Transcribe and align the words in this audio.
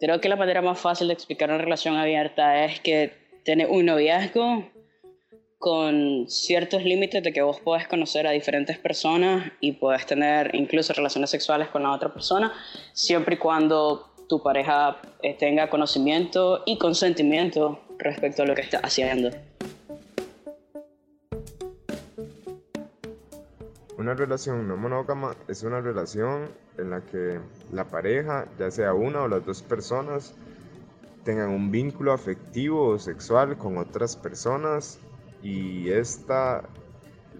Creo 0.00 0.20
que 0.20 0.28
la 0.28 0.36
manera 0.36 0.62
más 0.62 0.80
fácil 0.80 1.06
de 1.06 1.14
explicar 1.14 1.48
una 1.48 1.58
relación 1.58 1.96
abierta 1.96 2.64
es 2.64 2.80
que 2.80 3.12
tiene 3.44 3.66
un 3.66 3.86
noviazgo 3.86 4.64
con 5.58 6.28
ciertos 6.28 6.82
límites 6.82 7.22
de 7.22 7.32
que 7.32 7.40
vos 7.40 7.60
podés 7.60 7.86
conocer 7.86 8.26
a 8.26 8.32
diferentes 8.32 8.78
personas 8.78 9.52
y 9.60 9.72
puedes 9.72 10.04
tener 10.04 10.56
incluso 10.56 10.92
relaciones 10.92 11.30
sexuales 11.30 11.68
con 11.68 11.84
la 11.84 11.92
otra 11.92 12.12
persona, 12.12 12.52
siempre 12.92 13.36
y 13.36 13.38
cuando 13.38 14.12
tu 14.28 14.42
pareja 14.42 15.00
eh, 15.22 15.34
tenga 15.34 15.70
conocimiento 15.70 16.64
y 16.66 16.78
consentimiento 16.78 17.80
respecto 17.98 18.42
a 18.42 18.46
lo 18.46 18.56
que 18.56 18.62
está 18.62 18.78
haciendo. 18.78 19.30
Una 24.12 24.18
relación 24.18 24.68
no 24.68 24.76
monógama 24.76 25.34
es 25.48 25.62
una 25.62 25.80
relación 25.80 26.50
en 26.76 26.90
la 26.90 27.00
que 27.00 27.40
la 27.72 27.84
pareja, 27.86 28.46
ya 28.58 28.70
sea 28.70 28.92
una 28.92 29.22
o 29.22 29.28
las 29.28 29.46
dos 29.46 29.62
personas, 29.62 30.34
tengan 31.24 31.48
un 31.48 31.70
vínculo 31.70 32.12
afectivo 32.12 32.88
o 32.88 32.98
sexual 32.98 33.56
con 33.56 33.78
otras 33.78 34.14
personas 34.14 35.00
y 35.42 35.88
esta 35.88 36.62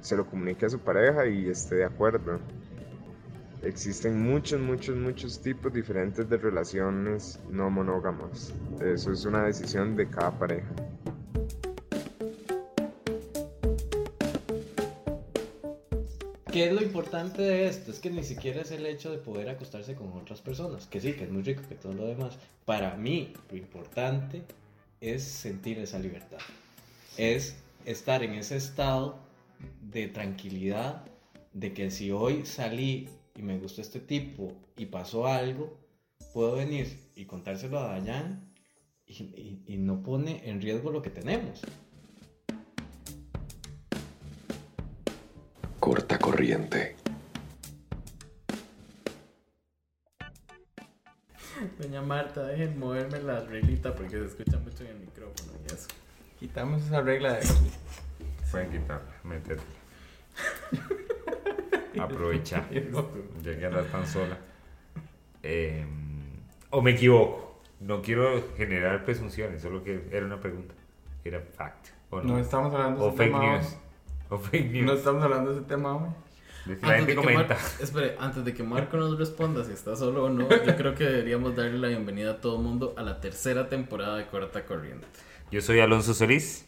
se 0.01 0.16
lo 0.16 0.25
comunique 0.25 0.65
a 0.65 0.71
su 0.71 0.79
pareja 0.79 1.27
y 1.27 1.47
esté 1.51 1.75
de 1.75 1.85
acuerdo. 1.85 2.41
Existen 3.63 4.23
muchos, 4.23 4.59
muchos, 4.59 4.97
muchos 4.97 5.43
tipos 5.43 5.75
diferentes 5.75 6.27
de 6.27 6.39
relaciones 6.39 7.39
no 7.51 7.69
monógamas. 7.69 8.55
Eso 8.80 9.13
es 9.13 9.27
una 9.27 9.45
decisión 9.45 9.95
de 9.95 10.09
cada 10.09 10.30
pareja. 10.39 10.71
¿Qué 16.52 16.66
es 16.66 16.73
lo 16.74 16.83
importante 16.83 17.41
de 17.41 17.66
esto? 17.66 17.91
Es 17.91 17.98
que 17.98 18.11
ni 18.11 18.23
siquiera 18.23 18.60
es 18.60 18.70
el 18.73 18.84
hecho 18.84 19.10
de 19.10 19.16
poder 19.16 19.48
acostarse 19.48 19.95
con 19.95 20.12
otras 20.12 20.43
personas, 20.43 20.87
que 20.87 21.01
sí, 21.01 21.15
que 21.15 21.24
es 21.24 21.30
muy 21.30 21.43
rico, 21.43 21.62
que 21.66 21.77
todo 21.77 21.95
lo 21.95 22.06
demás. 22.06 22.37
Para 22.66 22.95
mí, 22.95 23.32
lo 23.51 23.57
importante 23.57 24.43
es 25.01 25.24
sentir 25.24 25.79
esa 25.79 25.99
libertad. 25.99 26.40
Es 27.16 27.57
estar 27.87 28.23
en 28.23 28.35
ese 28.35 28.57
estado 28.57 29.18
de 29.80 30.09
tranquilidad, 30.09 31.07
de 31.54 31.73
que 31.73 31.90
si 31.90 32.10
hoy 32.10 32.45
salí 32.45 33.09
y 33.34 33.40
me 33.40 33.59
gustó 33.59 33.80
este 33.80 34.01
tipo 34.01 34.52
y 34.77 34.84
pasó 34.84 35.27
algo, 35.27 35.79
puedo 36.34 36.57
venir 36.57 36.99
y 37.16 37.24
contárselo 37.24 37.79
a 37.79 37.93
Dayan 37.95 38.52
y, 39.07 39.62
y 39.66 39.79
no 39.79 40.02
pone 40.02 40.46
en 40.46 40.60
riesgo 40.60 40.90
lo 40.90 41.01
que 41.01 41.09
tenemos. 41.09 41.62
corta 45.82 46.16
corriente. 46.33 46.97
Doña 51.79 52.01
Marta, 52.01 52.47
dejen 52.47 52.79
moverme 52.79 53.21
la 53.21 53.41
reglita 53.41 53.95
porque 53.95 54.16
se 54.16 54.24
escucha 54.24 54.59
mucho 54.59 54.85
en 54.85 54.91
el 54.93 55.01
micrófono 55.01 55.52
y 55.63 55.66
eso. 55.73 55.89
Quitamos 56.39 56.83
esa 56.85 57.02
regla 57.02 57.35
de 57.35 57.39
aquí. 57.39 57.71
Pueden 58.51 58.71
quitarla, 58.71 59.13
meterla. 59.24 59.63
Aprovecha. 62.01 62.67
Ya 63.43 63.59
que 63.59 63.67
andas 63.67 63.93
tan 63.93 64.06
sola. 64.06 64.39
Eh, 65.43 65.84
o 66.71 66.81
me 66.81 66.93
equivoco. 66.93 67.61
No 67.81 68.00
quiero 68.00 68.43
generar 68.56 69.05
presunciones, 69.05 69.61
solo 69.61 69.84
que 69.84 70.09
era 70.11 70.25
una 70.25 70.41
pregunta. 70.41 70.75
Era 71.25 71.41
fact. 71.41 71.89
¿o 72.11 72.22
no? 72.22 72.34
No 72.34 72.39
estamos 72.39 72.72
hablando 72.72 73.03
o 73.03 73.05
de 73.05 73.09
ese 73.11 73.19
fake 73.19 73.33
tema. 73.33 73.56
news. 73.59 73.77
Hoy. 74.33 74.38
O 74.38 74.38
fake 74.43 74.71
news. 74.71 74.87
No 74.87 74.93
estamos 74.94 75.22
hablando 75.22 75.50
de 75.53 75.59
ese 75.59 75.66
tema 75.69 75.97
hoy. 75.97 76.09
La 76.65 76.72
Antes 76.75 76.91
gente 76.91 77.00
de, 77.00 77.06
que 77.06 77.15
comenta. 77.16 77.55
Mar- 77.55 77.62
espere, 77.81 78.16
antes 78.21 78.44
de 78.44 78.55
que 78.55 78.62
Marco 78.75 78.97
nos 78.97 79.19
responda 79.19 79.65
si 79.65 79.72
está 79.72 79.97
solo 79.97 80.25
o 80.25 80.31
no, 80.31 80.49
yo 80.49 80.77
creo 80.77 80.94
que 80.94 81.05
deberíamos 81.05 81.56
darle 81.56 81.78
la 81.78 81.89
bienvenida 81.89 82.33
a 82.33 82.41
todo 82.41 82.56
el 82.56 82.62
mundo 82.62 82.94
a 82.97 83.03
la 83.03 83.21
tercera 83.21 83.69
temporada 83.69 84.16
de 84.19 84.27
Corta 84.27 84.65
Corriente. 84.65 85.06
Yo 85.50 85.61
soy 85.61 85.81
Alonso 85.81 86.15
Solís. 86.15 86.67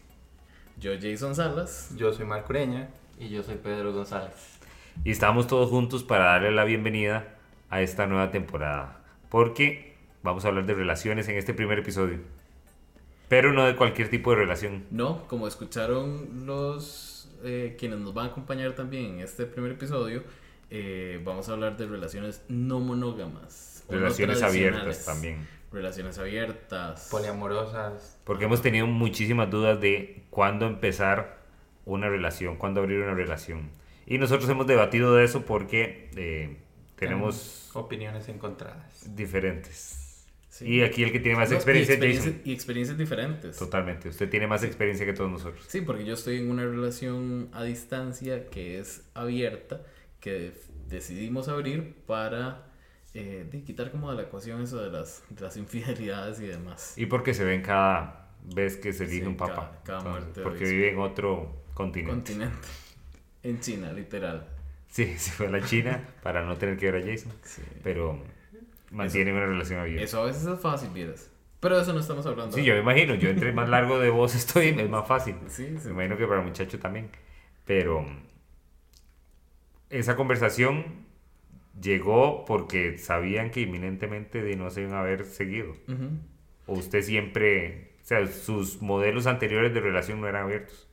Yo, 0.78 0.90
Jason 1.00 1.34
Salas. 1.36 1.90
Yo 1.96 2.12
soy 2.12 2.26
Marco 2.26 2.48
Ureña. 2.50 2.88
Y 3.18 3.28
yo 3.28 3.44
soy 3.44 3.54
Pedro 3.54 3.92
González. 3.92 4.58
Y 5.04 5.12
estamos 5.12 5.46
todos 5.46 5.70
juntos 5.70 6.02
para 6.02 6.24
darle 6.24 6.50
la 6.50 6.64
bienvenida 6.64 7.36
a 7.70 7.80
esta 7.80 8.06
nueva 8.06 8.32
temporada. 8.32 9.00
Porque 9.28 9.94
vamos 10.24 10.44
a 10.44 10.48
hablar 10.48 10.66
de 10.66 10.74
relaciones 10.74 11.28
en 11.28 11.36
este 11.36 11.54
primer 11.54 11.78
episodio. 11.78 12.18
Pero 13.28 13.52
no 13.52 13.64
de 13.64 13.76
cualquier 13.76 14.10
tipo 14.10 14.30
de 14.30 14.36
relación. 14.38 14.84
No, 14.90 15.26
como 15.28 15.46
escucharon 15.46 16.44
los 16.46 17.13
eh, 17.44 17.76
quienes 17.78 17.98
nos 17.98 18.14
van 18.14 18.26
a 18.26 18.28
acompañar 18.30 18.74
también 18.74 19.14
en 19.14 19.20
este 19.20 19.46
primer 19.46 19.72
episodio, 19.72 20.22
eh, 20.70 21.20
vamos 21.24 21.48
a 21.48 21.52
hablar 21.52 21.76
de 21.76 21.86
relaciones 21.86 22.44
no 22.48 22.80
monógamas. 22.80 23.84
no 23.88 23.98
Relaciones 23.98 24.42
abiertas 24.42 25.04
también. 25.04 25.46
Relaciones 25.72 26.18
abiertas. 26.18 27.08
Poliamorosas. 27.10 28.18
Porque 28.24 28.44
hemos 28.44 28.62
tenido 28.62 28.86
muchísimas 28.86 29.50
dudas 29.50 29.80
de 29.80 30.24
cuándo 30.30 30.66
empezar 30.66 31.38
una 31.84 32.08
relación, 32.08 32.56
cuándo 32.56 32.80
abrir 32.80 33.00
una 33.00 33.14
relación. 33.14 33.70
Y 34.06 34.18
nosotros 34.18 34.48
hemos 34.50 34.66
debatido 34.66 35.14
de 35.14 35.24
eso 35.24 35.44
porque 35.44 36.10
eh, 36.16 36.56
tenemos 36.96 37.70
opiniones 37.74 38.28
encontradas. 38.28 39.14
diferentes. 39.16 40.03
Sí. 40.54 40.66
Y 40.68 40.82
aquí 40.82 41.02
el 41.02 41.10
que 41.10 41.18
tiene 41.18 41.36
más 41.36 41.48
No, 41.48 41.54
y 41.54 41.56
experiencia 41.56 41.94
experiencias- 41.96 42.34
Jason. 42.36 42.42
Y 42.44 42.52
experiencias 42.52 42.96
diferentes. 42.96 43.56
Totalmente. 43.56 44.08
Usted 44.08 44.30
tiene 44.30 44.46
más 44.46 44.62
experiencia 44.62 45.04
que 45.04 45.12
todos 45.12 45.28
nosotros. 45.28 45.64
Sí, 45.66 45.80
porque 45.80 46.04
yo 46.04 46.14
estoy 46.14 46.36
en 46.38 46.48
una 46.48 46.62
relación 46.64 47.48
a 47.52 47.64
distancia 47.64 48.46
que 48.50 48.78
es 48.78 49.02
abierta, 49.14 49.82
que 50.20 50.52
decidimos 50.86 51.48
abrir 51.48 51.96
para 52.06 52.68
eh, 53.14 53.48
de 53.50 53.62
quitar 53.64 53.90
como 53.90 54.10
de 54.12 54.16
la 54.16 54.22
ecuación 54.22 54.62
eso 54.62 54.80
de 54.80 54.90
las, 54.92 55.24
de 55.28 55.40
las 55.42 55.56
infidelidades 55.56 56.38
y 56.38 56.46
demás. 56.46 56.94
Y 56.96 57.06
porque 57.06 57.34
se 57.34 57.42
ven 57.44 57.60
cada 57.62 58.30
vez 58.54 58.76
que 58.76 58.92
se 58.92 59.04
elige 59.04 59.22
Sí, 59.22 59.26
un 59.26 59.36
papá. 59.36 59.80
cada- 59.84 60.00
cada 60.02 60.18
Entonces, 60.18 60.42
porque 60.44 60.64
vive 60.66 60.90
en 60.90 60.98
otro 61.00 61.64
continente. 61.74 62.12
Continente. 62.14 62.68
En 63.42 63.58
China, 63.58 63.92
literal. 63.92 64.46
Sí, 64.86 65.14
se 65.18 65.32
fue 65.32 65.48
a 65.48 65.50
la 65.50 65.64
China 65.64 66.08
para 66.22 66.44
no 66.44 66.56
tener 66.56 66.76
que 66.76 66.92
ver 66.92 67.02
a 67.02 67.06
Jason. 67.06 67.32
Sí. 67.42 67.62
Pero 67.82 68.22
mantiene 68.94 69.32
una 69.32 69.46
relación 69.46 69.80
abierta. 69.80 70.04
Eso 70.04 70.22
a 70.22 70.26
veces 70.26 70.46
es 70.46 70.60
fácil, 70.60 70.90
vieras. 70.94 71.30
Pero 71.60 71.76
de 71.76 71.82
eso 71.82 71.92
no 71.92 72.00
estamos 72.00 72.26
hablando. 72.26 72.54
Sí, 72.56 72.62
yo 72.62 72.74
me 72.74 72.80
imagino. 72.80 73.14
Yo 73.14 73.30
entre 73.30 73.52
más 73.52 73.68
largo 73.68 73.98
de 73.98 74.10
voz 74.10 74.34
estoy, 74.34 74.68
es 74.68 74.90
más 74.90 75.08
fácil. 75.08 75.36
Sí, 75.48 75.76
sí. 75.78 75.88
Me 75.88 75.94
imagino 75.94 76.16
que 76.16 76.26
para 76.26 76.40
el 76.40 76.46
muchacho 76.46 76.78
también. 76.78 77.10
Pero 77.64 78.06
esa 79.90 80.16
conversación 80.16 81.06
llegó 81.80 82.44
porque 82.44 82.98
sabían 82.98 83.50
que 83.50 83.62
inminentemente 83.62 84.42
de 84.42 84.56
no 84.56 84.70
se 84.70 84.82
iban 84.82 84.94
a 84.94 85.00
haber 85.00 85.24
seguido. 85.24 85.70
Ujú. 85.88 86.10
O 86.66 86.74
usted 86.74 87.02
siempre, 87.02 87.92
o 88.02 88.04
sea, 88.04 88.26
sus 88.26 88.82
modelos 88.82 89.26
anteriores 89.26 89.72
de 89.72 89.80
relación 89.80 90.20
no 90.20 90.28
eran 90.28 90.44
abiertos. 90.44 90.88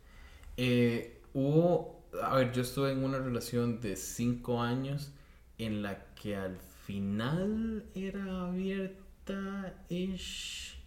Eh, 0.57 1.19
hubo, 1.33 2.05
a 2.23 2.35
ver, 2.35 2.51
yo 2.51 2.61
estuve 2.61 2.91
en 2.91 3.03
una 3.03 3.19
relación 3.19 3.81
de 3.81 3.95
cinco 3.95 4.61
años 4.61 5.13
en 5.57 5.81
la 5.81 6.05
que 6.15 6.35
al 6.35 6.57
final 6.91 7.85
era 7.95 8.41
abierta 8.47 9.73
ish, 9.87 10.77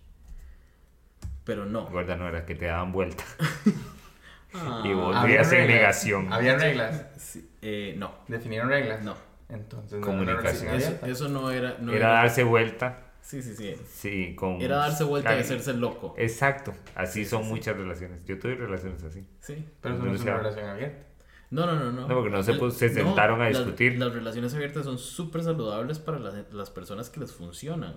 pero 1.45 1.65
no. 1.65 1.87
Recuerda, 1.87 2.17
no 2.17 2.29
era 2.29 2.45
que 2.45 2.55
te 2.55 2.67
daban 2.67 2.93
vuelta 2.93 3.25
Ah, 4.57 4.83
y 4.85 4.93
volvías 4.93 5.51
en 5.53 5.67
negación. 5.67 6.33
Había 6.33 6.57
reglas. 6.57 7.07
sí, 7.17 7.49
eh, 7.63 7.95
no, 7.99 8.15
Definieron 8.29 8.69
reglas. 8.69 9.03
no. 9.03 9.17
Entonces 9.49 9.99
no 9.99 10.07
Comunicación. 10.07 10.75
Eso, 11.07 11.29
no 11.29 11.51
era, 11.51 11.77
no 11.81 11.93
Era 11.93 12.09
darse 12.11 12.45
vuelta, 12.45 12.99
Sí, 13.21 13.43
sí, 13.43 13.55
sí. 13.57 13.75
sí, 13.91 14.35
con... 14.37 14.61
Era 14.61 14.77
darse 14.77 15.03
vuelta 15.05 15.31
y 15.31 15.33
Claro, 15.33 15.45
hacerse 15.45 15.73
loco. 15.73 16.15
Exacto, 16.19 16.75
así 16.95 17.25
Sí, 17.25 17.31
son 17.31 17.43
sí, 17.43 17.49
sí. 17.49 17.55
muchas 17.55 17.77
relaciones. 17.79 18.25
Yo 18.27 18.39
tuve 18.39 18.55
relaciones 18.57 19.03
así. 19.03 19.27
Sí. 19.41 19.67
Pero 19.81 19.95
eso 19.95 20.05
no 20.05 20.15
es 20.15 20.21
una 20.21 20.37
relación 20.37 20.69
abierta. 20.69 21.07
No, 21.55 21.67
no, 21.67 21.75
no, 21.79 21.93
no. 21.93 22.09
No, 22.09 22.15
porque 22.17 22.31
no 22.31 22.43
se 22.43 22.53
se 22.73 22.89
sentaron 22.89 23.41
a 23.41 23.49
las- 23.49 23.59
discutir. 23.59 23.97
Las, 23.99 24.13
relaciones 24.13 24.55
abiertas 24.55 24.85
son 24.85 24.99
súper 24.99 25.45
saludables 25.45 26.01
para 26.01 26.19
las, 26.19 26.53
las 26.53 26.71
personas 26.71 27.11
que 27.11 27.21
les 27.21 27.33
funcionan. 27.33 27.97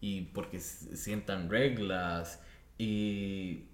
Y 0.00 0.22
porque 0.34 0.60
sientan 0.60 1.48
reglas. 1.48 2.40
Y 2.76 3.64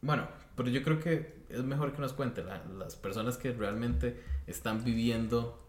bueno, 0.00 0.28
pero 0.56 0.70
yo 0.70 0.82
creo 0.82 0.98
que 0.98 1.44
es 1.50 1.62
mejor 1.62 1.92
que 1.92 2.00
nos 2.00 2.14
cuente 2.14 2.42
la- 2.42 2.64
las 2.78 2.96
personas 2.96 3.36
que 3.36 3.52
realmente 3.52 4.18
están 4.46 4.82
viviendo 4.82 5.60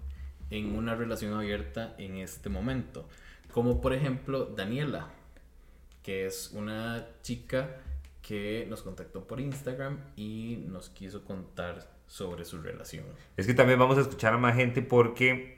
en 0.50 0.76
una 0.76 0.96
relación 0.96 1.34
abierta 1.34 1.96
en 1.98 2.16
este 2.16 2.50
momento. 2.50 3.10
Como 3.52 3.82
por 3.82 3.94
ejemplo 3.94 4.46
Daniela, 4.46 5.10
que 6.02 6.28
es 6.28 6.52
una 6.54 7.08
chica 7.24 7.78
que 8.22 8.66
nos 8.70 8.84
contactó 8.84 9.26
por 9.28 9.40
Instagram 9.42 10.00
y 10.16 10.64
nos 10.68 10.90
quiso 10.90 11.24
contar 11.26 11.95
sobre 12.08 12.46
su 12.46 12.62
relación. 12.62 13.06
Es 13.38 13.48
que 13.48 13.54
también 13.54 13.80
vamos 13.80 13.98
a 13.98 14.02
escuchar 14.02 14.34
a 14.34 14.38
más 14.38 14.56
gente 14.56 14.82
porque 14.82 15.58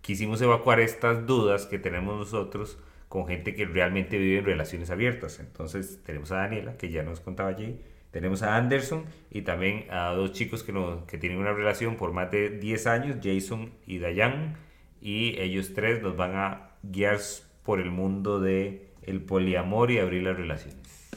quisimos 0.00 0.40
evacuar 0.42 0.80
estas 0.80 1.26
dudas 1.26 1.66
que 1.66 1.78
tenemos 1.78 2.18
nosotros 2.18 2.78
con 3.08 3.26
gente 3.26 3.54
que 3.54 3.66
realmente 3.66 4.18
vive 4.18 4.38
en 4.38 4.44
relaciones 4.44 4.90
abiertas. 4.90 5.38
Entonces 5.38 6.02
tenemos 6.04 6.32
a 6.32 6.36
Daniela, 6.36 6.76
que 6.76 6.90
ya 6.90 7.02
nos 7.02 7.20
contaba 7.20 7.50
allí, 7.50 7.80
tenemos 8.10 8.42
a 8.42 8.56
Anderson 8.56 9.04
y 9.30 9.42
también 9.42 9.86
a 9.90 10.12
dos 10.12 10.32
chicos 10.32 10.62
que, 10.62 11.18
tienen 11.18 11.38
una 11.38 11.52
relación 11.52 11.96
por 11.96 12.12
más 12.12 12.30
de 12.30 12.50
10 12.50 12.86
años, 12.86 13.16
Jason 13.22 13.72
y 13.86 13.98
Dayan. 13.98 14.56
y 15.00 15.40
ellos 15.40 15.72
tres 15.74 16.02
nos 16.02 16.16
van 16.16 16.36
a 16.36 16.70
guiar 16.82 17.18
por 17.64 17.80
el 17.80 17.90
mundo 17.90 18.40
de 18.40 18.92
el 19.02 19.22
poliamor 19.22 19.90
y 19.90 19.98
abrir 19.98 20.22
las 20.22 20.36
relaciones. 20.36 21.10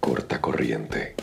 Corta 0.00 0.40
corriente. 0.40 1.14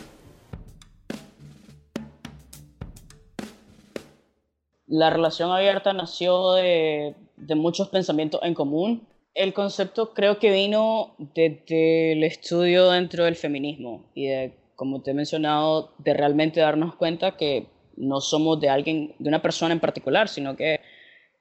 La 4.92 5.08
relación 5.08 5.50
abierta 5.50 5.94
nació 5.94 6.52
de, 6.52 7.14
muchos 7.56 7.88
pensamientos 7.88 8.42
en 8.44 8.52
común. 8.52 9.08
El 9.32 9.54
concepto 9.54 10.12
creo 10.12 10.38
que 10.38 10.52
vino 10.52 11.14
desde 11.16 12.12
el 12.12 12.22
estudio 12.24 12.90
dentro 12.90 13.24
del 13.24 13.34
feminismo 13.34 14.04
y 14.14 14.26
de, 14.26 14.52
como 14.76 15.00
te 15.00 15.12
he 15.12 15.14
mencionado, 15.14 15.94
de 15.96 16.12
realmente 16.12 16.60
darnos 16.60 16.94
cuenta 16.96 17.38
que 17.38 17.68
no 17.96 18.20
somos 18.20 18.60
de 18.60 18.68
alguien, 18.68 19.14
de 19.18 19.30
una 19.30 19.40
persona 19.40 19.72
en 19.72 19.80
particular, 19.80 20.28
sino 20.28 20.56
que 20.56 20.80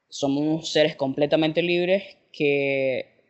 somos 0.08 0.70
seres 0.70 0.96
completamente 0.96 1.62
libres 1.62 2.04
que 2.32 3.22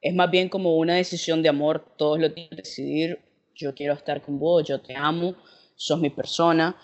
es 0.00 0.12
más 0.12 0.32
bien 0.32 0.48
como 0.48 0.78
una 0.78 0.96
decisión 0.96 1.44
de 1.44 1.48
amor. 1.48 1.94
Todos 1.96 2.18
los 2.18 2.34
días, 2.34 2.50
decidir. 2.50 3.20
Yo 3.54 3.72
quiero 3.72 3.94
estar 3.94 4.20
con 4.20 4.40
vos, 4.40 4.66
yo 4.66 4.80
te 4.80 4.96
amo, 4.96 5.36
sos 5.76 6.00
mi 6.00 6.10
persona, 6.10 6.76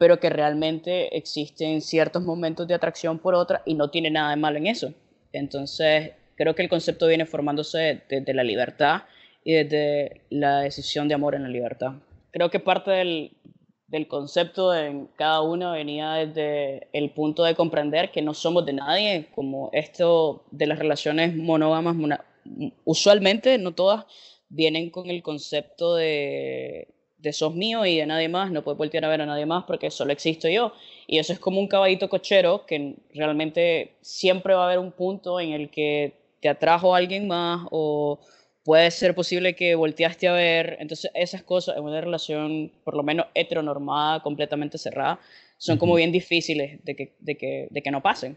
pero 0.00 0.18
que 0.18 0.30
realmente 0.30 1.14
existen 1.14 1.82
ciertos 1.82 2.22
momentos 2.22 2.66
de 2.66 2.72
atracción 2.72 3.18
por 3.18 3.34
otra 3.34 3.60
y 3.66 3.74
no 3.74 3.90
tiene 3.90 4.10
nada 4.10 4.30
de 4.30 4.36
malo 4.36 4.56
en 4.56 4.66
eso. 4.66 4.94
Entonces, 5.30 6.12
creo 6.36 6.54
que 6.54 6.62
el 6.62 6.70
concepto 6.70 7.06
viene 7.06 7.26
formándose 7.26 8.00
desde 8.08 8.32
la 8.32 8.42
libertad 8.42 9.02
y 9.44 9.52
desde 9.52 10.22
la 10.30 10.60
decisión 10.60 11.06
de 11.06 11.12
amor 11.12 11.34
en 11.34 11.42
la 11.42 11.50
libertad. 11.50 11.96
Creo 12.30 12.50
que 12.50 12.60
parte 12.60 12.92
del, 12.92 13.36
del 13.88 14.08
concepto 14.08 14.74
en 14.74 15.08
cada 15.16 15.42
uno 15.42 15.72
venía 15.72 16.12
desde 16.12 16.88
el 16.94 17.10
punto 17.10 17.44
de 17.44 17.54
comprender 17.54 18.10
que 18.10 18.22
no 18.22 18.32
somos 18.32 18.64
de 18.64 18.72
nadie, 18.72 19.28
como 19.34 19.68
esto 19.74 20.46
de 20.50 20.66
las 20.66 20.78
relaciones 20.78 21.36
monógamas, 21.36 21.94
usualmente, 22.86 23.58
no 23.58 23.74
todas, 23.74 24.06
vienen 24.48 24.88
con 24.88 25.10
el 25.10 25.22
concepto 25.22 25.94
de, 25.96 26.88
de 27.20 27.32
sos 27.32 27.54
mío 27.54 27.84
y 27.86 27.96
de 27.96 28.06
nadie 28.06 28.28
más, 28.28 28.50
no 28.50 28.62
puedes 28.62 28.78
voltear 28.78 29.04
a 29.04 29.08
ver 29.08 29.20
a 29.20 29.26
nadie 29.26 29.46
más 29.46 29.64
porque 29.64 29.90
solo 29.90 30.12
existo 30.12 30.48
yo. 30.48 30.72
Y 31.06 31.18
eso 31.18 31.32
es 31.32 31.38
como 31.38 31.60
un 31.60 31.68
caballito 31.68 32.08
cochero 32.08 32.66
que 32.66 32.96
realmente 33.14 33.92
siempre 34.00 34.54
va 34.54 34.62
a 34.62 34.66
haber 34.66 34.78
un 34.78 34.92
punto 34.92 35.40
en 35.40 35.52
el 35.52 35.70
que 35.70 36.14
te 36.40 36.48
atrajo 36.48 36.94
a 36.94 36.98
alguien 36.98 37.28
más 37.28 37.66
o 37.70 38.20
puede 38.64 38.90
ser 38.90 39.14
posible 39.14 39.54
que 39.54 39.74
volteaste 39.74 40.28
a 40.28 40.32
ver. 40.32 40.76
Entonces 40.80 41.10
esas 41.14 41.42
cosas 41.42 41.76
en 41.76 41.84
una 41.84 42.00
relación, 42.00 42.72
por 42.84 42.94
lo 42.94 43.02
menos 43.02 43.26
heteronormada, 43.34 44.22
completamente 44.22 44.78
cerrada, 44.78 45.20
son 45.58 45.78
como 45.78 45.94
bien 45.94 46.12
difíciles 46.12 46.82
de 46.84 46.96
que, 46.96 47.14
de 47.20 47.36
que, 47.36 47.68
de 47.70 47.82
que 47.82 47.90
no 47.90 48.02
pasen 48.02 48.36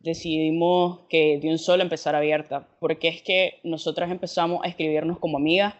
decidimos 0.00 1.00
que 1.08 1.38
de 1.40 1.48
un 1.48 1.58
solo 1.58 1.82
empezar 1.82 2.14
abierta, 2.14 2.68
porque 2.80 3.08
es 3.08 3.22
que 3.22 3.58
nosotras 3.64 4.10
empezamos 4.10 4.60
a 4.62 4.68
escribirnos 4.68 5.18
como 5.18 5.38
amigas, 5.38 5.74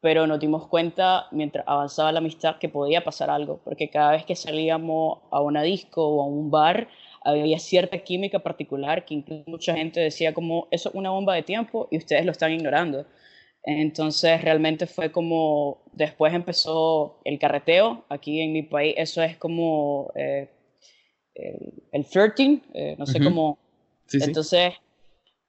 pero 0.00 0.26
nos 0.26 0.40
dimos 0.40 0.66
cuenta 0.68 1.26
mientras 1.30 1.64
avanzaba 1.68 2.12
la 2.12 2.18
amistad 2.18 2.58
que 2.58 2.68
podía 2.68 3.04
pasar 3.04 3.30
algo, 3.30 3.60
porque 3.64 3.90
cada 3.90 4.12
vez 4.12 4.24
que 4.24 4.36
salíamos 4.36 5.18
a 5.30 5.40
una 5.40 5.62
disco 5.62 6.06
o 6.06 6.22
a 6.22 6.26
un 6.26 6.50
bar, 6.50 6.88
había 7.22 7.58
cierta 7.58 7.98
química 7.98 8.38
particular 8.38 9.04
que 9.04 9.14
incluso 9.14 9.44
mucha 9.46 9.74
gente 9.74 10.00
decía 10.00 10.32
como, 10.32 10.68
eso 10.70 10.88
es 10.88 10.94
una 10.94 11.10
bomba 11.10 11.34
de 11.34 11.42
tiempo 11.42 11.88
y 11.90 11.98
ustedes 11.98 12.24
lo 12.24 12.32
están 12.32 12.52
ignorando. 12.52 13.06
Entonces 13.62 14.40
realmente 14.42 14.86
fue 14.86 15.12
como, 15.12 15.82
después 15.92 16.32
empezó 16.32 17.20
el 17.24 17.38
carreteo, 17.38 18.04
aquí 18.08 18.40
en 18.40 18.52
mi 18.52 18.62
país 18.62 18.94
eso 18.96 19.22
es 19.22 19.36
como... 19.36 20.12
Eh, 20.14 20.48
el, 21.34 21.82
el 21.92 22.04
flirting, 22.04 22.62
eh, 22.74 22.96
no 22.98 23.06
sé 23.06 23.20
cómo. 23.20 23.58
Sí, 24.06 24.18
sí. 24.18 24.26
Entonces, 24.26 24.74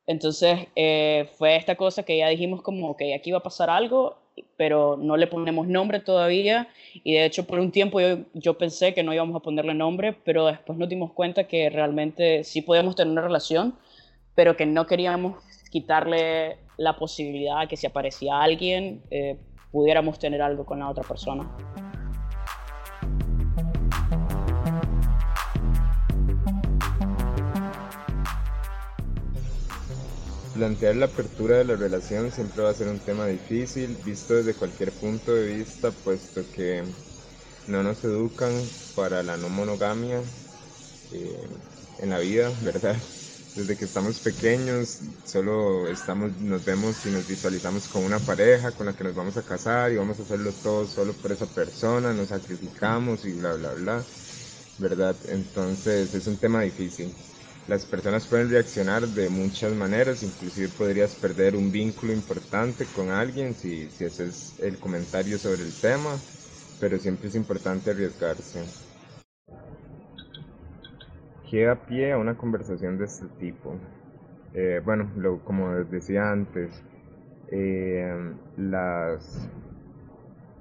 entonces 0.06 0.68
eh, 0.76 1.30
fue 1.38 1.56
esta 1.56 1.76
cosa 1.76 2.04
que 2.04 2.18
ya 2.18 2.30
dijimos 2.30 2.62
como 2.62 2.96
que 2.96 3.14
aquí 3.14 3.32
va 3.32 3.40
a 3.40 3.44
pasar 3.44 3.70
algo, 3.70 4.21
pero 4.58 4.98
no 4.98 5.18
le 5.18 5.28
ponemos 5.28 5.68
nombre 5.68 6.00
todavía. 6.00 6.68
Y 7.04 7.14
de 7.14 7.26
hecho 7.26 7.46
por 7.46 7.60
un 7.60 7.72
tiempo 7.72 8.00
yo, 8.00 8.20
yo 8.34 8.58
pensé 8.58 8.94
que 8.94 9.04
no 9.04 9.14
íbamos 9.14 9.36
a 9.36 9.40
ponerle 9.40 9.74
nombre, 9.74 10.14
pero 10.14 10.48
después 10.48 10.78
nos 10.78 10.90
dimos 10.90 11.14
cuenta 11.14 11.46
que 11.46 11.70
realmente 11.70 12.44
sí 12.44 12.62
podíamos 12.62 12.96
tener 12.96 13.12
una 13.12 13.22
relación, 13.22 13.76
pero 14.36 14.56
que 14.56 14.66
no 14.66 14.88
queríamos 14.88 15.38
quitarle 15.70 16.58
la 16.78 16.98
posibilidad 16.98 17.68
que 17.68 17.78
si 17.78 17.88
aparecía 17.88 18.42
alguien, 18.42 19.02
eh, 19.10 19.38
pudiéramos 19.72 20.20
tener 20.20 20.42
algo 20.42 20.66
con 20.66 20.80
la 20.80 20.90
otra 20.90 21.04
persona. 21.04 21.50
Plantear 30.62 30.96
la 30.96 31.08
apertura 31.08 31.58
de 31.58 31.66
la 31.66 31.76
relación 31.76 32.32
siempre 32.32 32.62
va 32.62 32.70
a 32.70 32.76
ser 32.76 32.88
un 32.88 33.00
tema 33.00 33.26
difícil, 33.26 33.98
visto 34.06 34.36
desde 34.36 34.54
cualquier 34.54 34.92
punto 34.92 35.34
de 35.34 35.56
vista, 35.56 35.90
puesto 35.90 36.44
que 36.56 36.84
no 37.68 37.82
nos 37.82 38.04
educan 38.04 38.54
para 38.96 39.24
la 39.24 39.38
no 39.38 39.50
monogamia 39.50 40.22
eh, 41.14 41.48
en 41.98 42.10
la 42.12 42.20
vida, 42.20 42.52
¿verdad? 42.64 42.96
Desde 43.56 43.76
que 43.76 43.86
estamos 43.86 44.20
pequeños, 44.20 45.00
solo 45.26 45.88
estamos, 45.88 46.30
nos 46.38 46.64
vemos 46.64 46.96
y 47.08 47.10
nos 47.10 47.28
visualizamos 47.28 47.88
con 47.88 48.04
una 48.04 48.20
pareja 48.20 48.70
con 48.70 48.86
la 48.86 48.94
que 48.94 49.04
nos 49.04 49.16
vamos 49.16 49.38
a 49.38 49.42
casar 49.42 49.92
y 49.92 49.96
vamos 49.96 50.20
a 50.20 50.22
hacerlo 50.22 50.52
todo 50.62 50.86
solo 50.86 51.14
por 51.14 51.32
esa 51.32 51.48
persona, 51.48 52.14
nos 52.14 52.30
sacrificamos 52.30 53.26
y 53.26 53.34
bla, 53.34 53.54
bla, 53.54 53.74
bla, 53.74 54.04
¿verdad? 54.78 55.16
Entonces 55.26 56.14
es 56.14 56.28
un 56.28 56.38
tema 56.38 56.62
difícil. 56.62 57.12
Las 57.68 57.86
personas 57.86 58.28
pueden 58.28 58.50
reaccionar 58.50 59.08
de 59.08 59.30
muchas 59.30 59.72
maneras, 59.74 60.24
inclusive 60.24 60.70
podrías 60.70 61.16
perder 61.16 61.56
un 61.56 61.72
vínculo 61.72 62.12
importante 62.12 62.86
con 62.88 63.12
alguien 63.12 63.54
si, 63.54 63.90
si 63.92 64.06
haces 64.06 64.60
el 64.60 64.78
comentario 64.80 65.38
sobre 65.38 65.64
el 65.64 65.74
tema, 65.80 66.20
pero 66.80 66.98
siempre 66.98 67.28
es 67.28 67.36
importante 67.36 67.92
arriesgarse. 67.92 68.64
¿Qué 71.50 71.66
da 71.66 71.76
pie 71.76 72.14
a 72.14 72.18
una 72.18 72.36
conversación 72.36 72.98
de 72.98 73.06
este 73.06 73.28
tipo? 73.40 73.76
Eh, 74.54 74.82
bueno, 74.84 75.10
lo, 75.18 75.40
como 75.40 75.70
decía 75.76 76.32
antes, 76.32 76.84
eh, 77.52 78.34
las, 78.58 79.50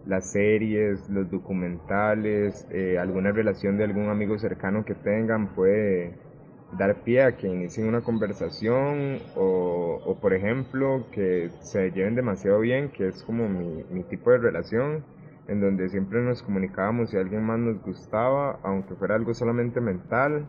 las 0.07 0.31
series, 0.31 1.09
los 1.09 1.31
documentales, 1.31 2.67
eh, 2.71 2.99
alguna 2.99 3.33
relación 3.33 3.79
de 3.79 3.85
algún 3.85 4.11
amigo 4.11 4.39
cercano 4.39 4.85
que 4.85 4.95
tengan 4.95 5.55
puede 5.55 6.13
dar 6.79 6.95
pie 7.03 7.23
a 7.23 7.37
que 7.37 7.49
inicien 7.49 7.89
una 7.89 8.01
conversación 8.01 9.19
o, 9.37 10.01
o, 10.05 10.21
por 10.21 10.35
ejemplo 10.35 11.05
que 11.13 11.51
se 11.61 11.91
lleven 11.91 12.15
demasiado 12.15 12.61
bien, 12.61 12.91
que 12.91 13.09
es 13.09 13.23
como 13.23 13.49
mi, 13.49 13.85
mi 13.91 14.03
tipo 14.05 14.31
de 14.31 14.39
relación, 14.39 15.05
en 15.49 15.61
donde 15.61 15.89
siempre 15.89 16.21
nos 16.21 16.43
comunicábamos 16.43 17.11
si 17.11 17.17
alguien 17.17 17.43
más 17.45 17.59
nos 17.59 17.83
gustaba, 17.83 18.61
aunque 18.63 18.95
fuera 18.95 19.17
algo 19.17 19.35
solamente 19.35 19.81
mental, 19.81 20.47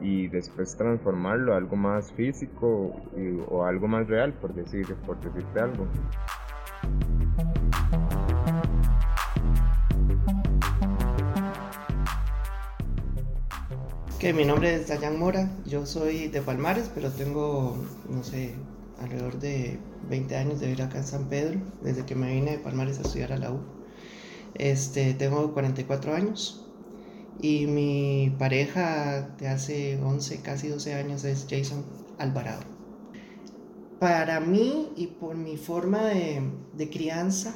y 0.00 0.28
después 0.28 0.76
transformarlo 0.76 1.54
a 1.54 1.58
algo 1.58 1.76
más 1.76 2.12
físico 2.12 2.92
o 3.48 3.64
algo 3.64 3.86
más 3.86 4.08
real, 4.08 4.32
por, 4.32 4.54
decir, 4.54 4.86
por 5.06 5.20
decirte 5.20 5.60
algo. 5.60 5.86
Que 14.20 14.34
mi 14.34 14.44
nombre 14.44 14.74
es 14.74 14.86
Dayan 14.86 15.18
Mora, 15.18 15.50
yo 15.64 15.86
soy 15.86 16.28
de 16.28 16.42
Palmares, 16.42 16.90
pero 16.94 17.10
tengo, 17.10 17.74
no 18.06 18.22
sé, 18.22 18.52
alrededor 18.98 19.38
de 19.38 19.78
20 20.10 20.36
años 20.36 20.60
de 20.60 20.66
vivir 20.66 20.82
acá 20.82 20.98
en 20.98 21.04
San 21.04 21.30
Pedro, 21.30 21.58
desde 21.82 22.04
que 22.04 22.14
me 22.14 22.30
vine 22.30 22.50
de 22.50 22.58
Palmares 22.58 22.98
a 22.98 23.00
estudiar 23.00 23.32
a 23.32 23.38
la 23.38 23.50
U. 23.50 23.60
Este, 24.56 25.14
tengo 25.14 25.54
44 25.54 26.14
años 26.14 26.70
y 27.40 27.66
mi 27.66 28.36
pareja 28.38 29.22
de 29.38 29.48
hace 29.48 29.98
11, 29.98 30.42
casi 30.42 30.68
12 30.68 30.92
años 30.92 31.24
es 31.24 31.46
Jason 31.48 31.82
Alvarado. 32.18 32.64
Para 34.00 34.38
mí 34.40 34.92
y 34.96 35.06
por 35.06 35.34
mi 35.34 35.56
forma 35.56 36.04
de, 36.04 36.42
de 36.74 36.90
crianza, 36.90 37.54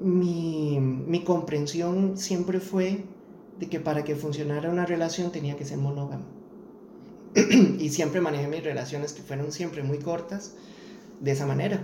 mi, 0.00 0.80
mi 0.80 1.22
comprensión 1.22 2.18
siempre 2.18 2.58
fue 2.58 3.04
de 3.58 3.68
que 3.68 3.80
para 3.80 4.04
que 4.04 4.16
funcionara 4.16 4.70
una 4.70 4.86
relación 4.86 5.32
tenía 5.32 5.56
que 5.56 5.64
ser 5.64 5.78
monógama. 5.78 6.26
y 7.78 7.90
siempre 7.90 8.20
manejé 8.20 8.46
mis 8.48 8.62
relaciones 8.64 9.12
que 9.12 9.22
fueron 9.22 9.52
siempre 9.52 9.82
muy 9.82 9.98
cortas 9.98 10.54
de 11.20 11.32
esa 11.32 11.46
manera. 11.46 11.82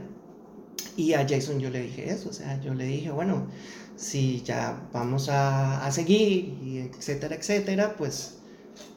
Y 0.97 1.15
a 1.15 1.27
Jason 1.29 1.61
yo 1.61 1.71
le 1.71 1.83
dije 1.83 2.11
eso, 2.11 2.31
o 2.31 2.33
sea, 2.33 2.61
yo 2.61 2.75
le 2.75 2.85
dije, 2.85 3.11
bueno, 3.11 3.49
si 3.97 4.43
ya 4.43 4.89
vamos 4.93 5.29
a, 5.29 5.85
a 5.87 5.93
seguir, 5.93 6.59
y 6.63 6.79
etcétera, 6.79 7.35
etcétera, 7.37 7.97
pues 7.97 8.39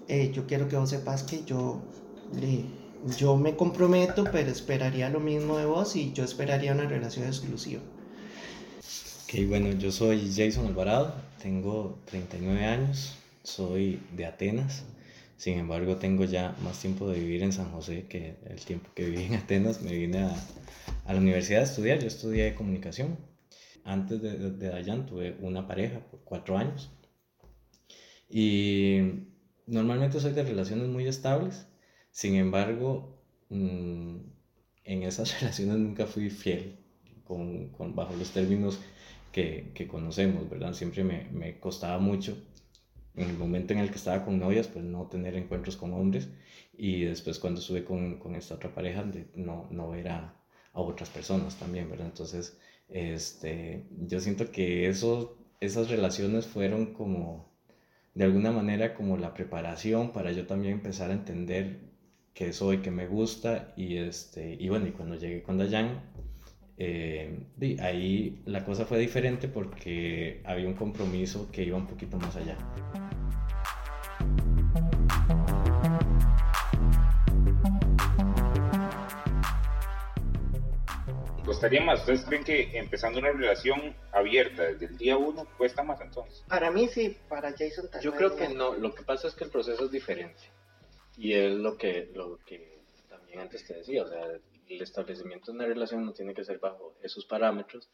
eh, 0.07 0.31
yo 0.33 0.47
quiero 0.47 0.67
que 0.69 0.77
vos 0.77 0.89
sepas 0.89 1.23
que 1.23 1.43
yo, 1.45 1.81
le- 2.39 2.65
yo 3.17 3.37
me 3.37 3.55
comprometo, 3.55 4.31
pero 4.31 4.51
esperaría 4.51 5.09
lo 5.09 5.19
mismo 5.19 5.57
de 5.57 5.65
vos 5.65 5.95
y 5.95 6.13
yo 6.13 6.23
esperaría 6.23 6.73
una 6.73 6.87
relación 6.87 7.27
exclusiva. 7.27 7.81
Ok, 9.33 9.47
bueno, 9.47 9.71
yo 9.71 9.91
soy 9.91 10.31
Jason 10.31 10.67
Alvarado, 10.67 11.11
tengo 11.41 11.97
39 12.05 12.65
años, 12.65 13.15
soy 13.43 13.99
de 14.15 14.27
Atenas, 14.27 14.85
Sin 15.37 15.57
embargo, 15.57 15.95
tengo 15.95 16.23
ya 16.25 16.55
más 16.63 16.79
tiempo 16.79 17.09
de 17.09 17.19
vivir 17.19 17.41
en 17.41 17.51
San 17.51 17.71
José 17.71 18.05
que 18.07 18.35
el 18.45 18.59
tiempo 18.63 18.91
que 18.93 19.05
viví 19.05 19.23
en 19.23 19.33
Atenas. 19.33 19.81
Me 19.81 19.91
vine 19.95 20.19
a, 20.19 20.35
a 21.05 21.13
la 21.13 21.19
universidad 21.19 21.61
a 21.61 21.63
estudiar. 21.63 21.99
Yo 21.99 22.07
estudié 22.07 22.53
comunicación. 22.53 23.17
Antes 23.83 24.21
de, 24.21 24.37
de, 24.37 24.51
de 24.51 24.69
Dayan 24.69 25.07
tuve 25.07 25.35
una 25.41 25.67
pareja 25.67 25.99
por 25.99 26.19
cuatro 26.23 26.55
años. 26.55 26.91
Y 28.29 28.99
normalmente 29.65 30.19
soy 30.19 30.33
de 30.33 30.43
relaciones 30.43 30.87
muy 30.89 31.07
estables. 31.07 31.65
Sin 32.11 32.35
embargo, 32.35 33.19
mm, 33.49 34.17
en 34.83 35.03
esas 35.03 35.33
relaciones 35.41 35.77
nunca 35.77 36.05
fui 36.05 36.29
fiel 36.29 36.77
con, 37.23 37.69
con 37.69 37.95
bajo 37.95 38.15
los 38.15 38.29
términos 38.29 38.79
que, 39.33 39.71
que, 39.73 39.87
conocemos, 39.87 40.49
¿verdad? 40.49 40.73
Siempre 40.73 41.03
me, 41.03 41.27
me, 41.31 41.59
costaba 41.59 41.97
mucho 41.97 42.37
en 43.15 43.29
el 43.29 43.37
momento 43.37 43.73
en 43.73 43.79
el 43.79 43.89
que 43.89 43.97
estaba 43.97 44.23
con 44.23 44.39
novias, 44.39 44.67
pues 44.67 44.85
no 44.85 45.07
tener 45.07 45.35
encuentros 45.35 45.75
con 45.75 45.93
hombres 45.93 46.29
y 46.77 47.03
después 47.03 47.39
cuando 47.39 47.59
estuve 47.59 47.83
con, 47.83 48.19
con 48.19 48.35
esta 48.35 48.55
otra 48.55 48.73
pareja, 48.73 49.03
de 49.03 49.27
no, 49.35 49.67
no 49.71 49.89
ver 49.89 50.09
a, 50.09 50.35
a, 50.73 50.79
otras 50.79 51.09
personas 51.09 51.55
también, 51.55 51.89
¿verdad? 51.89 52.07
Entonces, 52.07 52.57
este, 52.89 53.85
yo 54.07 54.19
siento 54.19 54.51
que 54.51 54.87
eso, 54.87 55.37
esas 55.59 55.89
relaciones 55.89 56.45
fueron 56.45 56.93
como, 56.93 57.51
de 58.13 58.25
alguna 58.25 58.51
manera, 58.51 58.93
como 58.95 59.17
la 59.17 59.33
preparación 59.33 60.13
para 60.13 60.31
yo 60.31 60.45
también 60.45 60.73
empezar 60.73 61.09
a 61.09 61.13
entender 61.13 61.79
qué 62.33 62.53
soy, 62.53 62.79
qué 62.79 62.91
me 62.91 63.07
gusta 63.07 63.73
y, 63.75 63.97
este, 63.97 64.55
y 64.59 64.69
bueno, 64.69 64.87
y 64.87 64.91
cuando 64.91 65.15
llegué 65.15 65.43
con 65.43 65.57
Dayan, 65.57 66.01
eh, 66.77 67.45
ahí 67.81 68.41
la 68.45 68.65
cosa 68.65 68.85
fue 68.85 68.97
diferente 68.97 69.47
porque 69.47 70.41
había 70.43 70.67
un 70.67 70.73
compromiso 70.73 71.49
que 71.51 71.63
iba 71.63 71.77
un 71.77 71.87
poquito 71.87 72.17
más 72.17 72.35
allá. 72.35 72.57
¿Costaría 81.45 81.81
más? 81.81 81.99
¿Ustedes 81.99 82.25
creen 82.25 82.43
que 82.43 82.77
empezando 82.77 83.19
una 83.19 83.31
relación 83.31 83.95
abierta 84.11 84.63
desde 84.63 84.85
el 84.85 84.97
día 84.97 85.17
uno 85.17 85.45
cuesta 85.57 85.83
más 85.83 86.01
entonces? 86.01 86.43
Para 86.47 86.71
mí 86.71 86.87
sí, 86.87 87.17
para 87.29 87.51
Jason 87.51 87.89
también. 87.91 88.01
Yo 88.01 88.17
creo 88.17 88.35
que 88.35 88.49
no, 88.49 88.73
lo 88.73 88.93
que 88.95 89.03
pasa 89.03 89.27
es 89.27 89.35
que 89.35 89.43
el 89.43 89.49
proceso 89.49 89.85
es 89.85 89.91
diferente. 89.91 90.41
Y 91.17 91.33
es 91.33 91.53
lo 91.53 91.77
que, 91.77 92.09
lo 92.15 92.39
que 92.45 92.79
también 93.09 93.41
antes 93.41 93.65
te 93.65 93.75
decía, 93.75 94.03
o 94.03 94.07
sea, 94.07 94.25
el 94.75 94.81
establecimiento 94.81 95.51
de 95.51 95.57
una 95.57 95.65
relación 95.65 96.05
no 96.05 96.13
tiene 96.13 96.33
que 96.33 96.43
ser 96.43 96.59
bajo 96.59 96.95
esos 97.01 97.25
parámetros. 97.25 97.89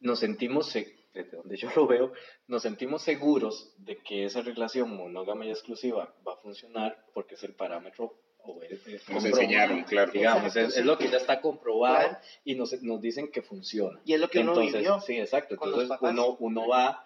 Nos 0.00 0.18
sentimos, 0.18 0.72
desde 0.72 1.36
donde 1.36 1.56
yo 1.56 1.70
lo 1.74 1.86
veo, 1.86 2.12
nos 2.46 2.62
sentimos 2.62 3.02
seguros 3.02 3.74
de 3.78 3.98
que 3.98 4.24
esa 4.24 4.42
relación 4.42 4.96
monógama 4.96 5.46
y 5.46 5.50
exclusiva 5.50 6.14
va 6.26 6.34
a 6.34 6.38
funcionar 6.38 7.04
porque 7.14 7.34
es 7.34 7.42
el 7.44 7.54
parámetro 7.54 8.20
o 8.38 8.62
el, 8.62 8.80
el 8.86 9.00
nos 9.10 9.24
enseñaron, 9.24 9.82
claro. 9.84 10.12
Digamos, 10.12 10.44
exacto, 10.44 10.68
es, 10.68 10.76
es, 10.76 10.84
lo 10.84 10.98
que 10.98 11.08
ya 11.08 11.16
está 11.16 11.40
comprobado 11.40 12.08
claro. 12.08 12.18
y 12.44 12.54
nos, 12.54 12.82
nos 12.82 13.00
dicen 13.00 13.30
que 13.30 13.42
funciona. 13.42 14.00
Y 14.04 14.12
es 14.12 14.20
lo 14.20 14.28
que 14.28 14.40
uno 14.40 14.52
Entonces, 14.52 14.80
vivió. 14.80 15.00
Sí, 15.00 15.18
exacto. 15.18 15.54
Entonces 15.54 15.90
uno, 16.00 16.36
uno 16.38 16.68
va 16.68 17.04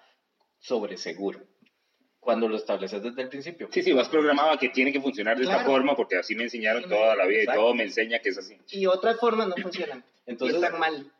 sobre 0.59 0.99
seguro 0.99 1.41
cuando 2.21 2.47
lo 2.47 2.57
estableces 2.57 3.03
desde 3.03 3.23
el 3.23 3.29
principio. 3.29 3.69
Sí, 3.73 3.83
sí, 3.83 3.93
vas 3.93 4.09
programado 4.09 4.53
a 4.53 4.59
que 4.59 4.69
tiene 4.69 4.93
que 4.93 5.01
funcionar 5.01 5.37
de 5.37 5.45
claro. 5.45 5.61
esta 5.61 5.71
forma 5.71 5.97
porque 5.97 6.17
así 6.17 6.35
me 6.37 6.45
enseñaron 6.45 6.89
toda 6.89 7.17
la 7.17 7.27
vida 7.27 7.41
Exacto. 7.41 7.61
y 7.61 7.65
todo 7.65 7.75
me 7.75 7.85
enseña 7.85 8.19
que 8.21 8.29
es 8.29 8.39
así. 8.39 8.59
Y 8.71 8.87
otras 8.87 9.19
formas 9.19 9.49
no 9.49 9.55
funcionan. 9.63 10.05
Entonces, 10.27 10.61
y 10.61 10.65
están 10.65 10.79
mal. 10.79 11.11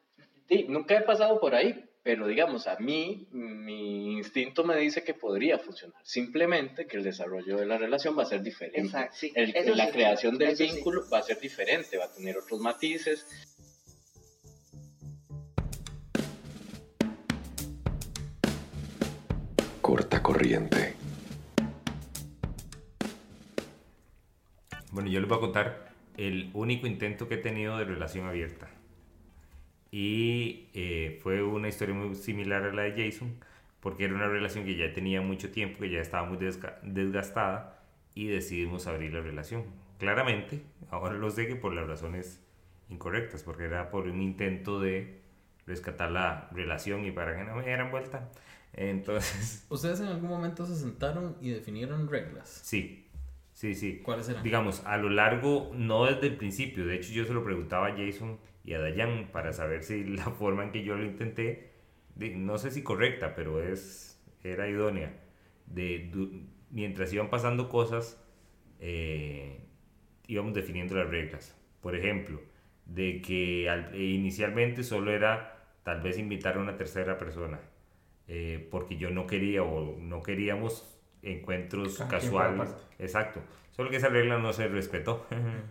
Sí, 0.49 0.67
nunca 0.69 0.97
he 0.97 1.03
pasado 1.03 1.41
por 1.41 1.55
ahí, 1.55 1.85
pero 2.03 2.27
digamos, 2.27 2.67
a 2.67 2.77
mí, 2.79 3.29
mi 3.31 4.13
instinto 4.15 4.65
me 4.65 4.77
dice 4.77 5.03
que 5.03 5.15
podría 5.15 5.59
funcionar. 5.59 6.01
Simplemente 6.03 6.87
que 6.87 6.99
el 6.99 7.03
desarrollo 7.03 7.57
de 7.57 7.67
la 7.67 7.79
relación 7.79 8.19
va 8.19 8.25
a 8.25 8.27
ser 8.27 8.43
diferente. 8.43 8.81
Exacto, 8.81 9.17
sí. 9.17 9.33
el, 9.35 9.77
la 9.77 9.87
sí, 9.87 9.93
creación 9.93 10.37
del 10.37 10.55
vínculo 10.55 11.03
sí. 11.03 11.09
va 11.13 11.19
a 11.19 11.23
ser 11.23 11.41
diferente, 11.41 11.97
va 11.97 12.07
a 12.07 12.13
tener 12.13 12.37
otros 12.37 12.61
matices. 12.61 13.27
Corta 19.91 20.23
corriente. 20.23 20.95
Bueno, 24.93 25.11
yo 25.11 25.19
les 25.19 25.29
voy 25.29 25.39
a 25.39 25.41
contar 25.41 25.93
el 26.17 26.49
único 26.55 26.87
intento 26.87 27.27
que 27.27 27.35
he 27.35 27.39
tenido 27.39 27.77
de 27.77 27.87
relación 27.87 28.29
abierta. 28.29 28.71
Y 29.91 30.69
eh, 30.75 31.19
fue 31.25 31.43
una 31.43 31.67
historia 31.67 31.93
muy 31.93 32.15
similar 32.15 32.63
a 32.63 32.73
la 32.73 32.83
de 32.83 33.05
Jason, 33.05 33.35
porque 33.81 34.05
era 34.05 34.15
una 34.15 34.29
relación 34.29 34.65
que 34.65 34.77
ya 34.77 34.93
tenía 34.93 35.23
mucho 35.23 35.51
tiempo, 35.51 35.81
que 35.81 35.91
ya 35.91 36.01
estaba 36.01 36.25
muy 36.25 36.39
desgastada, 36.39 37.83
y 38.15 38.29
decidimos 38.29 38.87
abrir 38.87 39.13
la 39.13 39.23
relación. 39.23 39.65
Claramente, 39.99 40.63
ahora 40.93 41.15
lo 41.15 41.33
sé 41.33 41.49
que 41.49 41.57
por 41.57 41.75
las 41.75 41.89
razones 41.89 42.41
incorrectas, 42.91 43.43
porque 43.43 43.65
era 43.65 43.91
por 43.91 44.07
un 44.07 44.23
intento 44.23 44.79
de 44.79 45.19
rescatar 45.67 46.13
la 46.13 46.49
relación 46.53 47.05
y 47.05 47.11
para 47.11 47.37
que 47.37 47.43
no 47.43 47.57
me 47.57 47.65
dieran 47.65 47.91
vuelta. 47.91 48.31
Entonces... 48.73 49.67
¿Ustedes 49.71 50.01
en 50.01 50.07
algún 50.07 50.29
momento 50.29 50.67
se 50.67 50.77
sentaron 50.77 51.37
y 51.41 51.51
definieron 51.51 52.09
reglas? 52.09 52.49
Sí, 52.49 53.09
sí, 53.53 53.75
sí. 53.75 54.01
¿Cuáles 54.03 54.29
eran? 54.29 54.43
Digamos, 54.43 54.85
a 54.87 54.97
lo 54.97 55.11
largo, 55.11 55.71
no 55.75 56.07
desde 56.07 56.29
el 56.29 56.37
principio, 56.37 56.87
de 56.87 56.97
hecho 56.97 57.13
yo 57.13 57.25
se 57.25 57.33
lo 57.33 57.45
preguntaba 57.45 57.89
a 57.89 57.97
Jason 57.97 58.39
y 58.65 58.75
a 58.75 58.81
Dayan 58.81 59.31
para 59.33 59.53
saber 59.53 59.83
si 59.83 60.05
la 60.05 60.25
forma 60.31 60.65
en 60.65 60.73
que 60.73 60.85
yo 60.85 60.97
lo 60.97 61.05
intenté, 61.05 61.71
de, 62.15 62.31
no 62.37 62.59
sé 62.59 62.71
si 62.71 62.83
correcta, 62.83 63.35
pero 63.35 63.63
es, 63.63 64.23
era 64.43 64.69
idónea. 64.69 65.15
De, 65.67 66.11
de 66.13 66.43
mientras 66.71 67.13
iban 67.13 67.31
pasando 67.31 67.69
cosas, 67.69 68.23
eh, 68.81 69.61
íbamos 70.27 70.55
definiendo 70.55 70.95
las 70.97 71.09
reglas. 71.09 71.57
Por 71.81 71.97
ejemplo, 71.97 72.41
de 72.87 73.23
que 73.23 73.69
al, 73.69 73.95
inicialmente 73.95 74.83
solo 74.83 75.13
era 75.13 75.67
tal 75.83 76.03
vez 76.03 76.19
invitar 76.19 76.57
a 76.57 76.61
una 76.61 76.77
tercera 76.77 77.19
persona 77.19 77.61
eh, 78.33 78.69
porque 78.71 78.97
yo 78.97 79.11
no 79.11 79.27
quería 79.27 79.65
o 79.65 79.99
no 79.99 80.23
queríamos 80.23 80.87
encuentros 81.21 81.99
Cada 81.99 82.11
casuales. 82.11 82.73
Exacto. 83.01 83.41
Solo 83.73 83.91
que 83.91 83.97
esa 83.97 84.09
regla 84.09 84.39
no 84.39 84.53
se 84.53 84.69
respetó. 84.69 85.27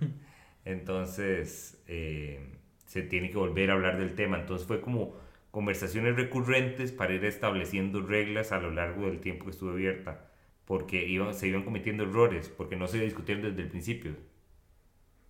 Entonces, 0.65 1.81
eh, 1.87 2.57
se 2.85 3.01
tiene 3.01 3.29
que 3.29 3.37
volver 3.37 3.71
a 3.71 3.75
hablar 3.75 3.97
del 3.97 4.13
tema. 4.13 4.37
Entonces 4.37 4.67
fue 4.67 4.81
como 4.81 5.15
conversaciones 5.51 6.17
recurrentes 6.17 6.91
para 6.91 7.13
ir 7.13 7.23
estableciendo 7.23 8.01
reglas 8.01 8.51
a 8.51 8.59
lo 8.59 8.71
largo 8.71 9.05
del 9.05 9.21
tiempo 9.21 9.45
que 9.45 9.51
estuve 9.51 9.71
abierta. 9.71 10.29
Porque 10.65 11.07
iban, 11.07 11.33
se 11.33 11.47
iban 11.47 11.63
cometiendo 11.63 12.03
errores, 12.03 12.49
porque 12.49 12.75
no 12.75 12.89
se 12.89 12.99
discutieron 12.99 13.41
desde 13.41 13.61
el 13.61 13.69
principio. 13.69 14.17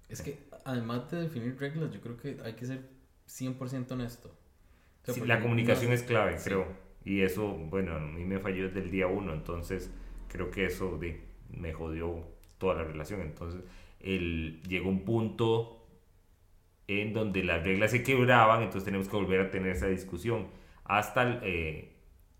Es 0.09 0.23
que, 0.23 0.39
además 0.65 1.11
de 1.11 1.21
definir 1.21 1.59
reglas, 1.59 1.91
yo 1.91 2.01
creo 2.01 2.17
que 2.17 2.39
hay 2.43 2.53
que 2.53 2.65
ser 2.65 2.89
100% 3.27 3.91
honesto. 3.91 4.29
O 5.03 5.05
sea, 5.05 5.13
sí, 5.13 5.21
la 5.27 5.39
comunicación 5.39 5.89
no, 5.89 5.95
es 5.95 6.01
clave, 6.01 6.39
sí. 6.39 6.45
creo. 6.45 6.88
Y 7.05 7.21
eso, 7.21 7.47
bueno, 7.47 7.95
a 7.95 7.99
mí 7.99 8.25
me 8.25 8.39
falló 8.39 8.67
desde 8.67 8.81
el 8.81 8.91
día 8.91 9.07
uno, 9.07 9.33
entonces 9.33 9.91
creo 10.27 10.51
que 10.51 10.65
eso 10.65 10.97
de, 10.97 11.21
me 11.49 11.73
jodió 11.73 12.23
toda 12.57 12.75
la 12.75 12.83
relación. 12.83 13.21
Entonces, 13.21 13.61
el, 13.99 14.61
llegó 14.67 14.89
un 14.89 15.05
punto 15.05 15.87
en 16.87 17.13
donde 17.13 17.43
las 17.43 17.63
reglas 17.63 17.91
se 17.91 18.03
quebraban, 18.03 18.63
entonces 18.63 18.85
tenemos 18.85 19.07
que 19.07 19.15
volver 19.15 19.41
a 19.41 19.51
tener 19.51 19.71
esa 19.71 19.87
discusión. 19.87 20.47
Hasta 20.85 21.23
el, 21.23 21.39
eh, 21.43 21.91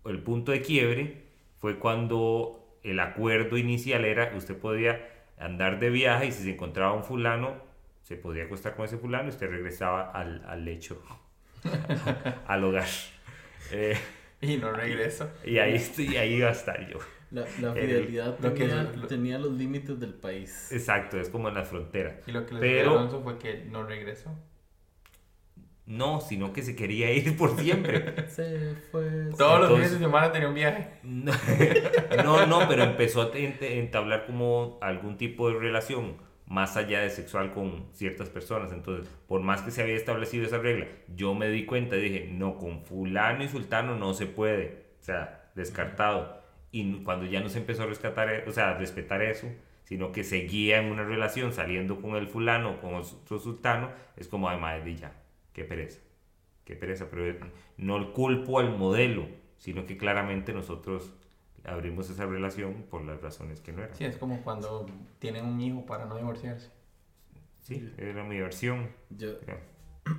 el 0.04 0.22
punto 0.22 0.52
de 0.52 0.60
quiebre 0.60 1.22
fue 1.58 1.78
cuando 1.78 2.78
el 2.82 3.00
acuerdo 3.00 3.58
inicial 3.58 4.04
era 4.04 4.32
usted 4.36 4.56
podía 4.56 5.06
andar 5.38 5.78
de 5.78 5.90
viaje 5.90 6.26
y 6.26 6.32
si 6.32 6.42
se 6.44 6.52
encontraba 6.52 6.92
un 6.92 7.04
fulano, 7.04 7.54
se 8.02 8.16
podía 8.16 8.44
acostar 8.44 8.74
con 8.74 8.84
ese 8.86 8.98
fulano 8.98 9.26
y 9.26 9.28
usted 9.28 9.50
regresaba 9.50 10.10
al, 10.10 10.44
al 10.46 10.64
lecho, 10.64 11.02
al 12.46 12.64
hogar. 12.64 12.88
Eh, 13.72 13.96
y 14.42 14.56
no 14.56 14.72
regreso. 14.72 15.30
Y 15.44 15.58
ahí, 15.58 15.80
y 15.98 16.16
ahí 16.16 16.34
iba 16.34 16.48
a 16.48 16.52
estar 16.52 16.88
yo. 16.88 16.98
La, 17.30 17.42
la 17.60 17.74
fidelidad 17.74 18.44
el, 18.44 18.54
tenía, 18.54 18.82
lo, 18.82 19.06
tenía, 19.06 19.38
los 19.38 19.52
límites 19.52 20.00
del 20.00 20.14
país. 20.14 20.72
Exacto, 20.72 21.20
es 21.20 21.28
como 21.28 21.48
en 21.48 21.54
la 21.54 21.64
frontera. 21.64 22.20
Y 22.26 22.32
lo 22.32 22.44
que 22.44 22.54
les 22.54 22.60
Pero, 22.60 22.98
Alonso 22.98 23.22
fue 23.22 23.38
que 23.38 23.66
no 23.66 23.84
regresó. 23.84 24.36
No, 25.86 26.20
sino 26.20 26.52
que 26.52 26.62
se 26.62 26.74
quería 26.74 27.12
ir 27.12 27.36
por 27.36 27.58
siempre. 27.58 28.28
se 28.28 28.74
fue. 28.90 29.30
Todos 29.36 29.60
los 29.60 29.72
fines 29.74 29.92
de 29.92 29.98
semana 29.98 30.32
tenía 30.32 30.48
un 30.48 30.54
viaje. 30.54 30.88
No, 31.02 31.32
no, 32.24 32.46
no, 32.46 32.68
pero 32.68 32.82
empezó 32.84 33.22
a 33.22 33.30
entablar 33.36 34.26
como 34.26 34.78
algún 34.80 35.16
tipo 35.16 35.50
de 35.50 35.58
relación 35.58 36.16
más 36.50 36.76
allá 36.76 37.00
de 37.00 37.10
sexual 37.10 37.52
con 37.52 37.86
ciertas 37.92 38.28
personas. 38.28 38.72
Entonces, 38.72 39.08
por 39.28 39.40
más 39.40 39.62
que 39.62 39.70
se 39.70 39.82
había 39.82 39.94
establecido 39.94 40.44
esa 40.44 40.58
regla, 40.58 40.88
yo 41.14 41.32
me 41.32 41.48
di 41.48 41.64
cuenta 41.64 41.96
y 41.96 42.00
dije, 42.02 42.28
no, 42.32 42.58
con 42.58 42.84
fulano 42.84 43.44
y 43.44 43.48
sultano 43.48 43.94
no 43.94 44.14
se 44.14 44.26
puede. 44.26 44.82
O 45.00 45.04
sea, 45.04 45.52
descartado. 45.54 46.42
Y 46.72 47.04
cuando 47.04 47.26
ya 47.26 47.40
no 47.40 47.48
se 47.48 47.58
empezó 47.58 47.84
a 47.84 47.86
rescatar, 47.86 48.44
o 48.48 48.50
sea, 48.50 48.70
a 48.70 48.78
respetar 48.78 49.22
eso, 49.22 49.46
sino 49.84 50.10
que 50.10 50.24
seguía 50.24 50.78
en 50.80 50.90
una 50.90 51.04
relación 51.04 51.52
saliendo 51.52 52.02
con 52.02 52.16
el 52.16 52.26
fulano, 52.26 52.80
con 52.80 52.94
otro 52.94 53.38
sultano, 53.38 53.90
es 54.16 54.26
como, 54.26 54.48
ay, 54.48 54.58
madre, 54.58 54.96
ya, 54.96 55.12
qué 55.52 55.62
pereza. 55.62 56.00
Qué 56.64 56.74
pereza, 56.74 57.06
pero 57.08 57.46
no 57.76 57.96
el 57.96 58.10
culpo 58.10 58.58
al 58.58 58.76
modelo, 58.76 59.28
sino 59.56 59.86
que 59.86 59.96
claramente 59.96 60.52
nosotros 60.52 61.14
abrimos 61.64 62.10
esa 62.10 62.26
relación 62.26 62.84
por 62.90 63.04
las 63.04 63.20
razones 63.20 63.60
que 63.60 63.72
no 63.72 63.82
eran. 63.82 63.96
Sí, 63.96 64.04
es 64.04 64.16
como 64.16 64.42
cuando 64.42 64.86
tienen 65.18 65.44
un 65.46 65.60
hijo 65.60 65.86
para 65.86 66.06
no 66.06 66.16
divorciarse. 66.16 66.70
Sí, 67.62 67.92
era 67.98 68.24
mi 68.24 68.38
versión. 68.38 68.90
Yo, 69.10 69.40
Ya, 69.46 69.58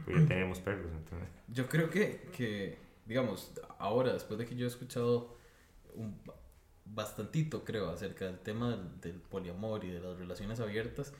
pues 0.06 0.22
ya 0.22 0.28
tenemos 0.28 0.60
perros, 0.60 0.92
entonces. 0.92 1.28
Yo 1.48 1.68
creo 1.68 1.90
que, 1.90 2.30
que, 2.36 2.78
digamos, 3.06 3.52
ahora, 3.80 4.14
después 4.14 4.38
de 4.40 4.46
que 4.46 4.56
yo 4.56 4.66
he 4.66 4.70
escuchado 4.70 5.36
un, 5.96 6.20
bastantito, 6.86 7.64
creo, 7.64 7.90
acerca 7.90 8.26
del 8.26 8.40
tema 8.40 8.72
del, 8.72 9.02
del 9.02 9.22
poliamor 9.22 9.84
y 9.84 9.90
de 9.90 10.00
las 10.00 10.18
relaciones 10.18 10.60
abiertas, 10.60 11.14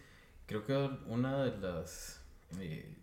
creo 0.46 0.66
que 0.66 0.74
una 1.08 1.46
de 1.46 1.58
las, 1.60 2.22
eh, 2.60 2.94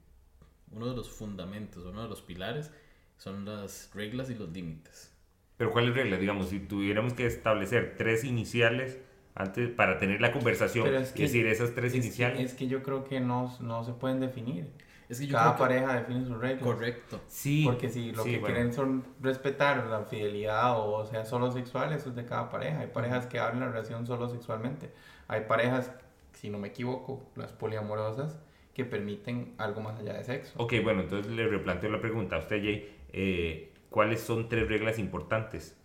uno 0.70 0.88
de 0.88 0.96
los 0.96 1.08
fundamentos, 1.08 1.84
uno 1.84 2.02
de 2.02 2.08
los 2.08 2.22
pilares 2.22 2.70
son 3.16 3.44
las 3.44 3.90
reglas 3.94 4.30
y 4.30 4.34
los 4.34 4.50
límites. 4.50 5.12
Pero 5.58 5.72
¿cuáles 5.72 5.94
reglas? 5.94 6.18
Digamos, 6.20 6.48
si 6.48 6.60
tuviéramos 6.60 7.12
que 7.12 7.26
establecer 7.26 7.94
tres 7.98 8.24
iniciales 8.24 8.98
antes 9.34 9.68
para 9.68 9.98
tener 9.98 10.20
la 10.20 10.32
conversación, 10.32 10.86
es 10.94 11.02
es 11.08 11.12
que- 11.12 11.22
decir, 11.24 11.46
esas 11.46 11.74
tres 11.74 11.86
Es 11.86 11.92
que, 11.92 11.98
iniciales. 12.06 12.40
es 12.40 12.54
que 12.54 12.66
yo 12.68 12.82
creo 12.82 13.04
que 13.04 13.20
no, 13.20 13.54
no 13.60 13.84
se 13.84 13.92
pueden 13.92 14.20
definir. 14.20 14.68
Es 15.08 15.20
que 15.20 15.26
yo 15.26 15.36
Cada 15.36 15.56
creo 15.56 15.68
que- 15.68 15.74
pareja 15.74 16.00
define 16.00 16.24
sus 16.26 16.38
reglas. 16.38 16.62
Correcto. 16.62 17.20
Sí. 17.28 17.64
Porque 17.64 17.88
si 17.88 18.12
lo 18.12 18.22
sí, 18.24 18.32
que 18.32 18.38
bueno. 18.38 18.54
quieren 18.54 18.72
son 18.72 19.04
respetar 19.20 19.86
la 19.86 20.04
fidelidad 20.04 20.78
o, 20.78 21.04
sea 21.06 21.24
solo 21.24 21.50
sexual, 21.50 21.92
eso 21.92 22.10
es 22.10 22.14
de 22.16 22.24
cada 22.26 22.50
pareja. 22.50 22.80
Hay 22.80 22.88
parejas 22.88 23.26
que 23.26 23.38
abren 23.38 23.60
la 23.60 23.68
relación 23.68 24.06
solo 24.06 24.28
sexualmente. 24.28 24.90
Hay 25.26 25.42
parejas, 25.48 25.92
si 26.34 26.50
no 26.50 26.58
me 26.58 26.68
equivoco, 26.68 27.22
las 27.36 27.52
poliamorosas, 27.52 28.38
que 28.74 28.84
permiten 28.84 29.54
algo 29.58 29.80
más 29.80 29.98
allá 29.98 30.12
de 30.12 30.22
sexo. 30.24 30.52
Ok, 30.58 30.74
bueno, 30.84 31.00
entonces 31.00 31.32
le 31.32 31.48
replanteo 31.48 31.90
la 31.90 32.00
pregunta 32.00 32.36
a 32.36 32.38
usted, 32.40 32.62
Jay. 32.62 32.94
eh, 33.12 33.67
¿Cuáles 33.90 34.20
son 34.20 34.48
tres 34.48 34.68
reglas 34.68 34.98
importantes? 34.98 35.76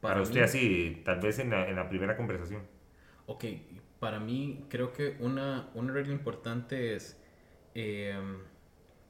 Para, 0.00 0.14
Para 0.14 0.22
usted 0.22 0.40
mí- 0.40 0.44
así, 0.44 1.02
tal 1.04 1.20
vez 1.20 1.38
en 1.38 1.50
la, 1.50 1.68
en 1.68 1.76
la 1.76 1.88
primera 1.88 2.16
conversación. 2.16 2.62
Ok, 3.26 3.44
para 4.00 4.18
mí 4.20 4.66
creo 4.68 4.92
que 4.92 5.16
una, 5.20 5.70
una 5.74 5.92
regla 5.92 6.12
importante 6.12 6.94
es 6.94 7.20
eh, 7.74 8.14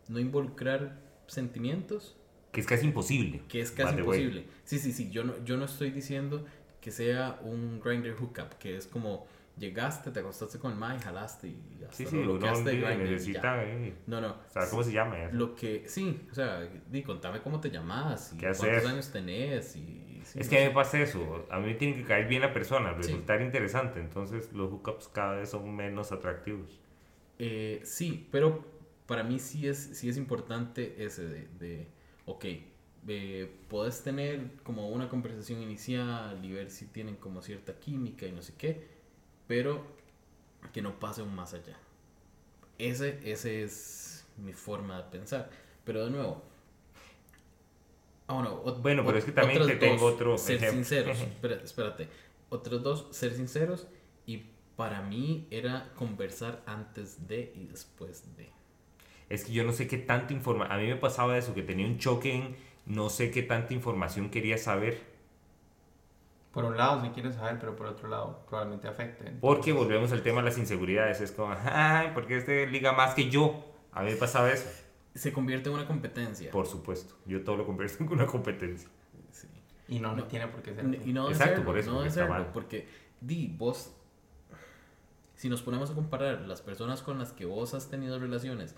no 0.09 0.19
involucrar 0.21 1.01
sentimientos, 1.27 2.17
Que 2.53 2.61
es 2.61 2.67
casi 2.67 2.87
imposible. 2.87 3.43
que 3.49 3.61
es 3.61 3.71
casi 3.73 3.97
imposible. 3.97 4.47
Sí, 4.65 4.79
sí, 4.79 4.93
sí, 4.93 5.11
yo 5.11 5.25
no, 5.25 5.43
yo 5.45 5.57
no 5.57 5.65
estoy 5.65 5.91
diciendo 5.91 6.45
que 6.81 6.91
sea 6.91 7.39
un 7.43 7.81
grinder 7.81 8.15
hookup, 8.15 8.59
que 8.59 8.77
es 8.77 8.87
como 8.87 9.27
llegaste, 9.59 10.11
te 10.11 10.21
acostaste 10.21 10.59
con 10.59 10.73
el 10.73 10.79
ma 10.79 10.95
y 10.97 10.99
jalaste 11.01 11.49
y 11.49 11.81
hasta 11.83 11.97
Sí, 11.97 12.07
sí, 12.07 12.17
lo 12.23 12.33
bloqueaste 12.35 12.97
necesita 12.97 13.63
eh, 13.65 13.95
No, 14.07 14.21
no. 14.21 14.37
saber 14.49 14.69
cómo 14.71 14.83
se 14.83 14.93
llama. 14.93 15.19
eso. 15.25 15.37
Lo 15.37 15.55
que, 15.55 15.85
sí, 15.89 16.27
o 16.31 16.35
sea, 16.35 16.61
di, 16.91 17.03
contame 17.03 17.41
cómo 17.43 17.61
te 17.61 17.71
llamas 17.71 18.33
y 18.33 18.37
¿Qué 18.39 18.47
cuántos 18.47 18.63
haces? 18.63 18.87
años 18.87 19.11
tenés 19.13 19.77
y... 19.77 20.21
sí, 20.25 20.39
Es 20.41 20.47
no 20.47 20.51
que 20.51 20.57
a 20.57 20.61
mí 20.63 20.67
me 20.69 20.75
pasa 20.75 21.01
eso. 21.01 21.47
A 21.51 21.59
mí 21.61 21.67
me 21.67 21.75
tiene 21.75 21.97
que 21.97 22.05
caer 22.05 22.27
bien 22.29 22.43
la 22.43 22.53
persona, 22.53 22.95
Sí. 22.95 23.03
resultar 23.03 23.43
interesante. 23.43 24.01
Entonces 24.01 24.53
los 24.53 24.71
hookups 24.71 25.09
cada 25.09 25.37
vez 25.37 25.51
son 25.51 25.75
menos 25.75 26.13
atractivos. 26.13 26.81
Eh, 27.39 27.81
sí, 27.85 28.29
pero 28.31 28.65
para 29.07 29.23
mí 29.25 29.39
sí 29.39 29.67
es, 29.69 29.79
sí 29.99 30.09
es 30.09 30.17
importante 30.17 31.05
ese 31.05 31.25
de, 31.27 31.49
de 31.59 31.89
ok, 32.27 32.45
eh, 33.09 33.51
puedes 33.69 34.03
tener 34.05 34.53
como 34.63 34.89
una 34.91 35.09
conversación 35.09 35.61
inicial 35.61 36.39
y 36.45 36.53
ver 36.53 36.71
si 36.71 36.87
tienen 36.87 37.17
como 37.17 37.43
cierta 37.43 37.79
química 37.79 38.27
y 38.27 38.33
no 38.33 38.43
sé 38.43 38.55
qué, 38.57 38.87
pero 39.47 39.85
que 40.73 40.83
no 40.83 40.99
pase 41.01 41.23
un 41.23 41.35
más 41.35 41.55
allá. 41.55 41.77
Ese, 42.79 43.21
ese 43.25 43.63
es 43.63 44.27
mi 44.37 44.53
forma 44.53 44.97
de 44.99 45.05
pensar. 45.11 45.51
Pero 45.85 46.05
de 46.05 46.11
nuevo, 46.11 46.43
ah, 48.27 48.35
bueno, 48.35 48.63
ot- 48.65 48.81
Bueno, 48.83 49.05
pero 49.05 49.19
es 49.19 49.25
que 49.25 49.33
también 49.33 49.67
te 49.67 49.77
tengo 49.77 50.07
dos, 50.07 50.15
otro 50.15 50.35
Ser 50.37 50.57
ejemplo. 50.57 50.79
sinceros, 50.85 51.19
espérate, 51.19 51.65
espérate. 51.65 52.09
Otros 52.49 52.83
dos, 52.83 53.07
ser 53.11 53.35
sinceros 53.35 53.87
y 54.27 54.45
para 54.77 55.03
mí 55.03 55.47
era 55.51 55.93
conversar 55.95 56.63
antes 56.67 57.27
de 57.29 57.53
y 57.55 57.67
después 57.67 58.37
de. 58.37 58.51
Es 59.29 59.45
que 59.45 59.53
yo 59.53 59.65
no 59.65 59.73
sé 59.73 59.87
qué 59.89 59.99
tanta 59.99 60.33
información. 60.33 60.73
A 60.73 60.81
mí 60.81 60.87
me 60.89 60.97
pasaba 60.97 61.39
eso, 61.39 61.55
que 61.55 61.63
tenía 61.63 61.87
un 61.87 61.99
choque 61.99 62.35
en 62.35 62.57
no 62.87 63.09
sé 63.11 63.31
qué 63.31 63.43
tanta 63.43 63.75
información 63.75 64.31
quería 64.31 64.59
saber. 64.59 64.99
Por 66.53 66.65
un 66.65 66.77
lado, 66.77 67.01
si 67.03 67.09
quieres 67.11 67.35
saber, 67.37 67.59
pero 67.59 67.75
por 67.75 67.87
otro 67.87 68.09
lado, 68.09 68.45
probablemente 68.49 68.87
afecte. 68.87 69.31
Porque 69.41 69.73
volvemos 69.73 70.13
al 70.13 70.23
tema 70.23 70.43
de 70.43 70.51
las 70.51 70.59
inseguridades. 70.59 71.21
Es 71.23 71.33
como, 71.33 71.55
ay, 71.65 72.11
porque 72.13 72.37
este 72.37 72.67
liga 72.67 72.93
más 72.93 73.15
que 73.15 73.31
yo. 73.31 73.65
A 73.93 74.03
mí 74.03 74.11
me 74.11 74.17
pasaba 74.17 74.51
eso. 74.53 74.69
Se 75.15 75.33
convierte 75.33 75.69
en 75.71 75.77
una 75.77 75.87
competencia. 75.87 76.51
Por 76.51 76.67
supuesto. 76.67 77.15
Yo 77.27 77.43
todo 77.43 77.57
lo 77.57 77.67
convierto 77.67 78.03
en 78.05 78.13
una 78.13 78.27
competencia. 78.27 78.89
Sí. 79.31 79.47
Y 79.89 79.99
no, 79.99 80.15
No. 80.15 80.25
tiene 80.25 80.47
por 80.49 80.63
qué 80.63 80.75
ser. 80.75 80.85
Y 81.07 81.13
no 81.13 81.29
Exacto, 81.29 81.51
serlo, 81.57 81.65
por 81.67 81.79
eso, 81.79 81.91
no 81.91 81.97
porque 81.97 82.09
está 82.09 82.27
mal. 82.27 82.51
porque 82.53 82.87
di, 83.21 83.49
vos, 83.57 83.95
si 85.35 85.49
nos 85.49 85.63
ponemos 85.63 85.91
a 85.91 85.95
comparar 85.95 86.43
las 86.43 86.61
personas 86.63 87.03
con 87.03 87.19
las 87.19 87.33
que 87.33 87.47
vos 87.47 87.75
has 87.75 87.89
tenido 87.89 88.19
relaciones 88.19 88.75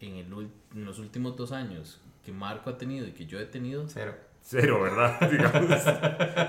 en, 0.00 0.16
el, 0.16 0.50
en 0.74 0.84
los 0.84 0.98
últimos 0.98 1.36
dos 1.36 1.52
años, 1.52 2.00
que 2.24 2.32
Marco 2.32 2.70
ha 2.70 2.78
tenido 2.78 3.06
y 3.06 3.12
que 3.12 3.26
yo 3.26 3.38
he 3.38 3.46
tenido, 3.46 3.86
Cero. 3.88 4.14
Cero, 4.42 4.82
¿verdad? 4.82 5.20
Digamos. 5.30 5.68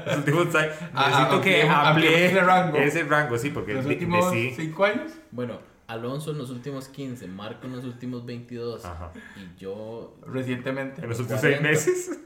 Los 0.05 0.17
últimos 0.17 0.55
años. 0.55 0.75
Ah, 0.93 1.09
Necesito 1.09 1.41
que 1.41 1.63
ampliemos- 1.63 1.87
amplíe 1.87 2.25
ese 2.27 2.41
rango. 2.41 2.77
ese 2.77 3.03
rango, 3.03 3.37
sí, 3.37 3.49
porque 3.49 3.73
Los 3.73 3.83
de- 3.83 3.89
de 3.89 3.95
últimos 3.95 4.31
sí. 4.31 4.53
cinco 4.55 4.85
años. 4.85 5.11
bueno, 5.31 5.59
Alonso 5.87 6.31
en 6.31 6.37
los 6.37 6.49
últimos 6.51 6.87
15, 6.87 7.27
Marco 7.27 7.65
en 7.65 7.75
los 7.75 7.83
últimos 7.83 8.23
22 8.25 8.85
Ajá. 8.85 9.11
y 9.35 9.59
yo, 9.59 10.15
Recientemente. 10.25 11.01
En 11.01 11.09
los 11.09 11.19
últimos 11.19 11.41
seis 11.41 11.57
40. 11.57 11.69
meses. 11.69 12.19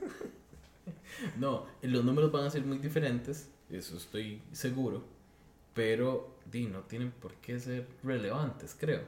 no, 1.37 1.65
los 1.81 2.03
números 2.03 2.31
van 2.31 2.45
a 2.45 2.49
ser 2.49 2.63
muy 2.63 2.77
diferentes, 2.79 3.49
eso 3.69 3.97
estoy 3.97 4.41
seguro, 4.51 5.03
pero 5.73 6.35
di, 6.51 6.65
no 6.67 6.79
tienen 6.81 7.11
por 7.11 7.33
qué 7.35 7.59
ser 7.59 7.87
relevantes, 8.03 8.75
creo. 8.79 9.01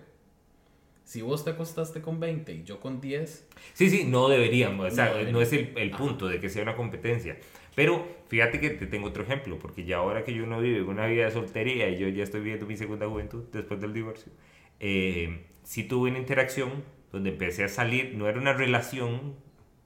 Si 1.06 1.22
vos 1.22 1.46
te 1.46 1.52
acostaste 1.52 2.02
con 2.02 2.20
20 2.20 2.52
y 2.52 2.64
yo 2.64 2.80
con 2.80 3.00
10, 3.00 3.48
Sí, 3.74 3.90
sí, 3.90 4.04
no 4.06 4.28
deberíamos. 4.28 4.92
O 4.92 4.96
sea, 4.96 5.14
No 5.24 5.32
no, 5.32 5.42
es 5.42 5.54
el, 5.54 5.72
el 5.78 5.92
punto 5.92 6.28
de 6.28 6.40
que 6.40 6.50
sea 6.50 6.64
una 6.64 6.76
competencia. 6.76 7.38
Pero 7.76 8.08
fíjate 8.28 8.60
que 8.60 8.72
te 8.72 8.88
tengo 8.88 9.08
otro 9.08 9.24
ejemplo, 9.24 9.60
porque 9.60 9.86
ya 9.86 9.98
ahora 9.98 10.24
que 10.24 10.34
yo 10.34 10.46
no 10.46 10.60
vivo 10.60 10.90
una 10.90 11.06
vida 11.08 11.26
de 11.26 11.32
soltería 11.32 11.90
y 11.90 11.98
yo 11.98 12.08
ya 12.08 12.24
estoy 12.24 12.42
viviendo 12.42 12.66
mi 12.66 12.76
segunda 12.76 13.08
juventud 13.08 13.44
después 13.52 13.80
del 13.80 13.94
divorcio, 13.94 14.32
eh, 14.80 15.46
sí 15.64 15.84
tuve 15.84 16.10
una 16.10 16.20
interacción 16.20 16.84
donde 17.12 17.30
empecé 17.32 17.64
a 17.66 17.68
salir, 17.68 18.16
no 18.16 18.28
era 18.28 18.40
una 18.40 18.54
relación 18.54 19.36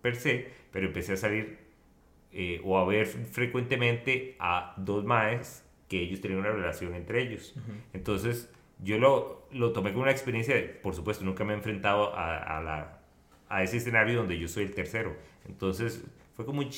per 0.02 0.16
se, 0.16 0.48
pero 0.72 0.88
empecé 0.88 1.14
a 1.14 1.18
salir 1.18 1.58
eh, 2.32 2.62
o 2.64 2.78
a 2.78 2.86
ver 2.86 3.08
frecuentemente 3.08 4.36
a 4.40 4.74
dos 4.78 5.04
maes 5.04 5.66
que 5.88 6.00
ellos 6.00 6.22
tenían 6.22 6.42
una 6.42 6.52
relación 6.52 6.94
entre 6.94 7.24
ellos. 7.24 7.56
Entonces, 7.94 8.50
yo 8.80 8.98
lo, 8.98 9.48
lo 9.52 9.72
tomé 9.74 9.92
como 9.92 10.04
una 10.04 10.12
experiencia, 10.12 10.56
de- 10.56 10.64
por 10.64 10.96
supuesto, 10.96 11.24
nunca 11.26 11.44
me 11.44 11.54
he 11.54 11.56
enfrentado 11.58 12.16
a, 12.16 12.38
a 12.38 12.62
la, 12.62 13.00
a 13.50 13.64
ese 13.64 13.78
escenario 13.78 14.18
donde 14.18 14.38
yo 14.40 14.48
soy 14.48 14.64
el 14.64 14.74
tercero. 14.74 15.16
Entonces, 15.48 16.04
fue 16.34 16.46
como 16.46 16.60
un 16.62 16.70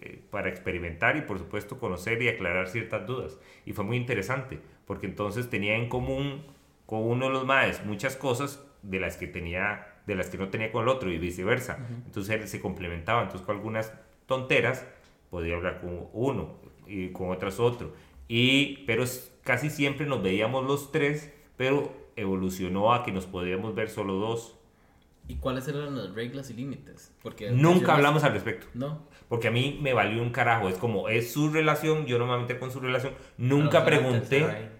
eh, 0.00 0.22
para 0.30 0.48
experimentar 0.48 1.16
y, 1.16 1.22
por 1.22 1.38
supuesto, 1.38 1.78
conocer 1.78 2.22
y 2.22 2.28
aclarar 2.28 2.68
ciertas 2.68 3.06
dudas. 3.06 3.38
Y 3.66 3.72
fue 3.72 3.84
muy 3.84 3.96
interesante, 3.96 4.60
porque 4.86 5.06
entonces 5.06 5.50
tenía 5.50 5.76
en 5.76 5.88
común 5.88 6.44
con 6.86 7.02
uno 7.02 7.26
de 7.26 7.32
los 7.32 7.46
maes 7.46 7.84
muchas 7.84 8.16
cosas 8.16 8.64
de 8.82 9.00
las 9.00 9.16
que 9.16 9.26
tenía 9.26 9.86
de 10.06 10.14
las 10.16 10.28
que 10.30 10.38
no 10.38 10.48
tenía 10.48 10.72
con 10.72 10.82
el 10.82 10.88
otro 10.88 11.12
y 11.12 11.18
viceversa. 11.18 11.78
Entonces 12.06 12.34
él 12.34 12.48
se 12.48 12.60
complementaba. 12.60 13.22
Entonces 13.22 13.46
con 13.46 13.56
algunas 13.56 13.92
tonteras 14.26 14.84
podía 15.30 15.54
hablar 15.54 15.80
con 15.80 16.08
uno 16.12 16.56
y 16.86 17.10
con 17.10 17.30
otras 17.30 17.60
otro. 17.60 17.92
Y, 18.26 18.78
pero 18.86 19.04
casi 19.44 19.70
siempre 19.70 20.06
nos 20.06 20.22
veíamos 20.22 20.66
los 20.66 20.90
tres, 20.90 21.32
pero 21.60 21.92
evolucionó 22.16 22.94
a 22.94 23.04
que 23.04 23.12
nos 23.12 23.26
podíamos 23.26 23.74
ver 23.74 23.90
solo 23.90 24.14
dos. 24.14 24.56
¿y 25.28 25.34
cuáles 25.34 25.68
eran 25.68 25.94
las 25.94 26.14
reglas 26.14 26.48
y 26.48 26.54
límites? 26.54 27.14
Porque 27.22 27.50
Nunca 27.50 27.96
hablamos 27.96 28.24
al 28.24 28.32
respecto. 28.32 28.66
No, 28.72 29.02
Porque 29.28 29.48
a 29.48 29.50
mí 29.50 29.78
me 29.82 29.92
valió 29.92 30.22
un 30.22 30.30
carajo. 30.30 30.70
Es 30.70 30.78
como, 30.78 31.10
es 31.10 31.30
su 31.34 31.50
relación, 31.50 32.06
yo 32.06 32.18
no 32.18 32.26
me 32.26 32.38
meter 32.38 32.58
con 32.58 32.70
su 32.70 32.80
relación. 32.80 33.12
Nunca 33.36 33.84
pregunté. 33.84 34.70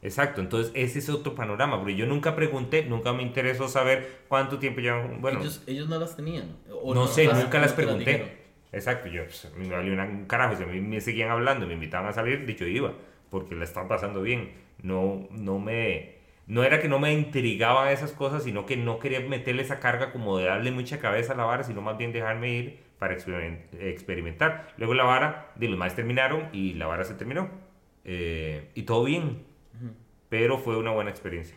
Exacto, 0.00 0.40
entonces 0.40 0.72
ese 0.74 1.00
es 1.00 1.10
otro 1.10 1.34
panorama, 1.34 1.76
porque 1.78 1.94
yo 1.94 2.06
nunca 2.06 2.34
pregunté, 2.34 2.86
nunca 2.86 3.12
me 3.12 3.22
interesó 3.22 3.68
saber 3.68 4.22
cuánto 4.28 4.58
tiempo 4.58 4.80
llevan. 4.80 5.20
Bueno, 5.20 5.40
ellos, 5.40 5.62
ellos 5.66 5.90
no 5.90 5.98
las 5.98 6.16
tenían. 6.16 6.56
o 6.72 6.94
no 6.94 7.06
sé, 7.06 7.26
las- 7.26 7.36
nunca 7.36 7.58
no 7.58 7.64
las 7.64 7.74
pregunté. 7.74 8.04
dijeron. 8.12 8.28
Exacto, 8.72 9.10
yo 9.10 9.24
pues, 9.24 9.44
a 9.44 9.50
mí 9.58 9.68
me 9.68 9.74
valió 9.76 9.92
un 9.92 10.24
carajo. 10.24 10.56
Si 10.56 10.62
a 10.62 10.66
mí 10.66 10.80
me 10.80 11.02
seguían 11.02 11.28
hablando, 11.30 11.66
me 11.66 11.74
invitaban 11.74 12.08
a 12.08 12.14
salir, 12.14 12.46
dicho 12.46 12.64
iba, 12.64 12.94
porque 13.28 13.54
la 13.54 13.64
estaban 13.64 13.90
pasando 13.90 14.22
bien. 14.22 14.52
No, 14.82 15.28
no 15.32 15.58
me. 15.58 16.19
No 16.50 16.64
era 16.64 16.80
que 16.80 16.88
no 16.88 16.98
me 16.98 17.12
intrigaban 17.12 17.88
esas 17.90 18.12
cosas, 18.12 18.42
sino 18.44 18.66
que 18.66 18.76
no 18.76 18.98
quería 18.98 19.20
meterle 19.20 19.62
esa 19.62 19.80
carga 19.80 20.12
como 20.12 20.38
de 20.38 20.46
darle 20.46 20.72
mucha 20.72 20.98
cabeza 21.00 21.34
a 21.34 21.36
la 21.36 21.44
vara, 21.44 21.64
sino 21.64 21.80
más 21.82 21.96
bien 21.98 22.12
dejarme 22.12 22.50
ir 22.52 22.80
para 22.98 23.14
experiment- 23.16 23.66
experimentar. 23.80 24.68
Luego 24.78 24.94
la 24.94 25.04
vara, 25.04 25.52
de 25.56 25.68
los 25.68 25.78
más 25.78 25.94
terminaron 25.96 26.48
y 26.52 26.74
la 26.74 26.86
vara 26.88 27.04
se 27.04 27.14
terminó. 27.14 27.50
Eh, 28.04 28.70
y 28.74 28.82
todo 28.84 29.04
bien, 29.04 29.44
pero 30.28 30.58
fue 30.58 30.76
una 30.78 30.90
buena 30.92 31.10
experiencia 31.10 31.56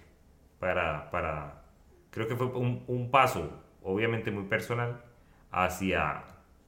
para, 0.60 1.12
para 1.12 1.64
creo 2.12 2.28
que 2.28 2.36
fue 2.36 2.48
un, 2.48 2.84
un 2.88 3.12
paso, 3.12 3.64
obviamente 3.84 4.32
muy 4.32 4.46
personal, 4.46 5.04
hacia 5.52 6.24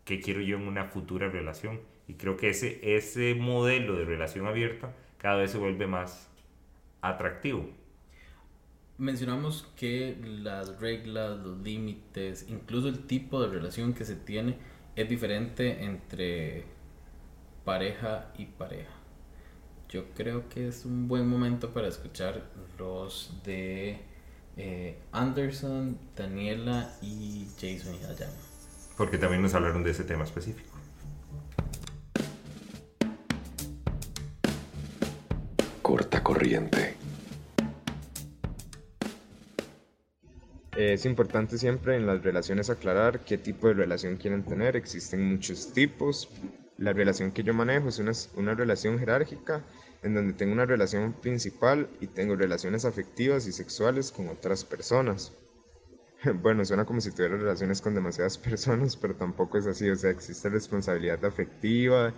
qué 0.05 0.19
quiero 0.21 0.41
yo 0.41 0.57
en 0.57 0.67
una 0.67 0.85
futura 0.85 1.29
relación 1.29 1.81
Y 2.07 2.15
creo 2.15 2.37
que 2.37 2.49
ese, 2.49 2.79
ese 2.97 3.35
modelo 3.35 3.95
de 3.95 4.05
relación 4.05 4.47
abierta 4.47 4.93
cada 5.17 5.37
vez 5.37 5.51
se 5.51 5.57
vuelve 5.57 5.87
más 5.87 6.31
atractivo. 7.01 7.69
Mencionamos 8.97 9.67
que 9.75 10.17
las 10.23 10.79
reglas, 10.79 11.37
los 11.39 11.57
límites, 11.59 12.45
incluso 12.47 12.87
el 12.87 13.05
tipo 13.05 13.41
de 13.41 13.49
relación 13.49 13.93
que 13.93 14.05
se 14.05 14.15
tiene 14.15 14.57
es 14.95 15.09
diferente 15.09 15.83
entre 15.83 16.63
pareja 17.65 18.31
y 18.37 18.45
pareja. 18.45 18.93
Yo 19.89 20.05
creo 20.15 20.47
que 20.47 20.69
es 20.69 20.85
un 20.85 21.09
buen 21.09 21.27
momento 21.27 21.71
para 21.71 21.89
escuchar 21.89 22.43
los 22.79 23.33
de 23.43 23.99
eh, 24.55 24.97
Anderson, 25.11 25.97
Daniela 26.15 26.93
y 27.01 27.47
Jason 27.59 27.95
Hayama. 27.95 28.31
Porque 28.95 29.17
también 29.17 29.41
nos 29.41 29.53
hablaron 29.53 29.83
de 29.83 29.91
ese 29.91 30.05
tema 30.05 30.23
específico. 30.23 30.69
Corta 35.81 36.23
corriente. 36.23 37.04
Es 40.75 41.05
importante 41.05 41.57
siempre 41.57 41.95
en 41.95 42.05
las 42.05 42.21
relaciones 42.21 42.69
aclarar 42.69 43.23
qué 43.23 43.37
tipo 43.37 43.67
de 43.67 43.75
relación 43.75 44.17
quieren 44.17 44.43
tener. 44.43 44.75
Existen 44.75 45.23
muchos 45.23 45.71
tipos. 45.71 46.29
La 46.77 46.91
relación 46.91 47.31
que 47.31 47.43
yo 47.43 47.53
manejo 47.53 47.87
es 47.87 47.99
una, 47.99 48.11
una 48.35 48.55
relación 48.55 48.99
jerárquica 48.99 49.63
en 50.03 50.13
donde 50.13 50.33
tengo 50.33 50.51
una 50.51 50.65
relación 50.65 51.13
principal 51.13 51.87
y 52.01 52.07
tengo 52.07 52.35
relaciones 52.35 52.83
afectivas 52.83 53.47
y 53.47 53.53
sexuales 53.53 54.11
con 54.11 54.27
otras 54.29 54.63
personas. 54.65 55.33
Bueno, 56.41 56.65
suena 56.65 56.85
como 56.85 57.01
si 57.01 57.11
tuviera 57.11 57.37
relaciones 57.37 57.81
con 57.81 57.93
demasiadas 57.93 58.37
personas, 58.49 58.97
pero 58.97 59.15
tampoco 59.15 59.57
es 59.57 59.67
así. 59.67 59.89
O 59.89 59.95
sea, 59.95 60.09
existe 60.09 60.49
responsabilidad 60.49 61.23
afectiva 61.23 62.13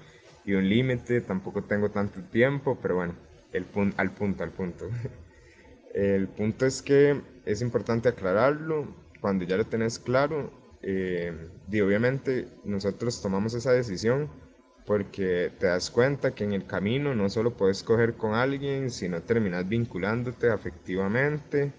y 0.45 0.53
un 0.53 0.67
límite. 0.67 1.21
Tampoco 1.21 1.63
tengo 1.63 1.91
tanto 1.91 2.21
tiempo, 2.21 2.77
pero 2.81 2.95
bueno, 2.95 3.15
el 3.51 3.65
pun 3.65 3.93
al 3.97 4.11
punto, 4.11 4.43
al 4.43 4.51
punto. 4.51 4.89
El 5.97 6.27
punto 6.27 6.67
es 6.67 6.83
que 6.83 7.19
es 7.43 7.63
importante 7.63 8.07
aclararlo. 8.07 8.85
Cuando 9.19 9.45
ya 9.45 9.57
lo 9.57 9.65
tenés 9.65 9.97
claro, 9.97 10.51
eh, 10.83 11.33
y 11.71 11.81
obviamente 11.81 12.47
nosotros 12.63 13.19
tomamos 13.19 13.55
esa 13.55 13.71
decisión 13.71 14.29
porque 14.85 15.51
te 15.59 15.65
das 15.65 15.89
cuenta 15.89 16.35
que 16.35 16.43
en 16.43 16.53
el 16.53 16.67
camino 16.67 17.15
no 17.15 17.29
solo 17.31 17.57
puedes 17.57 17.81
coger 17.81 18.13
con 18.13 18.35
alguien, 18.35 18.91
sino 18.91 19.23
terminas 19.23 19.67
vinculándote 19.67 20.51
afectivamente 20.51 21.73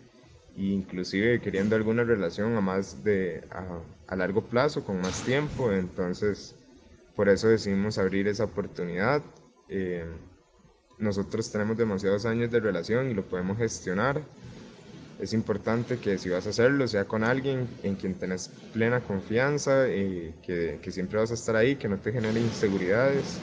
e 0.56 0.62
inclusive 0.62 1.40
queriendo 1.40 1.76
alguna 1.76 2.02
relación 2.02 2.56
a 2.56 2.60
más 2.60 3.04
de 3.04 3.44
a, 4.08 4.16
largo 4.16 4.42
plazo, 4.42 4.84
con 4.84 5.00
más 5.00 5.22
tiempo. 5.22 5.70
Entonces, 5.72 6.56
por 7.14 7.28
eso 7.28 7.46
decidimos 7.46 7.98
abrir 7.98 8.26
esa 8.26 8.44
oportunidad. 8.44 9.22
Eh, 9.68 10.04
nosotros 10.98 11.50
tenemos 11.50 11.76
demasiados 11.76 12.26
años 12.26 12.50
de 12.50 12.60
relación 12.60 13.10
y 13.10 13.14
lo 13.14 13.24
podemos 13.24 13.58
gestionar. 13.58 14.22
Es 15.20 15.32
importante 15.32 15.98
que 15.98 16.16
si 16.18 16.28
vas 16.28 16.46
a 16.46 16.50
hacerlo, 16.50 16.86
sea 16.86 17.04
con 17.04 17.24
alguien 17.24 17.68
en 17.82 17.96
quien 17.96 18.14
tenés 18.14 18.50
plena 18.72 19.00
confianza, 19.00 19.88
y 19.88 20.34
que, 20.42 20.78
que 20.80 20.92
siempre 20.92 21.18
vas 21.18 21.30
a 21.32 21.34
estar 21.34 21.56
ahí, 21.56 21.76
que 21.76 21.88
no 21.88 21.98
te 21.98 22.12
genere 22.12 22.40
inseguridades. 22.40 23.38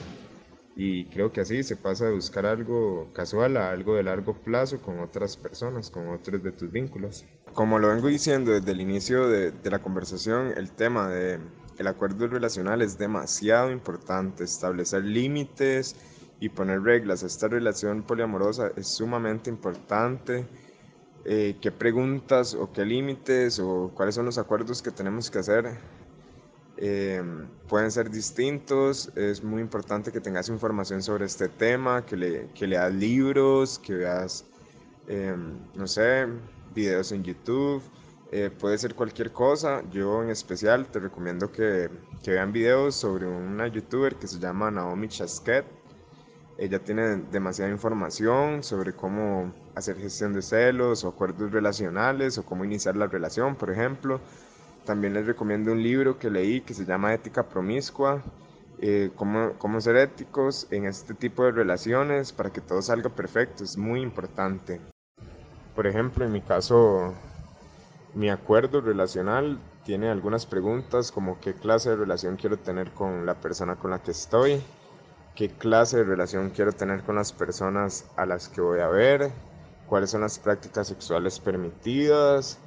Y 0.78 1.06
creo 1.06 1.32
que 1.32 1.42
así 1.42 1.64
se 1.64 1.78
pasa 1.78 2.06
de 2.06 2.12
buscar 2.14 2.46
algo 2.46 3.10
casual 3.14 3.56
a 3.58 3.72
algo 3.72 3.96
de 3.96 4.04
largo 4.04 4.34
plazo 4.34 4.82
con 4.82 5.00
otras 5.00 5.38
personas, 5.38 5.90
con 5.90 6.10
otros 6.10 6.44
de 6.44 6.52
tus 6.52 6.72
vínculos. 6.72 7.26
Como 7.54 7.80
lo 7.80 7.90
vengo 7.90 8.08
diciendo 8.08 8.52
desde 8.52 8.72
el 8.72 8.82
inicio 8.82 9.28
de, 9.30 9.52
de 9.52 9.70
la 9.70 9.80
conversación, 9.80 10.54
el 10.58 10.72
tema 10.72 11.10
de 11.10 11.40
el 11.78 11.88
acuerdo 11.88 12.28
relacional 12.28 12.82
es 12.82 12.98
demasiado 12.98 13.72
importante, 13.72 14.44
establecer 14.44 15.04
límites 15.04 15.96
y 16.40 16.50
poner 16.50 16.82
reglas 16.82 17.24
esta 17.24 17.48
relación 17.48 18.04
poliamorosa 18.04 18.72
es 18.76 18.88
sumamente 18.88 19.50
importante. 19.50 20.46
Eh, 21.28 21.58
qué 21.60 21.72
preguntas 21.72 22.54
o 22.54 22.72
qué 22.72 22.86
límites 22.86 23.60
o 23.60 23.92
cuáles 23.96 24.14
son 24.14 24.26
los 24.26 24.38
acuerdos 24.38 24.84
que 24.84 24.92
tenemos 24.92 25.32
que 25.32 25.40
hacer 25.40 25.76
eh, 26.78 27.24
pueden 27.68 27.90
ser 27.90 28.12
distintos. 28.12 29.10
Es 29.16 29.44
muy 29.44 29.62
importante 29.62 30.12
que 30.12 30.20
tengas 30.22 30.50
información 30.50 31.02
sobre 31.02 31.26
este 31.26 31.48
tema, 31.48 32.06
que, 32.06 32.18
le, 32.18 32.48
que 32.54 32.68
leas 32.68 32.94
libros, 32.94 33.80
que 33.80 33.96
veas, 33.96 34.46
eh, 35.08 35.36
no 35.74 35.88
sé, 35.88 36.28
videos 36.76 37.12
en 37.12 37.24
YouTube. 37.24 37.82
puede 38.60 38.78
ser 38.78 38.94
cualquier 38.94 39.32
cosa. 39.32 39.82
Yo 39.92 40.22
en 40.22 40.30
especial 40.30 40.88
te 40.88 41.00
recomiendo 41.00 41.52
que, 41.52 41.90
que 42.22 42.32
vean 42.32 42.52
videos 42.52 42.96
sobre 42.96 43.26
una 43.26 43.68
youtuber 43.68 44.16
que 44.18 44.28
se 44.28 44.40
llama 44.40 44.70
Naomi 44.70 45.08
Chasquet 45.08 45.66
ella 46.58 46.80
tiene 46.80 47.18
demasiada 47.32 47.70
información 47.70 48.64
sobre 48.64 48.94
cómo 48.94 49.54
hacer 49.76 49.98
gestión 49.98 50.34
de 50.34 50.42
celos 50.42 51.04
o 51.04 51.10
acuerdos 51.10 51.52
relacionales 51.52 52.38
o 52.38 52.46
cómo 52.46 52.64
iniciar 52.64 52.96
la 52.96 53.08
relación, 53.08 53.56
por 53.56 53.72
ejemplo. 53.72 54.22
También 54.86 55.14
les 55.14 55.26
recomiendo 55.26 55.72
un 55.72 55.84
libro 55.84 56.18
que 56.18 56.30
leí 56.30 56.62
que 56.62 56.74
se 56.74 56.86
llama 56.86 57.14
Ética 57.14 57.44
Promiscua, 57.44 58.24
eh, 58.80 59.12
cómo, 59.16 59.54
cómo 59.58 59.82
ser 59.82 59.98
éticos 59.98 60.68
en 60.72 60.86
este 60.86 61.14
tipo 61.14 61.44
de 61.44 61.52
relaciones 61.52 62.32
para 62.32 62.52
que 62.52 62.62
todo 62.62 62.82
salga 62.82 63.10
perfecto, 63.10 63.64
es 63.64 63.78
muy 63.78 64.02
importante. 64.02 64.80
Por 65.76 65.88
ejemplo, 65.88 66.24
en 66.24 66.32
mi 66.32 66.42
caso, 66.42 67.14
mi 68.14 68.30
acuerdo 68.30 68.80
relacional 68.80 69.60
tiene 69.84 70.10
algunas 70.10 70.46
preguntas 70.46 71.12
como 71.12 71.40
qué 71.42 71.54
clase 71.54 71.90
de 71.90 71.98
relación 71.98 72.38
quiero 72.38 72.58
tener 72.58 72.92
con 72.92 73.26
la 73.26 73.36
persona 73.36 73.76
con 73.76 73.92
la 73.92 74.02
que 74.02 74.12
estoy, 74.12 74.62
qué 75.36 75.50
clase 75.50 75.98
de 75.98 76.04
relación 76.06 76.50
quiero 76.50 76.72
tener 76.72 77.04
con 77.04 77.16
las 77.16 77.34
personas 77.34 78.06
a 78.16 78.26
las 78.26 78.48
que 78.48 78.62
voy 78.62 78.80
a 78.80 78.88
ver, 78.88 79.32
cuáles 79.86 80.10
son 80.10 80.22
las 80.22 80.40
prácticas 80.40 80.88
sexuales 80.88 81.40
permitidas, 81.40 82.58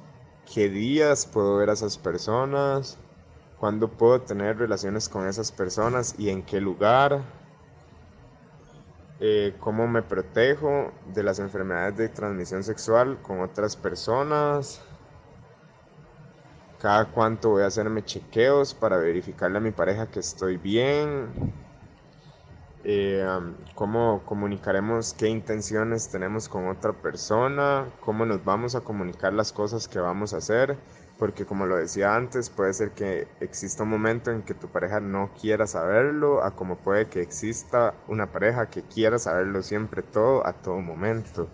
qué 0.53 0.69
días 0.69 1.25
puedo 1.25 1.57
ver 1.57 1.71
a 1.71 1.73
esas 1.73 1.97
personas, 1.97 2.97
cuándo 3.59 3.89
puedo 3.89 4.21
tener 4.21 4.57
relaciones 4.57 5.09
con 5.09 5.27
esas 5.27 5.51
personas 5.51 6.13
y 6.19 6.29
en 6.29 6.43
qué 6.43 6.61
lugar, 6.61 7.23
eh, 9.19 9.55
cómo 9.59 9.87
me 9.87 10.03
protejo 10.03 10.91
de 11.13 11.23
las 11.23 11.39
enfermedades 11.39 11.97
de 11.97 12.07
transmisión 12.07 12.63
sexual 12.63 13.19
con 13.23 13.41
otras 13.41 13.75
personas, 13.75 14.79
cada 16.79 17.05
cuánto 17.05 17.49
voy 17.49 17.63
a 17.63 17.67
hacerme 17.67 18.05
chequeos 18.05 18.75
para 18.75 18.97
verificarle 18.97 19.57
a 19.57 19.61
mi 19.61 19.71
pareja 19.71 20.09
que 20.09 20.19
estoy 20.19 20.55
bien 20.55 21.67
eh, 22.83 23.27
cómo 23.75 24.23
comunicaremos 24.25 25.13
qué 25.13 25.27
intenciones 25.27 26.09
tenemos 26.09 26.47
con 26.47 26.67
otra 26.67 26.93
persona, 26.93 27.87
cómo 27.99 28.25
nos 28.25 28.43
vamos 28.45 28.75
a 28.75 28.81
comunicar 28.81 29.33
las 29.33 29.51
cosas 29.51 29.87
que 29.87 29.99
vamos 29.99 30.33
a 30.33 30.37
hacer, 30.37 30.77
porque 31.17 31.45
como 31.45 31.65
lo 31.65 31.75
decía 31.75 32.15
antes, 32.15 32.49
puede 32.49 32.73
ser 32.73 32.91
que 32.91 33.27
exista 33.41 33.83
un 33.83 33.89
momento 33.89 34.31
en 34.31 34.43
que 34.43 34.53
tu 34.53 34.69
pareja 34.69 35.01
no 35.01 35.31
quiera 35.39 35.67
saberlo, 35.67 36.43
a 36.43 36.55
como 36.55 36.77
puede 36.77 37.07
que 37.07 37.21
exista 37.21 37.93
una 38.07 38.31
pareja 38.31 38.69
que 38.69 38.83
quiera 38.83 39.19
saberlo 39.19 39.61
siempre 39.61 40.01
todo, 40.01 40.47
a 40.47 40.53
todo 40.53 40.79
momento. 40.79 41.49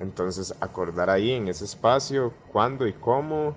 Entonces, 0.00 0.54
acordar 0.60 1.10
ahí 1.10 1.32
en 1.32 1.48
ese 1.48 1.64
espacio 1.64 2.32
cuándo 2.50 2.86
y 2.86 2.92
cómo. 2.94 3.54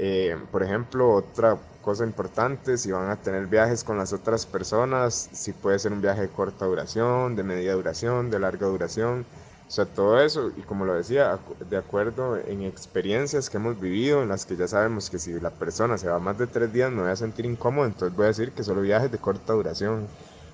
Eh, 0.00 0.36
por 0.52 0.62
ejemplo, 0.62 1.12
otra 1.12 1.58
cosa 1.82 2.04
importante, 2.04 2.78
si 2.78 2.92
van 2.92 3.10
a 3.10 3.16
tener 3.16 3.46
viajes 3.48 3.82
con 3.82 3.98
las 3.98 4.12
otras 4.12 4.46
personas, 4.46 5.28
si 5.32 5.52
puede 5.52 5.78
ser 5.80 5.92
un 5.92 6.00
viaje 6.00 6.22
de 6.22 6.28
corta 6.28 6.66
duración, 6.66 7.34
de 7.34 7.42
media 7.42 7.74
duración, 7.74 8.30
de 8.30 8.38
larga 8.38 8.68
duración, 8.68 9.26
o 9.66 9.70
sea, 9.70 9.86
todo 9.86 10.20
eso, 10.20 10.52
y 10.56 10.62
como 10.62 10.84
lo 10.84 10.94
decía, 10.94 11.38
de 11.68 11.76
acuerdo 11.76 12.36
en 12.36 12.62
experiencias 12.62 13.50
que 13.50 13.56
hemos 13.58 13.78
vivido, 13.80 14.22
en 14.22 14.28
las 14.28 14.46
que 14.46 14.56
ya 14.56 14.68
sabemos 14.68 15.10
que 15.10 15.18
si 15.18 15.38
la 15.40 15.50
persona 15.50 15.98
se 15.98 16.08
va 16.08 16.18
más 16.20 16.38
de 16.38 16.46
tres 16.46 16.72
días 16.72 16.90
me 16.92 17.02
voy 17.02 17.10
a 17.10 17.16
sentir 17.16 17.44
incómodo, 17.44 17.86
entonces 17.86 18.16
voy 18.16 18.26
a 18.26 18.28
decir 18.28 18.52
que 18.52 18.62
solo 18.62 18.80
viajes 18.82 19.10
de 19.10 19.18
corta 19.18 19.52
duración, 19.52 20.06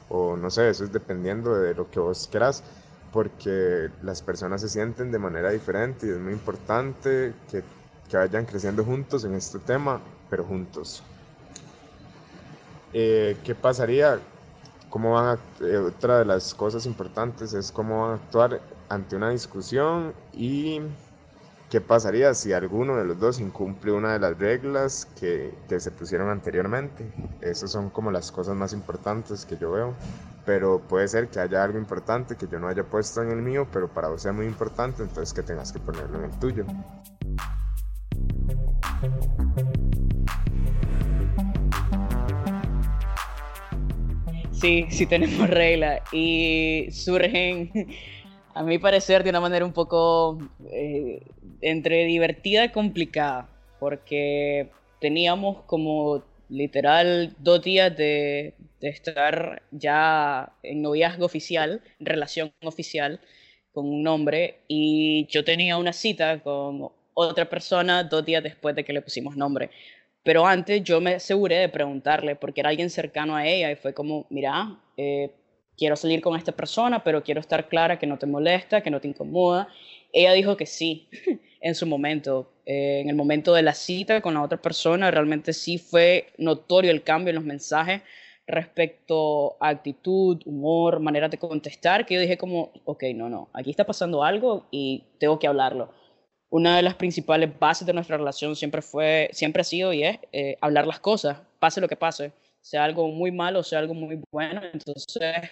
o 0.09 0.37
no 0.37 0.51
sé, 0.51 0.69
eso 0.71 0.85
es 0.85 0.93
dependiendo 0.93 1.55
de 1.55 1.75
lo 1.75 1.91
que 1.91 2.01
vos 2.01 2.29
quieras, 2.31 2.65
porque 3.13 3.91
las 4.03 4.23
personas 4.23 4.63
se 4.63 4.69
sienten 4.69 5.13
de 5.13 5.19
manera 5.19 5.51
diferente 5.51 6.07
y 6.07 6.11
es 6.11 6.19
muy 6.19 6.33
importante 6.33 7.35
que, 7.51 7.63
que 8.09 8.17
vayan 8.17 8.45
creciendo 8.45 8.85
juntos 8.85 9.25
en 9.25 9.35
este 9.35 9.59
tema, 9.59 10.01
pero 10.31 10.45
juntos. 10.45 11.03
Eh, 12.93 13.37
¿qué 13.45 13.55
pasaría? 13.55 14.21
¿Cómo 14.89 15.15
van 15.15 15.39
eh, 15.61 15.77
otra 15.77 16.21
de 16.21 16.25
las 16.25 16.55
cosas 16.55 16.87
importantes 16.87 17.53
es 17.53 17.73
cómo 17.73 18.03
van 18.03 18.13
a 18.13 18.15
actuar 18.15 18.61
ante 18.89 19.17
una 19.17 19.31
discusión 19.31 20.15
y 20.33 20.81
qué 21.69 21.81
pasaría 21.81 22.33
si 22.35 22.53
alguno 22.53 22.97
de 22.97 23.05
los 23.05 23.19
dos 23.19 23.41
incumple 23.41 23.91
una 23.91 24.13
de 24.13 24.21
las 24.21 24.39
reglas 24.39 25.09
que, 25.19 25.53
que 25.69 25.81
se 25.81 25.91
pusieron 25.91 26.29
anteriormente. 26.29 27.11
Esas 27.41 27.73
son 27.73 27.91
como 27.91 28.13
las 28.13 28.31
cosas 28.31 28.55
más 28.55 28.73
importantes 28.73 29.45
que 29.45 29.57
yo 29.57 29.73
veo. 29.73 29.95
Pero 30.47 30.79
puede 30.79 31.09
ser 31.09 31.29
que 31.29 31.41
haya 31.41 31.65
algo 31.65 31.79
importante 31.79 32.37
que 32.37 32.47
yo 32.47 32.61
no 32.61 32.69
haya 32.69 32.85
puesto 32.85 33.23
en 33.23 33.31
el 33.31 33.43
mío, 33.43 33.67
pero 33.73 33.89
para 33.89 34.09
vos 34.09 34.23
sea 34.23 34.33
muy 34.33 34.47
importante, 34.47 35.03
entonces 35.03 35.33
que 35.33 35.43
tengas 35.43 35.73
que 35.73 35.81
ponerlo 35.81 36.19
en 36.19 36.25
el 36.27 36.39
tuyo. 36.39 36.65
Sí, 44.65 44.87
sí 44.89 45.07
tenemos 45.07 45.49
reglas 45.51 46.01
y 46.11 46.87
surgen, 46.91 47.71
a 48.55 48.63
mi 48.63 48.79
parecer, 48.79 49.23
de 49.23 49.31
una 49.31 49.41
manera 49.41 49.65
un 49.65 49.73
poco 49.73 50.39
eh, 50.73 51.21
entre 51.61 52.05
divertida 52.07 52.65
y 52.65 52.69
complicada, 52.71 53.49
porque 53.79 54.71
teníamos 55.01 55.63
como 55.67 56.25
literal 56.49 57.35
dos 57.39 57.63
días 57.63 57.95
de, 57.97 58.55
estar 58.81 59.63
ya 59.71 60.53
en 60.63 60.83
noviazgo 60.83 61.25
oficial, 61.25 61.81
relación 62.01 62.53
oficial 62.63 63.21
con 63.73 63.87
un 63.87 64.07
hombre, 64.07 64.61
y 64.69 65.27
yo 65.27 65.43
tenía 65.43 65.79
una 65.79 65.93
cita 65.93 66.41
con 66.41 66.91
otra 67.15 67.49
persona 67.49 68.05
dos 68.05 68.25
días 68.25 68.43
después 68.43 68.75
de 68.75 68.85
que 68.85 68.93
le 68.93 69.01
pusimos 69.01 69.37
nombre. 69.37 69.71
Pero 70.23 70.47
antes 70.47 70.83
yo 70.83 71.01
me 71.01 71.15
aseguré 71.15 71.57
de 71.59 71.69
preguntarle, 71.69 72.35
porque 72.35 72.61
era 72.61 72.71
alguien 72.71 72.91
cercano 72.91 73.37
a 73.37 73.47
ella 73.47 73.71
y 73.71 73.77
fue 73.77 73.93
como, 73.93 74.27
mira, 74.31 74.79
eh, 74.97 75.31
quiero 75.77 75.97
salir 75.97 76.21
con 76.23 76.37
esta 76.37 76.53
persona, 76.53 77.05
pero 77.05 77.23
quiero 77.23 77.41
estar 77.41 77.69
clara 77.69 77.99
que 77.99 78.07
no 78.07 78.19
te 78.19 78.27
molesta, 78.27 78.81
que 78.83 78.91
no 78.91 79.01
te 79.01 79.09
incomoda. 79.09 79.69
Ella 80.13 80.33
dijo 80.33 80.57
que 80.57 80.67
sí 80.67 81.09
en 81.61 81.75
su 81.75 81.87
momento. 81.87 82.51
Eh, 82.67 83.01
en 83.03 83.11
el 83.11 83.15
momento 83.15 83.53
de 83.53 83.63
la 83.63 83.75
cita 83.75 84.23
con 84.23 84.35
la 84.35 84.43
otra 84.43 84.61
persona, 84.61 85.11
realmente 85.11 85.53
sí 85.53 85.77
fue 85.77 86.33
notorio 86.39 86.91
el 86.91 87.03
cambio 87.03 87.31
en 87.31 87.37
los 87.37 87.45
mensajes 87.45 88.01
respecto 88.47 89.57
a 89.61 89.69
actitud, 89.69 90.41
humor, 90.47 91.01
manera 91.01 91.29
de 91.29 91.37
contestar, 91.39 92.07
que 92.07 92.15
yo 92.15 92.21
dije 92.21 92.39
como, 92.39 92.73
ok, 92.85 93.05
no, 93.15 93.29
no, 93.29 93.49
aquí 93.53 93.71
está 93.71 93.85
pasando 93.85 94.23
algo 94.25 94.67
y 94.71 95.05
tengo 95.19 95.39
que 95.39 95.47
hablarlo 95.47 95.91
una 96.55 96.77
de 96.77 96.83
las 96.83 96.95
principales 96.95 97.51
bases 97.59 97.85
de 97.85 97.93
nuestra 97.93 98.17
relación 98.17 98.55
siempre 98.55 98.81
fue, 98.81 99.29
siempre 99.33 99.63
ha 99.63 99.65
sido 99.65 99.93
y 99.93 100.05
es 100.05 100.21
eh, 100.31 100.57
hablar 100.61 100.87
las 100.87 101.01
cosas, 101.01 101.39
pase 101.59 101.81
lo 101.81 101.89
que 101.89 101.97
pase, 101.97 102.31
sea 102.61 102.85
algo 102.85 103.09
muy 103.09 103.33
malo, 103.33 103.65
sea 103.65 103.81
algo 103.81 103.93
muy 103.93 104.23
bueno. 104.31 104.61
Entonces, 104.73 105.51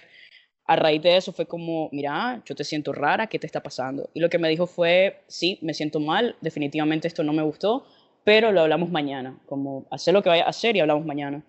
a 0.64 0.76
raíz 0.76 1.02
de 1.02 1.16
eso 1.16 1.32
fue 1.32 1.44
como, 1.44 1.88
mira, 1.90 2.40
yo 2.44 2.54
te 2.54 2.62
siento 2.62 2.92
rara, 2.92 3.26
¿qué 3.26 3.40
te 3.40 3.46
está 3.46 3.60
pasando? 3.60 4.10
Y 4.14 4.20
lo 4.20 4.30
que 4.30 4.38
me 4.38 4.48
dijo 4.48 4.68
fue, 4.68 5.24
sí, 5.26 5.58
me 5.60 5.74
siento 5.74 5.98
mal, 5.98 6.36
definitivamente 6.40 7.08
esto 7.08 7.24
no 7.24 7.32
me 7.32 7.42
gustó, 7.42 7.84
pero 8.22 8.52
lo 8.52 8.60
hablamos 8.60 8.88
mañana, 8.88 9.40
como 9.46 9.86
hacer 9.90 10.14
lo 10.14 10.22
que 10.22 10.28
vaya 10.28 10.44
a 10.44 10.50
hacer 10.50 10.76
y 10.76 10.80
hablamos 10.80 11.04
mañana. 11.04 11.44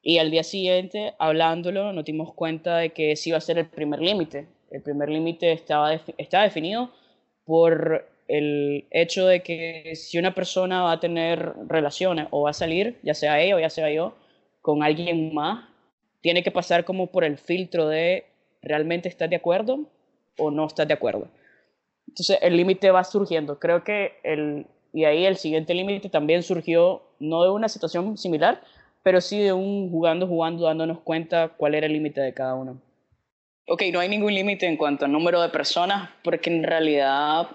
Y 0.00 0.16
al 0.16 0.30
día 0.30 0.44
siguiente, 0.44 1.12
hablándolo, 1.18 1.92
nos 1.92 2.06
dimos 2.06 2.32
cuenta 2.32 2.78
de 2.78 2.94
que 2.94 3.16
sí 3.16 3.28
iba 3.28 3.36
a 3.36 3.42
ser 3.42 3.58
el 3.58 3.66
primer 3.68 4.00
límite. 4.00 4.48
El 4.70 4.80
primer 4.80 5.10
límite 5.10 5.52
estaba, 5.52 5.92
estaba 5.92 6.44
definido 6.44 6.90
por 7.44 8.13
el 8.28 8.86
hecho 8.90 9.26
de 9.26 9.42
que 9.42 9.92
si 9.96 10.18
una 10.18 10.34
persona 10.34 10.82
va 10.82 10.92
a 10.92 11.00
tener 11.00 11.54
relaciones 11.66 12.28
o 12.30 12.42
va 12.42 12.50
a 12.50 12.54
salir, 12.54 12.98
ya 13.02 13.14
sea 13.14 13.40
ella 13.40 13.56
o 13.56 13.60
ya 13.60 13.70
sea 13.70 13.90
yo, 13.90 14.14
con 14.60 14.82
alguien 14.82 15.34
más, 15.34 15.68
tiene 16.20 16.42
que 16.42 16.50
pasar 16.50 16.84
como 16.84 17.08
por 17.08 17.24
el 17.24 17.36
filtro 17.36 17.88
de 17.88 18.24
realmente 18.62 19.08
estás 19.08 19.28
de 19.28 19.36
acuerdo 19.36 19.80
o 20.38 20.50
no 20.50 20.66
estás 20.66 20.88
de 20.88 20.94
acuerdo. 20.94 21.28
Entonces 22.08 22.38
el 22.40 22.56
límite 22.56 22.90
va 22.90 23.04
surgiendo. 23.04 23.58
Creo 23.58 23.84
que 23.84 24.12
el, 24.22 24.66
y 24.92 25.04
ahí 25.04 25.26
el 25.26 25.36
siguiente 25.36 25.74
límite 25.74 26.08
también 26.08 26.42
surgió 26.42 27.02
no 27.18 27.42
de 27.42 27.50
una 27.50 27.68
situación 27.68 28.16
similar, 28.16 28.62
pero 29.02 29.20
sí 29.20 29.38
de 29.38 29.52
un 29.52 29.90
jugando, 29.90 30.26
jugando, 30.26 30.64
dándonos 30.64 31.00
cuenta 31.00 31.48
cuál 31.48 31.74
era 31.74 31.86
el 31.86 31.92
límite 31.92 32.20
de 32.20 32.32
cada 32.32 32.54
uno. 32.54 32.80
Ok, 33.66 33.82
no 33.92 34.00
hay 34.00 34.08
ningún 34.08 34.34
límite 34.34 34.66
en 34.66 34.76
cuanto 34.76 35.04
al 35.04 35.12
número 35.12 35.40
de 35.40 35.48
personas, 35.48 36.10
porque 36.22 36.50
en 36.50 36.62
realidad 36.62 37.48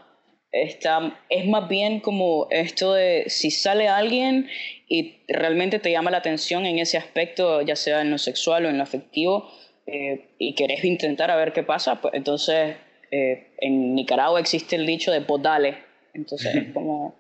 Está, 0.51 1.19
es 1.29 1.45
más 1.45 1.69
bien 1.69 1.99
como 1.99 2.47
esto 2.49 2.93
de 2.93 3.25
si 3.27 3.51
sale 3.51 3.87
alguien 3.87 4.49
y 4.87 5.17
realmente 5.27 5.77
te 5.77 5.91
llama 5.91 6.09
la 6.09 6.17
atención 6.17 6.65
en 6.65 6.79
ese 6.79 6.97
aspecto, 6.97 7.61
ya 7.61 7.75
sea 7.75 8.01
en 8.01 8.09
lo 8.09 8.17
sexual 8.17 8.65
o 8.65 8.69
en 8.69 8.77
lo 8.77 8.83
afectivo, 8.83 9.47
eh, 9.85 10.29
y 10.39 10.55
querés 10.55 10.83
intentar 10.83 11.29
a 11.29 11.35
ver 11.35 11.53
qué 11.53 11.61
pasa, 11.61 12.01
pues 12.01 12.15
entonces 12.15 12.75
eh, 13.11 13.51
en 13.59 13.95
Nicaragua 13.95 14.39
existe 14.39 14.75
el 14.75 14.85
dicho 14.85 15.11
de 15.11 15.21
podale. 15.21 15.77
Entonces 16.13 16.55
es 16.55 16.69
como 16.73 17.15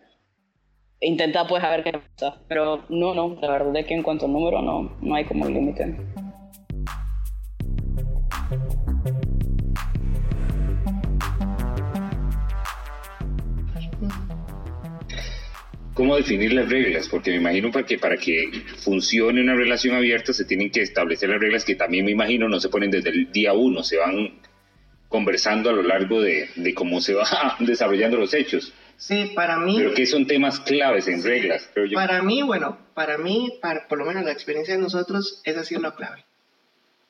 intenta 0.99 1.47
pues 1.47 1.63
a 1.63 1.69
ver 1.69 1.83
qué 1.83 1.93
pasa. 1.93 2.41
Pero 2.47 2.85
no, 2.89 3.13
no, 3.13 3.37
la 3.41 3.51
verdad 3.51 3.77
es 3.77 3.85
que 3.85 3.93
en 3.93 4.03
cuanto 4.03 4.25
al 4.25 4.33
número 4.33 4.61
no, 4.61 4.97
no 5.01 5.15
hay 5.15 5.25
como 5.25 5.47
límite. 5.47 5.95
Cómo 15.99 16.15
definir 16.15 16.53
las 16.53 16.69
reglas, 16.69 17.09
porque 17.09 17.31
me 17.31 17.35
imagino 17.35 17.73
para 17.73 17.85
que, 17.85 17.99
para 17.99 18.15
que 18.15 18.63
funcione 18.77 19.41
una 19.41 19.53
relación 19.53 19.97
abierta 19.97 20.31
se 20.31 20.45
tienen 20.45 20.71
que 20.71 20.81
establecer 20.81 21.27
las 21.27 21.41
reglas 21.41 21.65
que 21.65 21.75
también 21.75 22.05
me 22.05 22.11
imagino 22.11 22.47
no 22.47 22.61
se 22.61 22.69
ponen 22.69 22.89
desde 22.89 23.09
el 23.09 23.29
día 23.33 23.51
uno, 23.51 23.83
se 23.83 23.97
van 23.97 24.39
conversando 25.09 25.69
a 25.69 25.73
lo 25.73 25.83
largo 25.83 26.21
de, 26.21 26.51
de 26.55 26.73
cómo 26.73 27.01
se 27.01 27.15
van 27.15 27.27
desarrollando 27.59 28.15
los 28.15 28.33
hechos. 28.33 28.71
Sí, 28.95 29.33
para 29.35 29.57
mí... 29.57 29.75
Pero 29.77 29.93
que 29.93 30.05
son 30.05 30.25
temas 30.25 30.61
claves 30.61 31.09
en 31.09 31.21
reglas, 31.21 31.69
creo 31.73 31.85
yo. 31.85 31.95
Para 31.95 32.23
mí, 32.23 32.43
bueno, 32.43 32.77
para 32.93 33.17
mí, 33.17 33.59
para, 33.61 33.85
por 33.89 33.97
lo 33.97 34.05
menos 34.05 34.23
la 34.23 34.31
experiencia 34.31 34.75
de 34.75 34.81
nosotros, 34.81 35.41
es 35.43 35.57
así 35.57 35.75
lo 35.75 35.95
clave. 35.95 36.23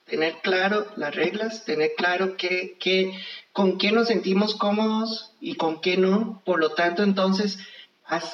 Tener 0.05 0.33
claro 0.41 0.87
las 0.95 1.13
reglas, 1.13 1.63
tener 1.63 1.91
claro 1.95 2.37
qué, 2.37 2.75
qué, 2.79 3.11
con 3.53 3.77
qué 3.77 3.91
nos 3.91 4.07
sentimos 4.07 4.55
cómodos 4.55 5.35
y 5.39 5.53
con 5.57 5.79
qué 5.79 5.95
no. 5.95 6.41
Por 6.43 6.59
lo 6.59 6.71
tanto, 6.71 7.03
entonces 7.03 7.59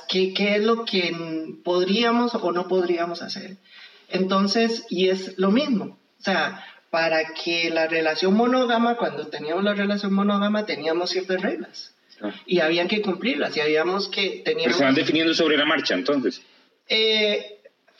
qué, 0.07 0.33
qué 0.33 0.55
es 0.55 0.63
lo 0.63 0.85
que 0.85 1.15
podríamos 1.63 2.35
o 2.35 2.51
no 2.51 2.67
podríamos 2.67 3.21
hacer. 3.21 3.57
Entonces, 4.09 4.85
y 4.89 5.09
es 5.09 5.37
lo 5.37 5.51
mismo. 5.51 5.97
O 6.19 6.23
sea, 6.23 6.63
para 6.89 7.33
que 7.33 7.69
la 7.69 7.87
relación 7.87 8.33
monógama, 8.35 8.95
cuando 8.95 9.27
teníamos 9.27 9.63
la 9.63 9.73
relación 9.73 10.13
monógama, 10.13 10.65
teníamos 10.65 11.09
ciertas 11.09 11.41
reglas. 11.41 11.93
Ah. 12.21 12.31
Y 12.45 12.59
había 12.59 12.87
que 12.87 13.01
cumplirlas, 13.01 13.57
y 13.57 13.61
habíamos 13.61 14.07
que... 14.07 14.41
Teníamos, 14.45 14.67
Pero 14.67 14.77
se 14.77 14.83
van 14.85 14.95
definiendo 14.95 15.33
sobre 15.33 15.57
la 15.57 15.65
marcha, 15.65 15.93
entonces. 15.93 16.41
Eh, 16.87 17.59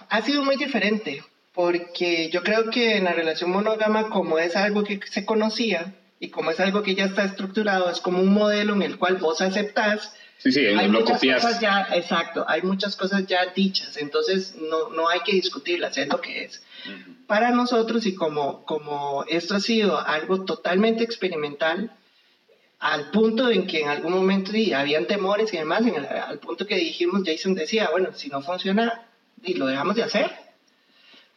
ha 0.09 0.21
sido 0.21 0.43
muy 0.43 0.55
diferente, 0.55 1.23
porque 1.53 2.29
yo 2.29 2.43
creo 2.43 2.69
que 2.69 2.97
en 2.97 3.03
la 3.03 3.13
relación 3.13 3.51
monógama, 3.51 4.09
como 4.09 4.39
es 4.39 4.55
algo 4.55 4.83
que 4.83 5.01
se 5.05 5.25
conocía, 5.25 5.93
y 6.19 6.29
como 6.29 6.51
es 6.51 6.59
algo 6.59 6.81
que 6.81 6.95
ya 6.95 7.05
está 7.05 7.25
estructurado, 7.25 7.89
es 7.89 7.99
como 7.99 8.19
un 8.19 8.33
modelo 8.33 8.73
en 8.73 8.81
el 8.81 8.97
cual 8.97 9.17
vos 9.17 9.41
aceptás 9.41 10.13
Sí, 10.38 10.52
sí, 10.52 10.65
hay 10.65 10.88
lo 10.88 11.00
muchas 11.00 11.17
copias. 11.17 11.41
cosas 11.41 11.60
ya, 11.60 11.88
exacto, 11.93 12.45
hay 12.48 12.62
muchas 12.62 12.95
cosas 12.95 13.26
ya 13.26 13.45
dichas, 13.48 13.98
entonces 13.98 14.56
no, 14.56 14.89
no 14.89 15.10
hay 15.10 15.21
que 15.21 15.32
discutirlas, 15.32 15.98
es 15.98 16.08
lo 16.08 16.21
que 16.21 16.43
es. 16.43 16.63
Para 17.26 17.50
nosotros, 17.52 18.06
y 18.06 18.13
como, 18.13 18.63
como 18.65 19.26
esto 19.28 19.56
ha 19.56 19.60
sido 19.60 20.00
algo 20.00 20.45
totalmente 20.45 21.04
experimental, 21.04 21.91
al 22.80 23.10
punto 23.10 23.50
en 23.50 23.65
que 23.65 23.82
en 23.82 23.88
algún 23.88 24.13
momento 24.13 24.56
y 24.56 24.74
habían 24.74 25.08
temores 25.08 25.52
y 25.54 25.58
demás, 25.58 25.82
al 26.28 26.38
punto 26.39 26.67
que 26.67 26.76
dijimos, 26.76 27.24
Jason 27.26 27.56
decía, 27.56 27.89
bueno, 27.91 28.10
si 28.13 28.30
no 28.30 28.41
funciona, 28.41 29.08
y 29.41 29.56
lo 29.56 29.65
dejamos 29.65 29.95
de 29.95 30.04
hacer. 30.04 30.32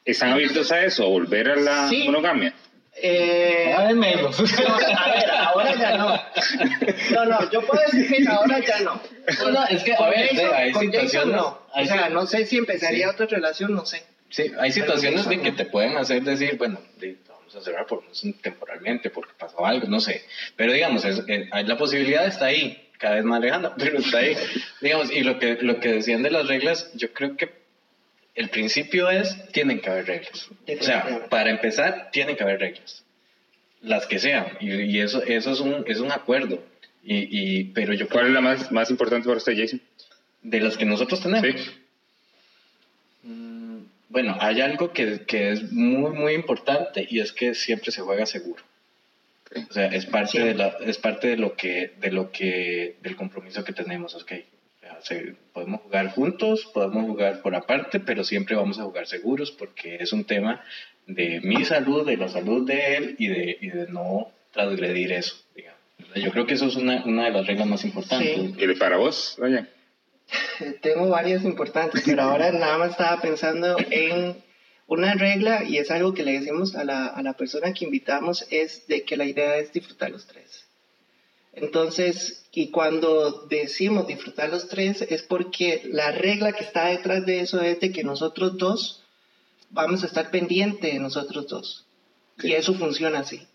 ¿Están 0.04 0.32
abiertos 0.32 0.70
a 0.72 0.84
eso, 0.84 1.04
a 1.04 1.08
volver 1.08 1.50
a 1.50 1.56
la 1.56 1.90
monogamia? 2.04 2.54
Eh, 3.00 3.74
a 3.76 3.84
ver, 3.84 3.94
menos. 3.94 4.38
a 4.40 5.12
ver, 5.12 5.30
ahora 5.30 5.74
ya 5.76 5.96
no. 5.96 6.20
No, 7.12 7.24
no, 7.26 7.50
yo 7.50 7.62
puedo 7.66 7.80
decir 7.92 8.24
que 8.24 8.28
ahora 8.28 8.58
ya 8.60 8.80
no. 8.80 9.00
No, 9.50 9.66
es 9.66 9.82
que, 9.84 9.94
a 9.94 10.08
ver, 10.08 10.54
hay 10.54 10.74
situaciones. 10.74 11.36
No. 11.36 11.60
o 11.72 11.84
sea, 11.84 12.08
no 12.08 12.26
sé 12.26 12.46
si 12.46 12.58
empezaría 12.58 13.10
otra 13.10 13.26
relación, 13.26 13.74
no 13.74 13.86
sé. 13.86 14.02
Sí, 14.30 14.52
hay 14.58 14.72
situaciones 14.72 15.28
de 15.28 15.40
que 15.40 15.52
te 15.52 15.64
pueden 15.64 15.96
hacer 15.96 16.22
decir, 16.22 16.56
bueno, 16.58 16.80
vamos 17.28 17.56
a 17.56 17.60
cerrar 17.60 17.86
por, 17.86 18.02
temporalmente 18.42 19.10
porque 19.10 19.32
pasó 19.38 19.64
algo, 19.64 19.86
no 19.88 20.00
sé. 20.00 20.22
Pero 20.56 20.72
digamos, 20.72 21.04
es, 21.04 21.22
eh, 21.28 21.48
la 21.64 21.78
posibilidad 21.78 22.26
está 22.26 22.46
ahí, 22.46 22.90
cada 22.98 23.16
vez 23.16 23.24
más 23.24 23.40
lejana, 23.40 23.74
pero 23.78 23.98
está 23.98 24.18
ahí. 24.18 24.36
digamos, 24.80 25.10
y 25.10 25.22
lo 25.22 25.38
que, 25.38 25.58
lo 25.60 25.80
que 25.80 25.94
decían 25.94 26.22
de 26.22 26.30
las 26.30 26.46
reglas, 26.46 26.90
yo 26.94 27.12
creo 27.12 27.36
que 27.36 27.57
el 28.38 28.50
principio 28.50 29.10
es, 29.10 29.36
tienen 29.50 29.80
que 29.80 29.90
haber 29.90 30.06
reglas. 30.06 30.48
O 30.48 30.84
sea, 30.84 31.26
para 31.28 31.50
empezar, 31.50 32.10
tienen 32.12 32.36
que 32.36 32.44
haber 32.44 32.60
reglas. 32.60 33.04
Las 33.82 34.06
que 34.06 34.20
sean. 34.20 34.46
Y, 34.60 35.00
eso, 35.00 35.24
eso 35.24 35.50
es, 35.50 35.58
un, 35.58 35.84
es 35.88 35.98
un 35.98 36.12
acuerdo. 36.12 36.62
Y, 37.02 37.64
pero 37.64 37.94
yo 37.94 38.08
¿Cuál 38.08 38.28
es 38.28 38.32
la 38.32 38.40
más, 38.40 38.70
más 38.70 38.90
importante 38.90 39.26
para 39.26 39.38
usted, 39.38 39.54
Jason? 39.56 39.80
De 40.42 40.60
las 40.60 40.76
que 40.76 40.84
nosotros 40.84 41.20
tenemos. 41.20 41.74
Mm, 43.24 43.78
bueno, 44.08 44.36
hay 44.38 44.60
algo 44.60 44.92
que, 44.92 45.22
que, 45.26 45.50
es 45.50 45.72
muy, 45.72 46.12
muy 46.12 46.34
importante 46.34 47.08
y 47.10 47.18
es 47.18 47.32
que 47.32 47.56
siempre 47.56 47.90
se 47.90 48.02
juega 48.02 48.24
seguro. 48.24 48.62
O 49.68 49.72
sea, 49.72 49.86
es 49.86 50.06
parte, 50.06 50.38
de, 50.38 50.54
la, 50.54 50.76
es 50.86 50.98
parte 50.98 51.26
de 51.26 51.38
lo 51.38 51.56
que, 51.56 51.92
de 51.98 52.12
lo 52.12 52.30
que, 52.30 52.94
del 53.02 53.16
compromiso 53.16 53.64
que 53.64 53.72
tenemos, 53.72 54.14
ok 54.98 55.36
podemos 55.52 55.80
jugar 55.82 56.10
juntos, 56.10 56.70
podemos 56.72 57.06
jugar 57.06 57.42
por 57.42 57.54
aparte, 57.54 58.00
pero 58.00 58.24
siempre 58.24 58.56
vamos 58.56 58.78
a 58.78 58.84
jugar 58.84 59.06
seguros 59.06 59.50
porque 59.50 59.96
es 59.96 60.12
un 60.12 60.24
tema 60.24 60.62
de 61.06 61.40
mi 61.40 61.64
salud, 61.64 62.06
de 62.06 62.16
la 62.16 62.28
salud 62.28 62.66
de 62.66 62.96
él 62.96 63.16
y 63.18 63.28
de, 63.28 63.58
y 63.60 63.68
de 63.70 63.88
no 63.88 64.30
transgredir 64.52 65.12
eso. 65.12 65.36
Yo 66.14 66.30
creo 66.30 66.46
que 66.46 66.54
eso 66.54 66.66
es 66.66 66.76
una, 66.76 67.04
una 67.04 67.24
de 67.24 67.30
las 67.30 67.46
reglas 67.46 67.66
más 67.66 67.84
importantes. 67.84 68.54
¿Y 68.56 68.74
para 68.74 68.96
vos, 68.96 69.36
Tengo 70.82 71.08
varias 71.08 71.44
importantes, 71.44 72.02
pero 72.04 72.22
ahora 72.22 72.52
nada 72.52 72.78
más 72.78 72.90
estaba 72.90 73.20
pensando 73.20 73.76
en 73.90 74.36
Una 74.86 75.14
regla, 75.14 75.64
y 75.64 75.76
es 75.76 75.90
algo 75.90 76.14
que 76.14 76.22
le 76.22 76.32
decimos 76.32 76.74
a 76.74 76.84
la, 76.84 77.06
a 77.06 77.22
la 77.22 77.34
persona 77.34 77.74
que 77.74 77.84
invitamos, 77.84 78.46
es 78.50 78.86
de 78.86 79.02
que 79.04 79.18
la 79.18 79.26
idea 79.26 79.58
es 79.58 79.72
disfrutar 79.72 80.10
los 80.10 80.26
tres. 80.26 80.67
Entonces, 81.60 82.46
y 82.58 82.70
cuando 82.70 83.46
decimos 83.48 84.08
disfrutar 84.08 84.48
los 84.48 84.68
tres, 84.68 85.02
es 85.02 85.22
porque 85.22 85.82
la 85.84 86.10
regla 86.10 86.52
que 86.52 86.64
está 86.64 86.86
detrás 86.86 87.24
de 87.24 87.38
eso 87.38 87.60
es 87.60 87.78
de 87.78 87.92
que 87.92 88.02
nosotros 88.02 88.58
dos 88.58 89.04
vamos 89.70 90.02
a 90.02 90.06
estar 90.06 90.32
pendientes 90.32 90.92
de 90.92 90.98
nosotros 90.98 91.46
dos. 91.46 91.86
Y 92.42 92.54
eso 92.54 92.74
funciona 92.74 93.20
así. 93.20 93.46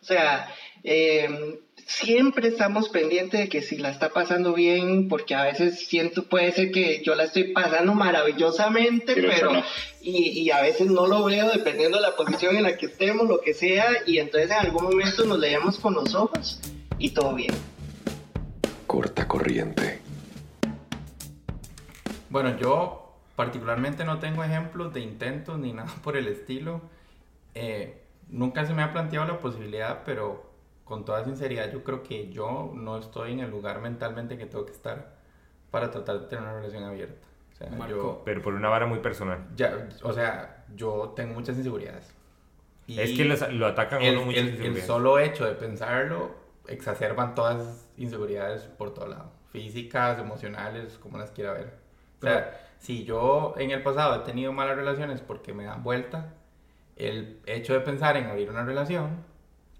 O 0.00 0.04
sea, 0.04 0.48
eh, 0.84 1.58
siempre 1.86 2.46
estamos 2.46 2.88
pendientes 2.88 3.40
de 3.40 3.48
que 3.48 3.62
si 3.62 3.78
la 3.78 3.90
está 3.90 4.10
pasando 4.10 4.52
bien, 4.52 5.08
porque 5.08 5.34
a 5.34 5.42
veces 5.42 5.86
siento, 5.86 6.28
puede 6.28 6.52
ser 6.52 6.70
que 6.70 7.02
yo 7.04 7.16
la 7.16 7.24
estoy 7.24 7.52
pasando 7.52 7.94
maravillosamente, 7.94 9.14
Pero 9.14 9.28
pero, 9.28 9.50
eso 9.50 9.52
no. 9.54 9.64
y, 10.02 10.40
y 10.40 10.50
a 10.52 10.60
veces 10.60 10.86
no 10.86 11.08
lo 11.08 11.24
veo 11.24 11.50
dependiendo 11.50 11.98
de 11.98 12.02
la 12.02 12.14
posición 12.14 12.56
en 12.56 12.62
la 12.62 12.76
que 12.76 12.86
estemos, 12.86 13.26
lo 13.26 13.40
que 13.40 13.54
sea, 13.54 13.88
y 14.06 14.18
entonces 14.18 14.52
en 14.52 14.58
algún 14.58 14.84
momento 14.84 15.24
nos 15.24 15.40
leemos 15.40 15.80
con 15.80 15.94
los 15.94 16.14
ojos 16.14 16.60
y 16.98 17.10
todo 17.10 17.34
bien. 17.34 17.54
Corta 18.86 19.26
corriente. 19.26 20.00
Bueno, 22.30 22.56
yo 22.58 23.14
particularmente 23.36 24.04
no 24.04 24.18
tengo 24.18 24.44
ejemplos 24.44 24.92
de 24.92 25.00
intentos 25.00 25.58
ni 25.58 25.72
nada 25.72 25.92
por 26.02 26.16
el 26.16 26.28
estilo. 26.28 26.80
Eh, 27.54 28.02
nunca 28.28 28.64
se 28.66 28.74
me 28.74 28.82
ha 28.82 28.92
planteado 28.92 29.26
la 29.26 29.38
posibilidad, 29.38 30.02
pero 30.04 30.50
con 30.84 31.04
toda 31.04 31.24
sinceridad 31.24 31.70
yo 31.72 31.82
creo 31.84 32.02
que 32.02 32.30
yo 32.30 32.72
no 32.74 32.98
estoy 32.98 33.32
en 33.32 33.40
el 33.40 33.50
lugar 33.50 33.80
mentalmente 33.80 34.36
que 34.36 34.46
tengo 34.46 34.66
que 34.66 34.72
estar 34.72 35.16
para 35.70 35.90
tratar 35.90 36.20
de 36.20 36.26
tener 36.26 36.44
una 36.44 36.54
relación 36.54 36.84
abierta. 36.84 37.26
O 37.52 37.56
sea, 37.56 37.70
Marco, 37.70 37.88
yo, 37.94 38.22
Pero 38.24 38.42
por 38.42 38.54
una 38.54 38.68
vara 38.68 38.86
muy 38.86 38.98
personal. 38.98 39.46
ya, 39.56 39.88
o 40.02 40.12
sea, 40.12 40.64
yo 40.74 41.12
tengo 41.16 41.34
muchas 41.34 41.56
inseguridades. 41.56 42.12
Y 42.86 42.98
Es 43.00 43.12
que 43.16 43.24
los- 43.24 43.50
lo 43.52 43.66
atacan 43.68 44.02
a 44.02 44.04
el, 44.04 44.16
uno 44.16 44.26
muchas 44.26 44.40
el- 44.40 44.46
el 44.48 44.52
inseguridades. 44.54 44.86
solo 44.86 45.18
hecho 45.18 45.44
de 45.46 45.52
pensarlo 45.54 46.30
exacerban 46.68 47.34
todas 47.34 47.88
inseguridades 47.96 48.62
por 48.62 48.94
todo 48.94 49.06
lado. 49.08 49.32
Físicas, 49.50 50.18
emocionales, 50.18 50.98
como 50.98 51.18
las 51.18 51.30
quiera 51.30 51.52
ver. 51.52 51.74
O 52.18 52.22
sea, 52.22 52.60
si 52.78 53.04
yo 53.04 53.54
en 53.58 53.70
el 53.70 53.82
pasado 53.82 54.16
he 54.22 54.24
tenido 54.24 54.52
malas 54.52 54.76
relaciones 54.76 55.20
porque 55.20 55.52
me 55.52 55.64
dan 55.64 55.82
vuelta, 55.82 56.34
el 56.96 57.40
hecho 57.46 57.72
de 57.74 57.80
pensar 57.80 58.16
en 58.16 58.26
abrir 58.26 58.50
una 58.50 58.64
relación, 58.64 59.24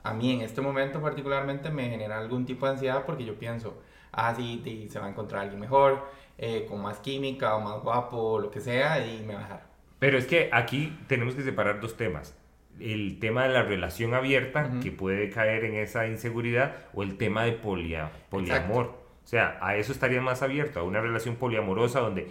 a 0.02 0.12
mí 0.12 0.32
en 0.32 0.40
este 0.40 0.60
momento 0.60 1.00
particularmente 1.00 1.70
me 1.70 1.88
genera 1.88 2.18
algún 2.18 2.44
tipo 2.44 2.66
de 2.66 2.72
ansiedad 2.72 3.04
porque 3.06 3.24
yo 3.24 3.38
pienso, 3.38 3.80
ah, 4.12 4.34
sí, 4.34 4.60
di- 4.64 4.88
se 4.88 4.98
va 4.98 5.06
a 5.06 5.10
encontrar 5.10 5.42
alguien 5.42 5.60
mejor, 5.60 6.04
eh, 6.38 6.66
con 6.68 6.82
más 6.82 6.98
química 6.98 7.54
o 7.56 7.60
más 7.60 7.80
guapo, 7.82 8.16
o 8.16 8.38
lo 8.40 8.50
que 8.50 8.60
sea, 8.60 9.04
y 9.06 9.22
me 9.22 9.34
va 9.34 9.40
a 9.40 9.42
dejar. 9.44 9.62
Pero 10.00 10.18
es 10.18 10.26
que 10.26 10.50
aquí 10.52 10.98
tenemos 11.06 11.34
que 11.34 11.42
separar 11.42 11.80
dos 11.80 11.96
temas. 11.96 12.34
El 12.80 13.18
tema 13.20 13.44
de 13.44 13.50
la 13.50 13.62
relación 13.62 14.14
abierta, 14.14 14.70
que 14.82 14.90
puede 14.90 15.30
caer 15.30 15.64
en 15.64 15.74
esa 15.74 16.06
inseguridad, 16.08 16.74
o 16.94 17.02
el 17.02 17.16
tema 17.16 17.44
de 17.44 17.52
polia- 17.52 18.10
poliamor. 18.30 18.86
O 19.24 19.26
sea, 19.26 19.58
a 19.60 19.76
eso 19.76 19.92
estaría 19.92 20.20
más 20.20 20.42
abierto, 20.42 20.80
a 20.80 20.82
una 20.82 21.00
relación 21.00 21.36
poliamorosa 21.36 22.00
donde 22.00 22.26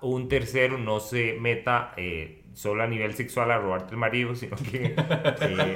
un 0.00 0.28
tercero 0.28 0.78
no 0.78 1.00
se 1.00 1.36
meta 1.40 1.92
eh, 1.96 2.42
solo 2.52 2.82
a 2.82 2.86
nivel 2.86 3.14
sexual 3.14 3.50
a 3.50 3.58
robarte 3.58 3.92
el 3.92 3.96
marido, 3.98 4.34
sino 4.36 4.56
que... 4.56 4.94
eh, 4.94 5.74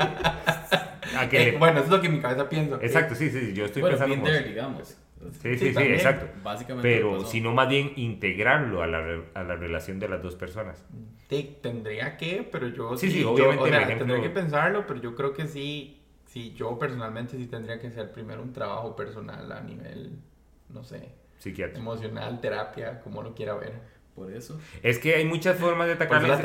a 1.17 1.29
que 1.29 1.43
Eh, 1.49 1.53
le- 1.53 1.59
bueno, 1.59 1.79
eso 1.79 1.87
es 1.87 1.91
lo 1.91 2.01
que 2.01 2.07
en 2.07 2.15
mi 2.15 2.21
cabeza 2.21 2.49
pienso. 2.49 2.81
Exacto, 2.81 3.15
sí, 3.15 3.31
sí, 3.31 3.53
yo 3.55 3.65
estoy 3.65 3.83
bueno, 3.83 3.97
pensando... 3.99 4.15
been 4.15 4.21
como- 4.25 4.33
there, 4.33 4.49
digamos. 4.49 4.97
Sí, 5.43 5.57
sí, 5.57 5.69
Sí, 5.69 5.75
también. 5.75 5.95
exacto. 5.97 6.27
Básicamente 6.43 6.89
Pero 6.89 7.25
sino 7.27 7.53
más 7.53 7.69
bien 7.69 7.93
integrarlo 7.97 8.83
a 8.83 8.87
la, 8.87 9.23
a 9.35 9.43
la 9.45 9.57
relación 9.57 9.99
de 9.99 10.09
las 10.09 10.23
dos 10.23 10.35
personas. 10.35 10.83
Sí, 11.29 11.59
tendría 11.63 12.17
que, 12.17 12.49
pero 12.51 12.69
yo 12.69 12.97
Sí, 12.97 13.11
sí, 13.11 13.21
yo- 13.21 13.33
obviamente 13.33 13.63
o 13.63 13.67
sea, 13.67 13.77
el 13.77 13.83
ejemplo- 13.85 14.07
tendría 14.07 14.23
que 14.23 14.35
pensarlo, 14.35 14.87
pero 14.87 15.01
yo 15.01 15.15
creo 15.15 15.33
que 15.35 15.47
sí, 15.47 16.01
sí, 16.27 16.55
yo 16.55 16.79
personalmente 16.79 17.37
sí 17.37 17.47
tendría 17.47 17.79
que 17.79 17.89
hacer 17.89 18.11
primero 18.13 18.43
un 18.43 18.53
trabajo 18.53 18.97
personal 18.97 19.51
a 19.53 19.61
nivel, 19.61 20.19
no 20.71 20.83
sé, 20.83 21.11
Psiquiátrico. 21.39 21.81
emocional, 21.81 22.41
terapia, 22.41 23.01
como 23.01 23.23
lo 23.23 23.35
quiera 23.35 23.55
ver. 23.55 24.01
Por 24.15 24.33
eso. 24.33 24.59
Es 24.83 24.99
que 24.99 25.15
hay 25.15 25.25
muchas 25.25 25.57
formas 25.57 25.87
de 25.87 25.95
atacar 25.95 26.23
la 26.23 26.37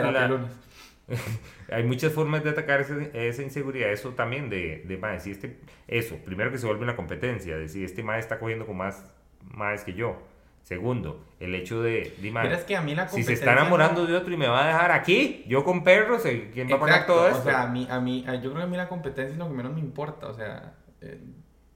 hay 1.71 1.83
muchas 1.83 2.13
formas 2.13 2.43
de 2.43 2.49
atacar 2.51 2.81
esa, 2.81 2.95
esa 3.13 3.41
inseguridad. 3.43 3.91
Eso 3.91 4.11
también 4.11 4.49
de, 4.49 4.83
de 4.85 4.97
mae, 4.97 5.19
si 5.19 5.31
este, 5.31 5.59
eso, 5.87 6.15
primero 6.25 6.51
que 6.51 6.57
se 6.57 6.65
vuelve 6.65 6.83
una 6.83 6.95
competencia, 6.95 7.57
de 7.57 7.69
si 7.69 7.83
este 7.83 8.03
mae 8.03 8.19
está 8.19 8.39
cogiendo 8.39 8.65
con 8.65 8.77
más 8.77 9.03
maes 9.41 9.83
que 9.83 9.93
yo. 9.93 10.17
Segundo, 10.63 11.23
el 11.39 11.53
hecho 11.53 11.83
de, 11.83 12.15
de 12.19 12.31
Pero 12.33 12.55
es 12.55 12.63
que 12.63 12.75
a 12.75 12.81
mí 12.81 12.95
la 12.95 13.07
si 13.07 13.21
se 13.21 13.33
está 13.33 13.53
enamorando 13.53 14.01
no- 14.01 14.07
de 14.07 14.15
otro 14.15 14.33
y 14.33 14.37
me 14.37 14.47
va 14.47 14.63
a 14.63 14.67
dejar 14.67 14.91
aquí, 14.91 15.45
yo 15.47 15.63
con 15.63 15.83
perros, 15.83 16.25
eh, 16.25 16.49
¿quién 16.51 16.67
va 16.71 16.77
a 16.77 16.79
pagar 16.79 16.95
Exacto, 17.01 17.13
todo 17.13 17.27
esto? 17.27 17.39
O 17.41 17.43
sea, 17.43 17.61
a 17.61 17.67
mí, 17.67 17.87
a 17.87 17.99
mí, 17.99 18.23
yo 18.25 18.49
creo 18.49 18.55
que 18.55 18.63
a 18.63 18.65
mí 18.65 18.75
la 18.75 18.87
competencia 18.89 19.31
es 19.33 19.37
lo 19.37 19.47
que 19.47 19.53
menos 19.53 19.73
me 19.73 19.79
importa. 19.79 20.25
O 20.27 20.33
sea, 20.33 20.73
eh, 21.01 21.19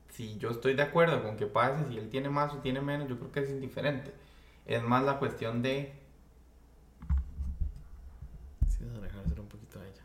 si 0.10 0.39
yo 0.39 0.50
estoy 0.50 0.74
de 0.74 0.82
acuerdo 0.82 1.22
con 1.22 1.38
que 1.38 1.46
pase, 1.46 1.86
si 1.88 2.00
él 2.00 2.10
tiene 2.10 2.30
más 2.30 2.52
o 2.54 2.58
tiene 2.62 2.82
menos, 2.82 3.08
yo 3.08 3.20
creo 3.20 3.32
que 3.32 3.42
es 3.42 3.52
indiferente. 3.52 4.12
Es 4.65 4.82
más 4.82 5.04
la 5.04 5.20
cuestión 5.20 5.62
de, 5.62 5.94
Sí, 8.80 8.86
un 9.39 9.48
poquito 9.48 9.80
a 9.80 9.84
ella. 9.84 10.02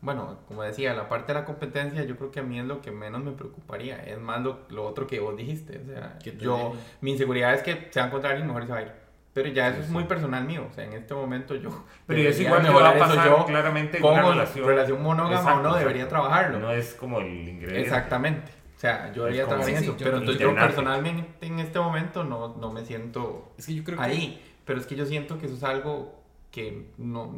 bueno, 0.00 0.38
como 0.48 0.62
decía, 0.62 0.94
la 0.94 1.08
parte 1.08 1.32
de 1.32 1.38
la 1.40 1.44
competencia 1.44 2.02
yo 2.04 2.16
creo 2.16 2.30
que 2.30 2.40
a 2.40 2.42
mí 2.42 2.58
es 2.58 2.64
lo 2.64 2.80
que 2.80 2.90
menos 2.90 3.22
me 3.22 3.32
preocuparía. 3.32 3.96
Es 4.04 4.18
más 4.18 4.40
lo, 4.40 4.60
lo 4.70 4.84
otro 4.84 5.06
que 5.06 5.20
vos 5.20 5.36
dijiste. 5.36 5.78
O 5.78 5.86
sea, 5.86 6.18
Que 6.18 6.36
yo, 6.36 6.74
mi 7.00 7.12
inseguridad 7.12 7.54
es 7.54 7.62
que 7.62 7.88
se 7.90 8.00
va 8.00 8.04
a 8.06 8.08
encontrar 8.08 8.32
alguien 8.32 8.48
mejor 8.48 8.64
y 8.64 8.66
se 8.66 8.72
va 8.72 8.78
a 8.78 8.82
ir. 8.82 8.92
Pero 9.34 9.48
ya 9.48 9.68
eso 9.68 9.80
es 9.80 9.88
muy 9.88 10.04
personal 10.04 10.44
mío. 10.44 10.66
O 10.70 10.74
sea, 10.74 10.84
en 10.84 10.92
este 10.92 11.14
momento 11.14 11.54
yo... 11.54 11.70
Pero 12.06 12.18
debería 12.20 12.42
igual 12.46 12.62
te 12.62 12.68
va 12.70 12.88
a 12.90 12.98
pasar 12.98 13.26
yo 13.28 13.46
claramente 13.46 13.98
una 14.02 14.22
relación. 14.22 15.02
monógama 15.02 15.36
Exacto, 15.36 15.60
o 15.60 15.62
no, 15.62 15.74
debería 15.76 16.08
trabajarlo. 16.08 16.58
No 16.58 16.70
es 16.70 16.94
como 16.94 17.20
el 17.20 17.48
ingrediente. 17.48 17.80
Exactamente. 17.80 18.52
O 18.76 18.80
sea, 18.82 19.06
yo 19.12 19.26
Es 19.28 19.34
debería 19.34 19.46
trabajar 19.46 19.70
en 19.70 19.78
Sí, 19.78 19.84
eso. 19.84 19.92
sí, 19.96 20.04
pero 20.04 20.16
entonces 20.18 20.36
que- 20.38 20.42
yo 20.52 20.54
personalmente 20.54 21.46
en 21.46 21.60
este 21.60 21.78
momento 21.78 22.24
no, 22.24 22.56
no 22.56 22.70
me 22.72 22.84
siento 22.84 23.52
Es 23.56 23.66
que 23.66 23.74
yo 23.76 23.84
creo 23.84 23.96
que. 23.96 24.04
ahí. 24.04 24.42
Pero 24.66 24.80
es 24.80 24.86
que 24.86 24.96
yo 24.96 25.06
siento 25.06 25.38
que 25.38 25.46
eso 25.46 25.54
es 25.54 25.62
algo 25.64 26.21
que 26.52 26.92
no... 26.98 27.34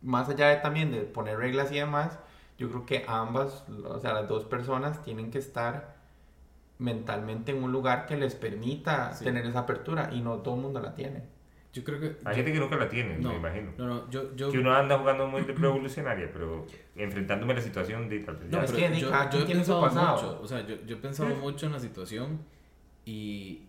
Más 0.00 0.28
allá 0.28 0.48
de 0.48 0.56
también 0.56 0.90
de 0.90 1.00
poner 1.00 1.38
reglas 1.38 1.70
y 1.72 1.76
demás, 1.76 2.18
yo 2.56 2.70
creo 2.70 2.86
que 2.86 3.04
ambas, 3.08 3.64
o 3.84 3.98
sea, 3.98 4.14
las 4.14 4.28
dos 4.28 4.44
personas 4.44 5.02
tienen 5.02 5.30
que 5.30 5.38
estar 5.38 5.96
mentalmente 6.78 7.52
en 7.52 7.62
un 7.62 7.72
lugar 7.72 8.06
que 8.06 8.16
les 8.16 8.34
permita 8.34 9.12
Sí. 9.12 9.24
tener 9.24 9.46
esa 9.46 9.60
apertura 9.60 10.10
y 10.12 10.20
no 10.20 10.36
todo 10.38 10.56
el 10.56 10.60
mundo 10.62 10.80
la 10.80 10.94
tiene. 10.94 11.22
Yo 11.72 11.82
creo 11.82 11.98
que. 11.98 12.16
Hay 12.24 12.36
gente 12.36 12.52
que 12.52 12.60
nunca 12.60 12.76
la 12.76 12.88
tiene, 12.88 13.18
no, 13.18 13.30
me 13.30 13.36
imagino. 13.36 13.72
No, 13.76 13.86
no, 13.86 14.10
yo. 14.10 14.34
yo 14.36 14.50
Que 14.52 14.58
uno 14.58 14.72
anda 14.72 14.96
jugando 14.96 15.26
muy 15.26 15.42
de 15.42 15.54
revolucionaria, 15.54 16.30
pero 16.32 16.66
enfrentándome 16.94 17.52
a 17.52 17.56
la 17.56 17.62
situación 17.62 18.08
de 18.08 18.20
tal 18.20 18.36
vez 18.36 18.50
No, 18.50 18.62
es 18.62 18.70
que 18.70 19.00
yo, 19.00 19.10
yo 19.30 19.40
he 19.40 19.46
pensado 19.46 19.80
mucho, 19.82 20.40
o 20.40 20.46
sea, 20.46 20.64
yo, 20.64 20.76
yo 20.86 20.96
he 20.96 21.00
pensado 21.00 21.34
mucho 21.34 21.66
en 21.66 21.72
la 21.72 21.80
situación 21.80 22.40
y 23.04 23.62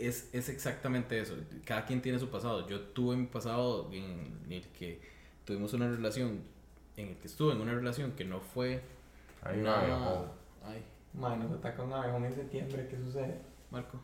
es, 0.00 0.28
es 0.32 0.48
exactamente 0.48 1.20
eso. 1.20 1.34
Cada 1.64 1.84
quien 1.86 2.00
tiene 2.02 2.18
su 2.18 2.28
pasado. 2.30 2.66
Yo 2.68 2.80
tuve 2.80 3.16
mi 3.16 3.26
pasado 3.26 3.90
en 3.92 4.44
el 4.50 4.66
que 4.68 5.00
tuvimos 5.44 5.72
una 5.72 5.88
relación, 5.88 6.42
en 6.96 7.08
el 7.08 7.16
que 7.16 7.26
estuve 7.26 7.52
en 7.52 7.60
una 7.60 7.72
relación 7.74 8.12
que 8.12 8.24
no 8.24 8.40
fue 8.40 8.82
Hay 9.42 9.58
un 9.58 9.64
nada. 9.64 9.80
abejón. 9.82 10.26
Ay, 10.64 10.84
Bueno, 11.12 11.36
nos 11.44 11.52
ataca 11.58 11.82
un 11.82 11.92
abejón 11.92 12.24
en 12.24 12.34
septiembre, 12.34 12.86
¿qué 12.88 12.96
sucede? 12.98 13.38
Marco. 13.70 14.00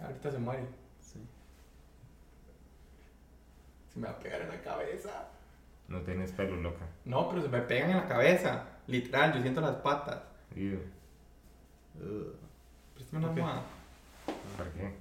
Ahorita 0.00 0.30
se 0.30 0.38
muere. 0.38 0.64
Sí. 1.00 1.20
Se 3.92 3.98
me 3.98 4.06
va 4.06 4.12
a 4.14 4.18
pegar 4.18 4.40
en 4.42 4.48
la 4.48 4.62
cabeza. 4.62 5.28
No 5.88 6.00
tienes 6.02 6.30
pelo, 6.32 6.56
loca. 6.56 6.86
No, 7.04 7.28
pero 7.28 7.42
se 7.42 7.48
me 7.48 7.60
pegan 7.62 7.90
en 7.90 7.96
la 7.96 8.06
cabeza. 8.08 8.64
Literal, 8.86 9.34
yo 9.34 9.42
siento 9.42 9.60
las 9.60 9.76
patas. 9.76 10.22
Préstame 12.94 13.24
una 13.24 13.26
Ok. 13.32 13.36
almohada. 13.38 13.62
¿Para 14.56 14.70
qué? 14.72 14.92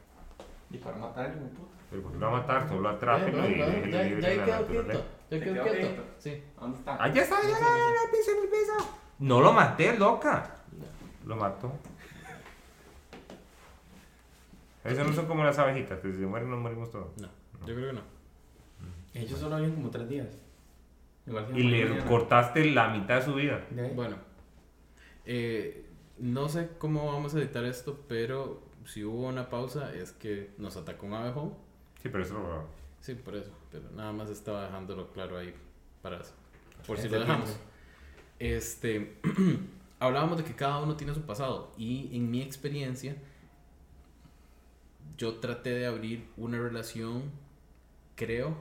Y 0.71 0.77
para 0.77 0.97
matar 0.97 1.25
alguien, 1.25 1.49
puta. 1.49 1.71
Pero 1.89 2.03
¿por 2.03 2.11
qué 2.11 2.17
lo 2.19 2.31
va 2.31 2.37
a 2.37 2.41
matar? 2.41 2.69
Solo 2.69 2.89
atrápelo 2.89 3.37
no, 3.39 3.49
y 3.49 3.55
no, 3.55 3.65
déjelo 3.65 3.87
ya, 3.91 4.03
libre 4.03 4.21
ya 4.21 4.31
en 4.31 4.37
la 4.39 4.45
quedó 4.45 4.59
naturaleza. 4.61 4.91
quieto. 4.93 5.05
Ya 5.29 5.37
¿Se 5.39 5.43
quedó 5.43 5.63
quieto. 5.63 5.77
quieto? 5.79 6.03
Sí. 6.19 6.43
¿Dónde 6.59 6.77
está? 6.77 7.13
Ya 7.13 7.21
está, 7.23 7.41
ya, 7.41 7.47
ya, 7.49 7.59
ya, 7.59 7.59
ya, 7.59 8.11
piso 8.11 8.31
en 8.31 8.43
el 8.43 8.49
piso. 8.49 8.97
No 9.19 9.41
lo 9.41 9.53
maté, 9.53 9.97
loca. 9.97 10.55
Lo 11.25 11.35
mató. 11.35 11.71
Eso 14.83 15.03
no 15.03 15.13
son 15.13 15.25
como 15.25 15.43
las 15.43 15.59
abejitas, 15.59 15.99
que 15.99 16.11
si 16.11 16.19
se 16.19 16.25
mueren 16.25 16.49
nos 16.49 16.59
morimos 16.59 16.89
todos. 16.89 17.07
No, 17.17 17.27
yo 17.65 17.75
creo 17.75 17.87
que 17.89 17.93
no. 17.93 18.01
Ellos 19.13 19.39
solo 19.39 19.57
viven 19.57 19.75
como 19.75 19.89
tres 19.89 20.07
días. 20.07 20.27
Y 21.53 21.63
le 21.63 21.85
mañana. 21.85 22.05
cortaste 22.09 22.65
la 22.71 22.87
mitad 22.89 23.15
de 23.17 23.21
su 23.23 23.35
vida. 23.35 23.61
Bueno, 23.93 24.15
eh, 25.25 25.85
no 26.17 26.49
sé 26.49 26.69
cómo 26.77 27.11
vamos 27.11 27.35
a 27.35 27.39
editar 27.39 27.63
esto, 27.65 27.99
pero 28.07 28.61
si 28.85 29.03
hubo 29.03 29.27
una 29.27 29.49
pausa 29.49 29.93
es 29.93 30.11
que 30.11 30.51
nos 30.57 30.77
atacó 30.77 31.05
un 31.05 31.13
abejón. 31.13 31.53
Sí, 32.01 32.09
pero 32.09 32.23
eso 32.23 32.33
lo... 32.33 32.67
Sí, 33.01 33.15
por 33.15 33.35
eso, 33.35 33.51
pero 33.71 33.89
nada 33.91 34.11
más 34.11 34.29
estaba 34.29 34.65
dejándolo 34.65 35.11
claro 35.11 35.37
ahí 35.37 35.53
para 36.01 36.21
por 36.85 36.97
si 36.97 37.07
lo 37.07 37.19
dejamos. 37.19 37.57
Este, 38.39 39.17
hablábamos 39.99 40.37
de 40.37 40.43
que 40.43 40.55
cada 40.55 40.81
uno 40.81 40.95
tiene 40.95 41.13
su 41.13 41.21
pasado 41.21 41.73
y 41.77 42.15
en 42.15 42.29
mi 42.29 42.41
experiencia 42.41 43.15
yo 45.17 45.35
traté 45.39 45.71
de 45.71 45.85
abrir 45.85 46.25
una 46.37 46.57
relación, 46.57 47.23
creo, 48.15 48.55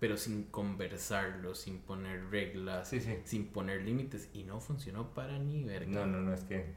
pero 0.00 0.16
sin 0.16 0.44
conversarlo, 0.44 1.54
sin 1.54 1.78
poner 1.78 2.30
reglas, 2.30 2.88
Sí, 2.88 3.00
sí. 3.00 3.18
sin 3.24 3.46
poner 3.46 3.82
límites, 3.82 4.28
y 4.34 4.42
no 4.42 4.58
funcionó 4.60 5.14
para 5.14 5.38
ni 5.38 5.62
verga. 5.62 5.90
No, 5.90 6.06
no, 6.06 6.20
no, 6.20 6.34
es 6.34 6.42
que. 6.42 6.74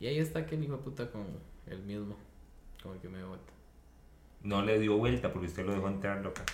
Y 0.00 0.06
ahí 0.06 0.18
está 0.18 0.40
aquel 0.40 0.62
hijo 0.62 0.76
de 0.76 0.82
puta 0.82 1.10
con 1.10 1.24
el 1.66 1.82
mismo, 1.82 2.16
como 2.82 2.94
el 2.94 3.00
que 3.00 3.08
me 3.08 3.18
dio 3.18 3.28
vuelta. 3.28 3.52
No 4.42 4.62
le 4.62 4.78
dio 4.78 4.96
vuelta 4.96 5.32
porque 5.32 5.46
usted 5.48 5.64
lo 5.64 5.72
dejó 5.72 5.88
entrar 5.88 6.18
loca. 6.22 6.44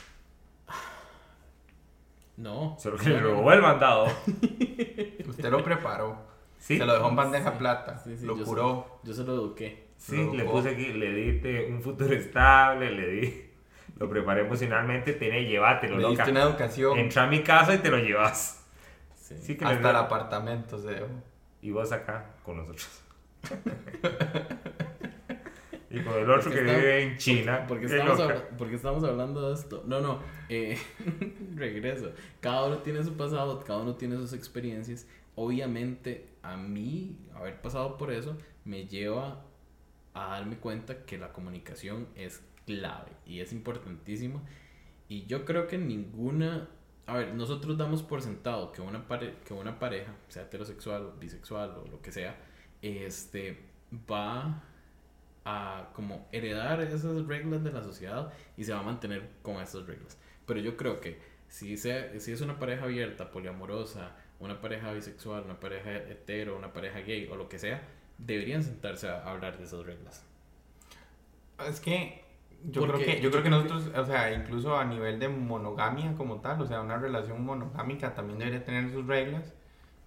No. 2.36 2.76
Solo 2.78 2.96
que 2.96 3.10
le 3.10 3.20
robó 3.20 3.52
el 3.52 3.60
mandado. 3.60 4.06
Usted 5.28 5.50
lo 5.50 5.62
preparó. 5.62 6.16
Sí. 6.58 6.78
Se 6.78 6.86
lo 6.86 6.94
dejó 6.94 7.08
en 7.10 7.16
bandeja 7.16 7.52
Sí, 7.52 7.58
plata. 7.58 7.98
sí, 7.98 8.16
sí, 8.16 8.24
lo 8.26 8.36
yo 8.36 8.44
curó. 8.44 9.00
Se, 9.02 9.08
yo 9.08 9.14
se 9.14 9.24
lo 9.24 9.34
eduqué. 9.34 9.88
Sí, 9.98 10.16
Lo 10.16 10.32
le 10.34 10.44
puse 10.44 10.70
aquí, 10.70 10.92
le 10.94 11.12
di 11.12 11.70
un 11.70 11.82
futuro 11.82 12.14
estable, 12.14 12.90
le 12.92 13.08
di. 13.08 13.50
Lo 13.98 14.08
preparé 14.08 14.42
emocionalmente, 14.46 15.12
tiene, 15.14 15.44
llévatelo, 15.44 15.96
Le 15.98 16.02
loca. 16.04 16.24
una 16.30 16.42
educación. 16.42 16.98
Entra 16.98 17.24
a 17.24 17.26
mi 17.26 17.42
casa 17.42 17.74
y 17.74 17.78
te 17.78 17.90
lo 17.90 17.98
llevas. 17.98 18.66
Sí. 19.14 19.36
Sí 19.36 19.56
que 19.58 19.64
Hasta 19.66 19.90
el 19.90 19.96
apartamento 19.96 20.78
se 20.78 20.88
dejó. 20.92 21.08
Y 21.60 21.70
vos 21.72 21.92
acá 21.92 22.30
con 22.42 22.56
nosotros. 22.56 23.02
y 25.90 26.00
con 26.02 26.14
el 26.14 26.30
otro 26.30 26.44
Porque 26.44 26.58
que 26.60 26.66
está- 26.66 26.76
vive 26.78 27.02
en 27.02 27.16
China. 27.18 27.64
Porque 27.66 27.86
qué 27.86 27.96
estamos, 27.98 28.32
porque 28.56 28.74
estamos 28.76 29.04
hablando 29.04 29.48
de 29.48 29.54
esto. 29.54 29.82
No, 29.86 30.00
no. 30.00 30.20
eh, 30.48 30.78
regreso. 31.54 32.12
Cada 32.40 32.66
uno 32.66 32.78
tiene 32.78 33.02
su 33.04 33.14
pasado, 33.16 33.60
cada 33.60 33.80
uno 33.80 33.96
tiene 33.96 34.16
sus 34.16 34.32
experiencias. 34.32 35.06
Obviamente, 35.34 36.28
a 36.42 36.56
mí, 36.56 37.18
haber 37.34 37.60
pasado 37.60 37.96
por 37.96 38.12
eso, 38.12 38.36
me 38.64 38.86
lleva 38.86 39.44
a 40.14 40.30
darme 40.30 40.56
cuenta 40.58 41.04
que 41.04 41.18
la 41.18 41.32
comunicación 41.32 42.08
es 42.14 42.42
clave 42.66 43.10
y 43.26 43.40
es 43.40 43.52
importantísimo. 43.52 44.42
Y 45.08 45.26
yo 45.26 45.44
creo 45.44 45.66
que 45.66 45.76
ninguna. 45.78 46.68
A 47.06 47.14
ver, 47.16 47.34
nosotros 47.34 47.76
damos 47.76 48.04
por 48.04 48.22
sentado 48.22 48.70
que 48.70 48.80
una, 48.82 49.08
pare- 49.08 49.34
que 49.44 49.52
una 49.54 49.78
pareja, 49.80 50.14
sea 50.28 50.44
heterosexual, 50.44 51.14
bisexual 51.18 51.70
o 51.70 51.84
lo 51.90 52.00
que 52.00 52.12
sea, 52.12 52.36
este, 52.82 53.58
va 54.08 54.62
a 55.44 55.90
como 55.94 56.28
heredar 56.32 56.80
esas 56.82 57.26
reglas 57.26 57.64
de 57.64 57.72
la 57.72 57.82
sociedad 57.82 58.32
y 58.56 58.64
se 58.64 58.72
va 58.72 58.80
a 58.80 58.82
mantener 58.82 59.28
con 59.42 59.56
esas 59.56 59.86
reglas. 59.86 60.18
Pero 60.46 60.60
yo 60.60 60.76
creo 60.76 61.00
que 61.00 61.20
si, 61.48 61.76
sea, 61.76 62.18
si 62.20 62.32
es 62.32 62.40
una 62.40 62.58
pareja 62.58 62.84
abierta, 62.84 63.30
poliamorosa, 63.30 64.16
una 64.38 64.60
pareja 64.60 64.92
bisexual, 64.92 65.44
una 65.44 65.60
pareja 65.60 65.92
hetero, 65.92 66.56
una 66.56 66.72
pareja 66.72 67.00
gay 67.00 67.28
o 67.30 67.36
lo 67.36 67.48
que 67.48 67.58
sea, 67.58 67.82
deberían 68.18 68.62
sentarse 68.62 69.08
a 69.08 69.24
hablar 69.24 69.58
de 69.58 69.64
esas 69.64 69.84
reglas. 69.84 70.24
Es 71.68 71.80
que 71.80 72.24
yo 72.64 72.82
Porque 72.82 73.04
creo 73.04 73.16
que 73.16 73.22
yo 73.22 73.30
creo 73.30 73.42
que 73.42 73.50
nosotros, 73.50 73.90
o 73.94 74.04
sea, 74.04 74.32
incluso 74.32 74.76
a 74.76 74.84
nivel 74.84 75.18
de 75.18 75.28
monogamia 75.28 76.14
como 76.14 76.40
tal, 76.40 76.60
o 76.60 76.66
sea, 76.66 76.80
una 76.80 76.98
relación 76.98 77.44
monogámica 77.44 78.14
también 78.14 78.38
debería 78.38 78.64
tener 78.64 78.90
sus 78.90 79.06
reglas 79.06 79.54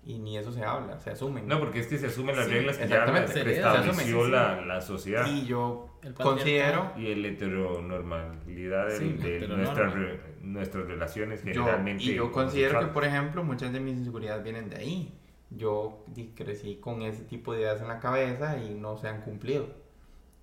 y 0.06 0.20
ni 0.20 0.38
eso 0.38 0.52
se 0.52 0.64
habla, 0.64 1.00
se 1.00 1.12
asumen. 1.12 1.48
No, 1.48 1.60
porque 1.60 1.80
es 1.80 1.88
que 1.88 1.98
se 1.98 2.08
asumen 2.08 2.36
las 2.36 2.46
Sí, 2.48 2.52
reglas 2.54 2.78
que 2.78 2.88
ya 2.88 2.96
exactamente, 3.04 3.36
las 3.36 3.44
se 3.46 3.52
estableció 3.56 4.26
sí, 4.26 4.32
la, 4.32 4.60
sí. 4.60 4.66
la 4.66 4.82
sociedad. 4.82 5.28
Y 5.28 5.46
yo 5.46 5.90
El 6.02 6.14
considero 6.14 6.92
Y 6.98 7.08
el 7.12 7.26
heteronormalidad 7.26 8.88
del- 8.88 8.98
Sí, 9.00 9.14
de 9.14 9.48
nuestras, 9.48 9.94
re- 9.94 10.20
nuestras 10.42 10.86
relaciones 10.88 11.44
yo, 11.44 11.54
generalmente. 11.54 12.04
y 12.04 12.16
yo 12.16 12.32
considero 12.32 12.80
que, 12.80 12.88
por 12.88 13.06
ejemplo, 13.06 13.44
muchas 13.44 13.72
de 13.74 13.80
mis 13.80 13.96
inseguridades 13.98 14.44
vienen 14.44 14.70
de 14.70 14.78
ahí. 14.78 15.14
Yo 15.50 16.04
crecí 16.36 16.78
con 16.78 17.02
ese 17.04 17.24
tipo 17.24 17.54
de 17.54 17.62
ideas 17.62 17.80
en 17.82 17.88
la 17.88 18.00
cabeza 18.00 18.58
y 18.58 18.74
no 18.74 18.98
se 18.98 19.08
han 19.08 19.22
cumplido. 19.22 19.68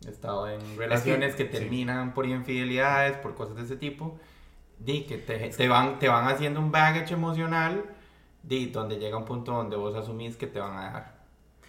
He 0.06 0.10
estado 0.10 0.48
en 0.48 0.60
relaciones 0.78 1.34
que, 1.34 1.44
sí. 1.44 1.50
terminan 1.50 2.14
por 2.14 2.24
infidelidades, 2.26 3.16
por 3.18 3.34
cosas 3.34 3.56
de 3.56 3.62
ese 3.64 3.76
tipo, 3.76 4.18
di, 4.78 5.02
que 5.04 5.18
te, 5.18 5.36
te 5.50 5.68
van, 5.68 5.98
te 5.98 6.08
van 6.08 6.26
haciendo 6.28 6.60
un 6.60 6.70
baggage 6.72 7.12
emocional, 7.12 7.84
di, 8.42 8.66
donde 8.66 8.98
llega 8.98 9.16
un 9.16 9.24
punto 9.24 9.52
donde 9.52 9.76
vos 9.76 9.94
asumís 9.94 10.36
que 10.36 10.46
te 10.46 10.58
van 10.60 10.76
a 10.76 10.84
dejar, 10.84 11.14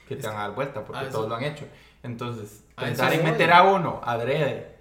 que 0.07 0.15
te 0.15 0.27
van 0.27 0.37
a 0.37 0.39
dar 0.41 0.55
vuelta, 0.55 0.83
porque 0.85 1.05
todos 1.07 1.29
lo 1.29 1.35
han 1.35 1.43
hecho. 1.43 1.65
Entonces, 2.03 2.63
pensar 2.75 3.13
en 3.13 3.23
meter 3.23 3.51
a 3.51 3.63
uno 3.63 4.01
adrede 4.03 4.75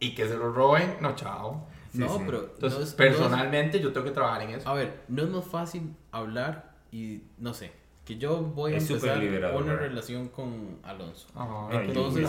y 0.00 0.14
que 0.14 0.26
se 0.26 0.36
lo 0.36 0.52
roben, 0.52 0.96
no, 1.00 1.14
chao. 1.14 1.66
no, 1.92 2.08
sí. 2.18 2.22
pero 2.26 2.38
Entonces, 2.54 2.60
no 2.60 2.66
es- 2.68 2.74
no 2.78 2.82
es- 2.84 2.94
personalmente, 2.94 3.80
yo 3.80 3.92
tengo 3.92 4.04
que 4.06 4.12
trabajar 4.12 4.42
en 4.42 4.50
eso. 4.50 4.68
A 4.68 4.74
ver, 4.74 5.02
no 5.08 5.22
es 5.22 5.28
más 5.30 5.44
fácil 5.44 5.94
hablar 6.10 6.72
y 6.90 7.22
no 7.38 7.54
sé, 7.54 7.70
que 8.04 8.16
yo 8.18 8.38
voy 8.42 8.74
a 8.74 8.76
Es 8.78 8.90
empezar 8.90 9.18
una 9.54 9.76
relación 9.76 10.28
con 10.28 10.78
Alonso. 10.82 11.28
Ay, 11.36 11.86
Entonces. 11.88 12.28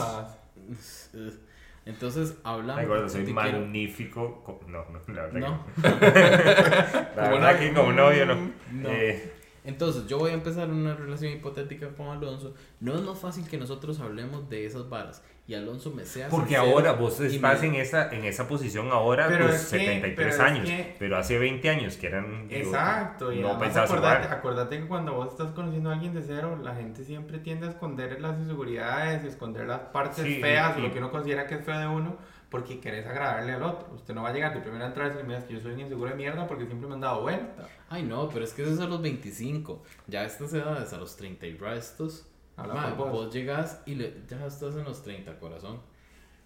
entonces 1.85 2.37
hablamos. 2.43 2.81
Ay, 2.81 2.87
gordo, 2.87 3.07
soy 3.09 3.23
quiero- 3.25 3.35
magnífico. 3.35 4.41
co- 4.43 4.59
No, 4.67 4.85
no, 4.91 4.99
la 5.13 5.23
verdad 5.27 5.39
No. 5.39 5.65
que 5.81 5.89
no. 5.89 5.95
La 7.15 7.29
verdad 7.29 7.59
que 7.59 7.73
como 7.73 7.91
novio 7.93 8.25
no. 8.25 8.35
No. 8.71 8.89
Eh, 8.89 9.31
Entonces, 9.65 10.07
yo 10.07 10.17
voy 10.19 10.31
a 10.31 10.33
empezar 10.33 10.69
una 10.69 10.95
relación 10.95 11.31
hipotética 11.33 11.89
con 11.89 12.07
Alonso. 12.09 12.53
No 12.79 12.95
es 12.95 13.01
más 13.01 13.17
fácil 13.19 13.47
que 13.47 13.57
nosotros 13.57 13.99
hablemos 13.99 14.49
de 14.49 14.65
esas 14.65 14.87
varas 14.89 15.23
y 15.47 15.53
Alonso 15.53 15.91
me 15.91 16.05
sea 16.05 16.27
porque 16.29 16.55
ahora 16.57 16.93
vos 16.93 17.19
y 17.19 17.35
estás 17.35 17.61
me- 17.61 17.67
en 17.67 17.75
esa, 17.75 18.09
en 18.11 18.25
esa 18.25 18.47
posición 18.47 18.89
ahora, 18.91 19.27
Pero 19.27 19.45
pues 19.45 19.61
es 19.61 19.69
que- 19.71 19.77
73 19.77 20.15
pero 20.15 20.29
es 20.29 20.39
años. 20.39 20.65
que- 20.67 20.95
Pero 20.97 21.17
hace 21.17 21.37
20 21.37 21.69
años 21.69 21.97
que 21.97 22.07
eran. 22.07 22.47
digo, 22.47 22.61
Exacto, 22.69 23.31
y 23.31 23.39
no 23.41 23.57
pensabas 23.59 23.91
acordate, 23.91 24.27
acordate 24.27 24.79
que 24.79 24.87
cuando 24.87 25.13
vos 25.13 25.29
estás 25.29 25.51
conociendo 25.51 25.91
a 25.91 25.93
alguien 25.93 26.13
de 26.15 26.23
cero, 26.23 26.59
la 26.63 26.73
gente 26.75 27.03
siempre 27.03 27.37
tiende 27.39 27.67
a 27.67 27.69
esconder 27.69 28.19
las 28.21 28.39
inseguridades 28.39 29.23
y 29.23 29.27
esconder 29.27 29.67
las 29.67 29.79
partes 29.79 30.23
Sí, 30.25 30.41
feas 30.41 30.75
y- 30.77 30.79
o 30.79 30.83
lo 30.87 30.91
que 30.93 30.97
uno 30.99 31.11
considera 31.11 31.45
que 31.45 31.55
es 31.55 31.63
feo 31.65 31.77
de 31.79 31.87
uno 31.87 32.17
porque 32.55 32.79
querés 32.79 33.05
agradarle 33.05 33.51
al 33.51 33.63
otro. 33.63 33.93
Usted 33.95 34.13
no 34.13 34.23
va 34.23 34.29
a 34.29 34.33
llegar 34.33 34.53
de 34.53 34.61
primera 34.61 34.85
entrada 34.87 35.09
y 35.09 35.11
decir, 35.11 35.27
mira, 35.27 35.39
es 35.39 35.43
que 35.45 35.53
yo 35.55 35.59
soy 35.59 35.73
un 35.73 35.81
inseguro 35.81 36.09
de 36.11 36.15
mierda 36.15 36.47
porque 36.47 36.65
siempre 36.65 36.87
me 36.87 36.93
han 36.93 37.01
dado 37.01 37.21
vuelta. 37.21 37.67
Ay, 37.89 38.03
no, 38.03 38.29
pero 38.29 38.45
es 38.45 38.53
que 38.53 38.61
eso 38.63 38.71
es 38.73 38.79
a 38.79 38.85
los 38.87 39.01
25. 39.01 39.83
Ya 40.07 40.21
a 40.21 40.23
estas 40.25 40.53
edades, 40.53 40.93
a 40.93 40.97
los 40.97 41.17
30 41.17 41.47
y 41.47 41.57
restos. 41.57 42.25
Habla 42.55 42.73
man, 42.73 42.97
vos. 42.97 43.11
vos 43.11 43.33
llegas 43.33 43.81
y 43.85 43.95
le, 43.95 44.21
ya 44.29 44.45
estás 44.45 44.73
en 44.75 44.85
los 44.85 45.03
30, 45.03 45.37
corazón. 45.39 45.81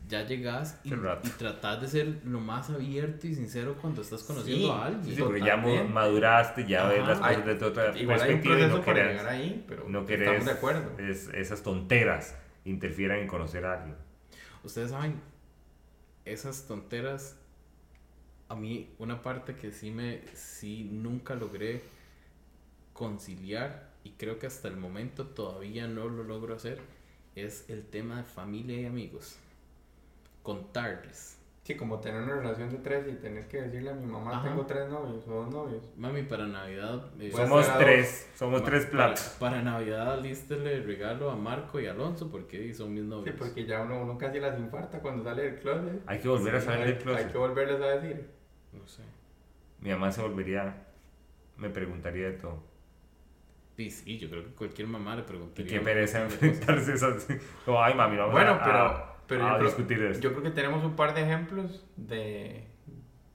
Ya 0.07 0.25
llegas 0.25 0.79
y, 0.83 0.91
y 0.93 1.29
tratás 1.37 1.81
de 1.81 1.87
ser 1.87 2.21
lo 2.23 2.39
más 2.39 2.71
abierto 2.71 3.27
y 3.27 3.35
sincero 3.35 3.75
cuando 3.79 4.01
estás 4.01 4.23
conociendo 4.23 4.65
Sí, 4.65 4.71
a 4.71 4.85
alguien. 4.85 5.15
Sí, 5.15 5.21
porque 5.21 5.41
ya 5.41 5.57
maduraste, 5.57 6.65
ya 6.65 6.87
ves 6.87 7.05
las 7.05 7.19
Ajá. 7.19 7.27
cosas 7.29 7.45
desde 7.45 7.65
otra 7.67 7.95
Igual 7.95 8.21
hay 8.21 8.33
un 8.33 8.41
perspectiva 8.41 8.59
y 8.59 8.61
no 8.69 8.81
para 8.81 8.83
querés, 8.85 9.11
llegar 9.11 9.27
ahí, 9.27 9.65
pero 9.67 9.83
no 9.87 9.99
estamos 9.99 10.07
querés 10.07 10.45
de 10.45 10.51
acuerdo. 10.51 10.91
es- 10.97 11.27
esas 11.35 11.61
tonteras 11.61 12.35
interfieran 12.65 13.19
en 13.19 13.27
conocer 13.27 13.63
a 13.65 13.73
alguien. 13.73 13.95
Ustedes 14.63 14.89
saben, 14.91 15.21
esas 16.31 16.67
tonteras, 16.67 17.35
a 18.47 18.55
mí 18.55 18.93
una 18.99 19.21
parte 19.21 19.55
que 19.55 19.71
sí 19.71 19.91
me, 19.91 20.21
sí 20.35 20.87
nunca 20.91 21.35
logré 21.35 21.81
conciliar 22.93 23.89
y 24.03 24.11
creo 24.11 24.39
que 24.39 24.47
hasta 24.47 24.67
el 24.67 24.77
momento 24.77 25.27
todavía 25.27 25.87
no 25.87 26.07
lo 26.07 26.23
logro 26.23 26.55
hacer, 26.55 26.79
es 27.35 27.69
el 27.69 27.85
tema 27.85 28.17
de 28.17 28.23
familia 28.23 28.79
y 28.81 28.85
amigos. 28.85 29.37
Contarles. 30.43 31.38
Sí, 31.69 31.75
como 31.77 31.99
tener 31.99 32.23
una 32.23 32.33
relación 32.37 32.71
de 32.71 32.77
tres 32.79 33.07
y 33.07 33.13
tener 33.17 33.47
que 33.47 33.61
decirle 33.61 33.91
a 33.91 33.93
mi 33.93 34.07
mamá, 34.07 34.37
Ajá. 34.37 34.49
tengo 34.49 34.65
tres 34.65 34.89
novios 34.89 35.23
o 35.27 35.31
dos 35.31 35.53
novios. 35.53 35.87
Mami, 35.97 36.23
para 36.23 36.47
Navidad... 36.47 37.05
eh, 37.19 37.31
Somos 37.31 37.77
tres, 37.77 38.27
somos 38.33 38.61
ma- 38.61 38.65
tres 38.65 38.85
para, 38.85 38.91
platos. 39.05 39.35
para 39.39 39.61
Navidad 39.61 40.13
alístele 40.13 40.81
regalo 40.81 41.29
a 41.29 41.35
Marco 41.35 41.79
y 41.79 41.85
Alonso 41.85 42.31
porque 42.31 42.73
son 42.73 42.95
mis 42.95 43.03
Sí, 43.03 43.07
novios. 43.07 43.35
porque 43.37 43.65
ya 43.67 43.81
uno, 43.83 44.01
uno 44.01 44.17
casi 44.17 44.39
las 44.39 44.57
infarta 44.57 44.99
cuando 44.99 45.23
sale 45.23 45.43
del 45.43 45.59
closet. 45.59 46.01
Hay 46.07 46.17
que 46.17 46.27
volver 46.27 46.55
a 46.55 46.59
Sí, 46.59 46.65
salir 46.65 46.81
hay- 46.87 46.93
del 46.93 47.03
closet. 47.03 47.25
Hay 47.27 47.31
que 47.31 47.37
volverles 47.37 47.81
a 47.81 47.85
decir. 47.99 48.29
No 48.73 48.87
sé. 48.87 49.03
Mi 49.79 49.91
mamá 49.91 50.11
se 50.11 50.23
volvería, 50.23 50.87
me 51.57 51.69
preguntaría 51.69 52.31
de 52.31 52.33
todo. 52.37 52.63
Sí, 53.77 53.91
sí, 53.91 54.17
yo 54.17 54.27
creo 54.27 54.43
que 54.43 54.51
cualquier 54.55 54.87
mamá 54.87 55.15
le 55.15 55.21
Y 55.21 55.25
preguntaría. 55.25 55.69
qué 55.71 55.77
un 55.77 55.85
pereza 55.85 56.23
enfrentarse 56.23 56.93
esas. 56.93 57.27
Como, 57.63 57.79
ay, 57.83 57.93
mami, 57.93 58.15
no 58.15 58.21
vamos 58.23 58.33
Bueno, 58.33 58.51
a, 58.55 58.63
pero, 58.63 58.77
a- 58.79 59.18
pero 59.29 59.45
a 59.45 59.51
yo, 59.51 59.57
creo, 59.57 59.67
discutir 59.67 60.01
esto. 60.03 60.21
yo 60.21 60.31
creo 60.31 60.43
que 60.43 60.49
tenemos 60.51 60.83
un 60.83 60.95
par 60.95 61.13
de 61.13 61.21
ejemplos 61.21 61.85
de, 61.95 62.67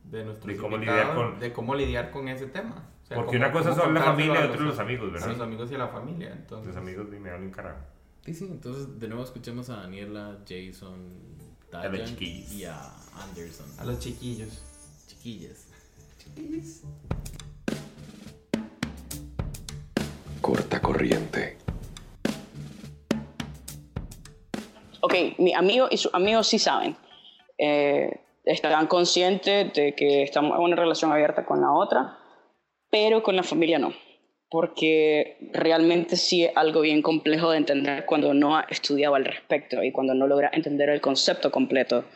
de 0.04 0.24
nuestros 0.24 0.46
De 0.46 0.56
cómo 0.60 0.76
lidiar 0.76 1.14
con- 1.14 1.38
de 1.40 1.52
cómo 1.52 1.74
lidiar 1.74 2.10
con 2.10 2.28
ese 2.28 2.46
tema. 2.46 2.90
O 3.02 3.06
sea, 3.06 3.16
Porque 3.16 3.36
cómo- 3.38 3.44
una 3.44 3.52
cosa 3.52 3.74
son 3.74 3.94
la 3.94 4.02
familia 4.02 4.40
y 4.40 4.42
a 4.42 4.50
otra 4.50 4.60
los 4.62 4.78
amigos, 4.78 5.12
¿verdad? 5.12 5.28
los 5.28 5.40
amigos 5.40 5.70
y 5.70 5.74
a 5.74 5.78
la 5.78 5.88
familia. 5.88 6.32
Entonces, 6.32 6.68
Los 6.68 6.76
amigos 6.76 7.08
me 7.08 7.30
dan 7.30 7.42
un 7.42 7.50
carajo. 7.50 7.80
Sí, 8.24 8.32
sí, 8.34 8.48
entonces 8.50 8.98
de 8.98 9.08
nuevo 9.08 9.22
escuchemos 9.24 9.68
a 9.70 9.76
Daniela, 9.76 10.38
Jason, 10.48 11.12
A 11.72 11.88
los 11.88 12.04
chiquillos. 12.04 12.52
y 12.52 12.64
a 12.64 12.74
Anderson. 13.22 13.66
a 13.78 13.84
los 13.84 13.98
chiquillos. 13.98 14.62
chiquillas. 15.06 15.68
Corta 20.40 20.80
corriente. 20.80 21.58
Ok, 25.04 25.36
mi 25.36 25.52
amigo 25.52 25.86
y 25.90 25.98
sus 25.98 26.14
amigos 26.14 26.46
sí 26.46 26.58
saben. 26.58 26.96
Eh, 27.58 28.10
estarán 28.42 28.86
conscientes 28.86 29.70
de 29.74 29.94
que 29.94 30.22
estamos 30.22 30.56
en 30.56 30.64
una 30.64 30.76
relación 30.76 31.12
abierta 31.12 31.44
con 31.44 31.60
la 31.60 31.72
otra, 31.72 32.16
pero 32.88 33.22
con 33.22 33.36
la 33.36 33.42
familia 33.42 33.78
no. 33.78 33.92
Porque 34.48 35.36
realmente 35.52 36.16
sí 36.16 36.44
es 36.44 36.56
algo 36.56 36.80
bien 36.80 37.02
complejo 37.02 37.50
de 37.50 37.58
entender 37.58 38.06
cuando 38.06 38.32
no 38.32 38.56
ha 38.56 38.62
estudiado 38.62 39.14
al 39.14 39.26
respecto 39.26 39.82
y 39.82 39.92
cuando 39.92 40.14
no 40.14 40.26
logra 40.26 40.48
entender 40.54 40.88
el 40.88 41.02
concepto 41.02 41.50
completo. 41.50 42.06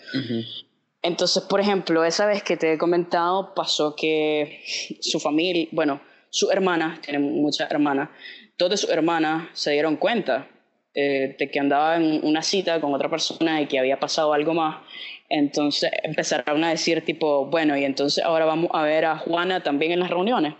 Entonces, 1.02 1.42
por 1.42 1.60
ejemplo, 1.60 2.06
esa 2.06 2.24
vez 2.24 2.42
que 2.42 2.56
te 2.56 2.72
he 2.72 2.78
comentado, 2.78 3.52
pasó 3.54 3.94
que 3.94 4.62
su 5.00 5.20
familia, 5.20 5.68
bueno, 5.72 6.00
su 6.30 6.50
hermana, 6.50 6.98
tiene 7.02 7.18
muchas 7.18 7.70
hermanas, 7.70 8.08
todas 8.56 8.80
sus 8.80 8.88
hermanas 8.88 9.48
se 9.52 9.72
dieron 9.72 9.96
cuenta 9.96 10.48
eh, 10.94 11.36
de 11.38 11.50
que 11.50 11.60
andaba 11.60 11.96
en 11.96 12.24
una 12.24 12.42
cita 12.42 12.80
con 12.80 12.94
otra 12.94 13.08
persona 13.08 13.60
y 13.60 13.66
que 13.66 13.78
había 13.78 14.00
pasado 14.00 14.32
algo 14.32 14.54
más. 14.54 14.82
Entonces 15.28 15.90
empezaron 16.02 16.64
a 16.64 16.70
decir 16.70 17.04
tipo, 17.04 17.46
bueno, 17.46 17.76
y 17.76 17.84
entonces 17.84 18.24
ahora 18.24 18.46
vamos 18.46 18.70
a 18.72 18.82
ver 18.82 19.04
a 19.04 19.18
Juana 19.18 19.62
también 19.62 19.92
en 19.92 20.00
las 20.00 20.10
reuniones. 20.10 20.54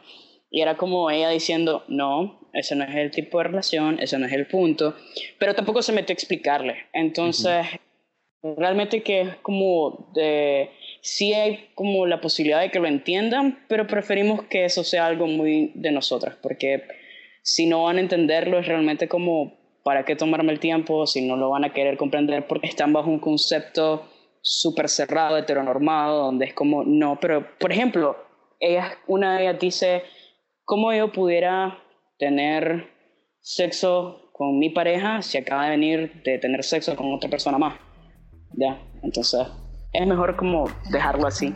Y 0.50 0.60
era 0.60 0.76
como 0.76 1.10
ella 1.10 1.28
diciendo, 1.28 1.84
no, 1.88 2.48
ese 2.52 2.74
no 2.74 2.84
es 2.84 2.94
el 2.94 3.10
tipo 3.10 3.38
de 3.38 3.44
relación, 3.44 3.98
ese 4.00 4.18
no 4.18 4.26
es 4.26 4.32
el 4.32 4.46
punto, 4.46 4.94
pero 5.38 5.54
tampoco 5.54 5.82
se 5.82 5.92
metió 5.92 6.12
a 6.12 6.14
explicarle. 6.14 6.76
Entonces, 6.92 7.66
realmente 8.42 9.02
que 9.02 9.20
es 9.22 9.36
como 9.36 10.10
de, 10.14 10.70
sí 11.00 11.34
hay 11.34 11.68
como 11.74 12.06
la 12.06 12.20
posibilidad 12.20 12.60
de 12.60 12.70
que 12.70 12.80
lo 12.80 12.86
entiendan, 12.86 13.64
pero 13.68 13.86
preferimos 13.86 14.42
que 14.44 14.64
eso 14.64 14.84
sea 14.84 15.06
algo 15.06 15.26
muy 15.26 15.72
de 15.74 15.92
nosotras, 15.92 16.36
porque 16.42 16.84
si 17.42 17.66
no 17.66 17.84
van 17.84 17.96
a 17.98 18.00
entenderlo 18.00 18.58
es 18.58 18.66
realmente 18.66 19.08
como, 19.08 19.57
¿para 19.88 20.04
qué 20.04 20.16
tomarme 20.16 20.52
el 20.52 20.60
tiempo 20.60 21.06
si 21.06 21.26
no 21.26 21.34
lo 21.34 21.48
van 21.48 21.64
a 21.64 21.72
querer 21.72 21.96
comprender? 21.96 22.46
Porque 22.46 22.66
están 22.66 22.92
bajo 22.92 23.08
un 23.08 23.20
concepto 23.20 24.04
súper 24.42 24.90
cerrado, 24.90 25.38
heteronormado, 25.38 26.24
donde 26.24 26.44
es 26.44 26.52
como, 26.52 26.84
no, 26.84 27.18
pero 27.18 27.56
por 27.58 27.72
ejemplo, 27.72 28.14
ella, 28.60 28.98
una 29.06 29.38
de 29.38 29.44
ellas 29.44 29.58
dice, 29.58 30.02
¿cómo 30.66 30.92
yo 30.92 31.10
pudiera 31.10 31.78
tener 32.18 32.90
sexo 33.40 34.30
con 34.34 34.58
mi 34.58 34.68
pareja 34.68 35.22
si 35.22 35.38
acaba 35.38 35.64
de 35.64 35.70
venir 35.70 36.22
de 36.22 36.36
tener 36.36 36.62
sexo 36.64 36.94
con 36.94 37.10
otra 37.14 37.30
persona 37.30 37.56
más? 37.56 37.80
Ya, 38.58 38.78
entonces 39.02 39.46
es 39.94 40.06
mejor 40.06 40.36
como 40.36 40.66
dejarlo 40.92 41.26
así. 41.26 41.54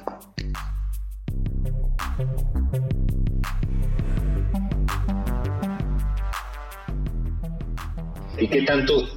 ¿Y 8.42 8.48
qué 8.48 8.62
tanto 8.62 9.08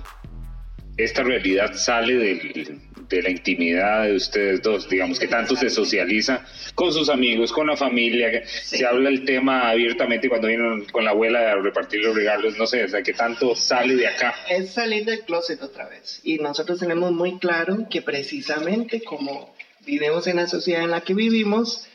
esta 0.97 1.23
realidad 1.23 1.73
sale 1.73 2.13
de 2.13 3.23
la 3.23 3.29
intimidad 3.31 4.03
de 4.03 4.15
ustedes 4.15 4.61
dos, 4.61 4.87
digamos, 4.87 5.17
que 5.17 5.27
tanto 5.27 5.55
se 5.55 5.71
socializa 5.71 6.45
con 6.75 6.93
sus 6.93 7.09
amigos, 7.09 7.51
con 7.51 7.65
la 7.65 7.75
familia, 7.75 8.43
se 8.45 8.85
habla 8.85 9.09
el 9.09 9.25
tema 9.25 9.67
abiertamente 9.71 10.29
cuando 10.29 10.47
vienen 10.47 10.85
con 10.91 11.05
la 11.05 11.09
abuela 11.09 11.53
a 11.53 11.55
repartir 11.55 12.01
los 12.01 12.15
regalos, 12.15 12.55
no 12.59 12.67
sé, 12.67 12.83
o 12.83 12.87
sea, 12.87 13.01
que 13.01 13.13
tanto 13.13 13.55
sale 13.55 13.95
de 13.95 14.05
acá. 14.05 14.35
Es 14.47 14.73
salir 14.73 15.05
del 15.05 15.21
closet 15.21 15.59
otra 15.63 15.89
vez. 15.89 16.21
Y 16.23 16.37
nosotros 16.37 16.79
tenemos 16.79 17.11
muy 17.11 17.39
claro 17.39 17.87
que 17.89 18.03
precisamente 18.03 19.01
como 19.01 19.55
vivimos 19.87 20.27
en 20.27 20.35
la 20.35 20.45
sociedad 20.45 20.83
en 20.83 20.91
la 20.91 21.01
que 21.01 21.15
vivimos, 21.15 21.87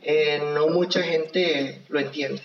eh, 0.00 0.40
no 0.54 0.68
mucha 0.68 1.02
gente 1.02 1.82
lo 1.90 2.00
entiende 2.00 2.40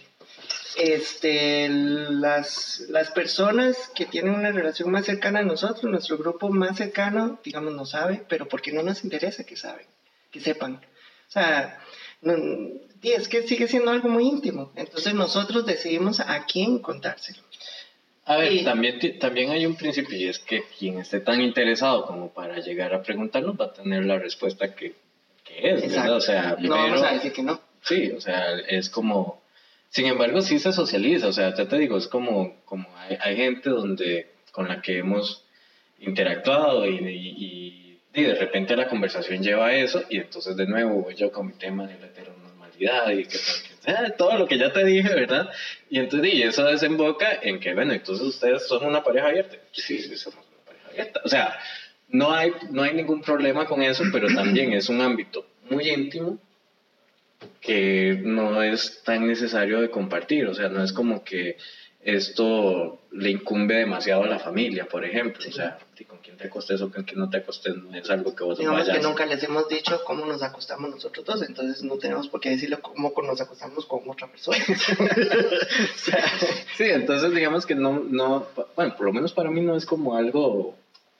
este, 0.77 1.69
las, 1.69 2.85
las 2.89 3.11
personas 3.11 3.91
que 3.95 4.05
tienen 4.05 4.33
una 4.33 4.51
relación 4.51 4.91
más 4.91 5.05
cercana 5.05 5.39
a 5.39 5.43
nosotros, 5.43 5.83
nuestro 5.83 6.17
grupo 6.17 6.49
más 6.49 6.77
cercano, 6.77 7.39
digamos, 7.43 7.73
no 7.73 7.85
sabe, 7.85 8.23
pero 8.27 8.47
porque 8.47 8.71
no 8.71 8.83
nos 8.83 9.03
interesa 9.03 9.43
que 9.43 9.57
saben, 9.57 9.85
que 10.31 10.39
sepan. 10.39 10.75
O 10.75 11.31
sea, 11.33 11.79
es 13.01 13.27
que 13.27 13.43
sigue 13.43 13.67
siendo 13.67 13.91
algo 13.91 14.09
muy 14.09 14.25
íntimo. 14.25 14.71
Entonces 14.75 15.13
nosotros 15.13 15.65
decidimos 15.65 16.19
a 16.19 16.45
quién 16.45 16.79
contárselo. 16.79 17.39
A 18.25 18.37
ver, 18.37 18.63
también, 18.63 19.19
también 19.19 19.51
hay 19.51 19.65
un 19.65 19.75
principio 19.75 20.17
y 20.17 20.27
es 20.29 20.39
que 20.39 20.63
quien 20.79 20.99
esté 20.99 21.19
tan 21.19 21.41
interesado 21.41 22.05
como 22.05 22.29
para 22.29 22.59
llegar 22.59 22.93
a 22.93 23.03
preguntarnos 23.03 23.59
va 23.59 23.65
a 23.65 23.73
tener 23.73 24.05
la 24.05 24.17
respuesta 24.17 24.73
que, 24.73 24.95
que 25.43 25.71
es, 25.71 25.81
¿verdad? 25.81 26.15
O 26.15 26.21
sea, 26.21 26.55
no 26.57 26.69
vamos 26.69 27.03
a 27.03 27.13
decir 27.13 27.33
que 27.33 27.43
no. 27.43 27.59
Sí, 27.81 28.11
o 28.11 28.21
sea, 28.21 28.59
es 28.59 28.89
como 28.89 29.42
sin 29.93 30.07
embargo, 30.07 30.41
sí 30.41 30.57
se 30.57 30.73
socializa, 30.73 31.27
o 31.27 31.33
sea, 31.33 31.53
ya 31.53 31.67
te 31.67 31.77
digo, 31.77 31.99
es 31.99 32.07
como, 32.07 32.63
como 32.65 32.89
hay, 32.97 33.35
gente 33.35 33.69
donde, 33.69 34.27
con 34.51 34.67
la 34.67 34.81
que 34.81 34.97
hemos 34.97 35.45
interactuado 35.99 36.87
y, 36.87 37.99
de 38.11 38.33
repente 38.33 38.75
la 38.75 38.87
conversación 38.87 39.43
lleva 39.43 39.67
a 39.67 39.75
eso 39.75 40.03
y 40.09 40.17
entonces 40.17 40.55
de 40.55 40.65
nuevo 40.65 41.03
voy 41.03 41.15
yo 41.15 41.31
con 41.31 41.47
mi 41.47 41.53
tema 41.53 41.85
de 41.85 41.99
la 41.99 42.07
heteronormalidad 42.07 43.11
y 43.11 43.25
que, 43.25 43.37
todo 44.17 44.37
lo 44.37 44.47
que 44.47 44.57
ya 44.57 44.73
te 44.73 44.83
dije, 44.83 45.13
¿verdad? 45.13 45.51
Y 45.91 45.99
entonces 45.99 46.33
y 46.33 46.41
eso 46.41 46.63
desemboca 46.65 47.27
en 47.43 47.59
que, 47.59 47.75
bueno, 47.75 47.93
entonces 47.93 48.25
ustedes 48.25 48.67
son 48.67 48.85
una 48.85 49.03
pareja 49.03 49.27
abierta. 49.27 49.57
Sí, 49.73 49.99
sí, 49.99 50.17
somos 50.17 50.43
una 50.47 50.65
pareja 50.65 50.89
abierta. 50.89 51.21
O 51.23 51.29
sea, 51.29 51.59
no 52.09 52.33
hay, 52.33 52.51
no 52.71 52.81
hay 52.81 52.95
ningún 52.95 53.21
problema 53.21 53.67
con 53.67 53.83
eso, 53.83 54.03
pero 54.11 54.27
también 54.33 54.73
es 54.73 54.89
un 54.89 55.01
ámbito 55.01 55.45
muy 55.69 55.87
íntimo 55.87 56.39
que 57.61 58.19
no 58.23 58.63
es 58.63 59.01
tan 59.03 59.27
necesario 59.27 59.81
de 59.81 59.89
compartir, 59.89 60.47
o 60.47 60.53
sea, 60.53 60.69
no 60.69 60.83
es 60.83 60.93
como 60.93 61.23
que 61.23 61.57
esto 62.03 62.99
le 63.11 63.29
incumbe 63.29 63.75
demasiado 63.75 64.23
a 64.23 64.27
la 64.27 64.39
familia, 64.39 64.85
por 64.85 65.05
ejemplo, 65.05 65.41
o 65.47 65.51
sea, 65.51 65.77
con 66.07 66.17
quién 66.17 66.35
te 66.35 66.47
acostes 66.47 66.81
o 66.81 66.91
con 66.91 67.03
quién 67.03 67.19
no 67.19 67.29
te 67.29 67.37
acostes 67.37 67.77
no 67.77 67.95
es 67.95 68.09
algo 68.09 68.35
que 68.35 68.43
vos 68.43 68.57
Digamos 68.57 68.81
vayas... 68.81 68.97
que 68.97 69.03
nunca 69.03 69.25
les 69.25 69.41
hemos 69.43 69.69
dicho 69.69 70.03
cómo 70.03 70.25
nos 70.25 70.43
acostamos 70.43 70.89
nosotros 70.89 71.25
dos, 71.25 71.41
entonces 71.43 71.81
no 71.83 71.97
tenemos 71.97 72.27
por 72.27 72.41
qué 72.41 72.49
decirle 72.49 72.77
cómo 72.81 73.13
nos 73.23 73.39
acostamos 73.39 73.85
con 73.85 74.01
otra 74.09 74.27
persona. 74.27 74.57
sí, 76.75 76.83
entonces 76.83 77.33
digamos 77.33 77.65
que 77.65 77.75
no, 77.75 78.03
no, 78.09 78.47
bueno, 78.75 78.95
por 78.97 79.05
lo 79.05 79.13
menos 79.13 79.31
para 79.31 79.49
mí 79.49 79.61
no 79.61 79.77
es 79.77 79.85
como 79.85 80.17
algo 80.17 80.75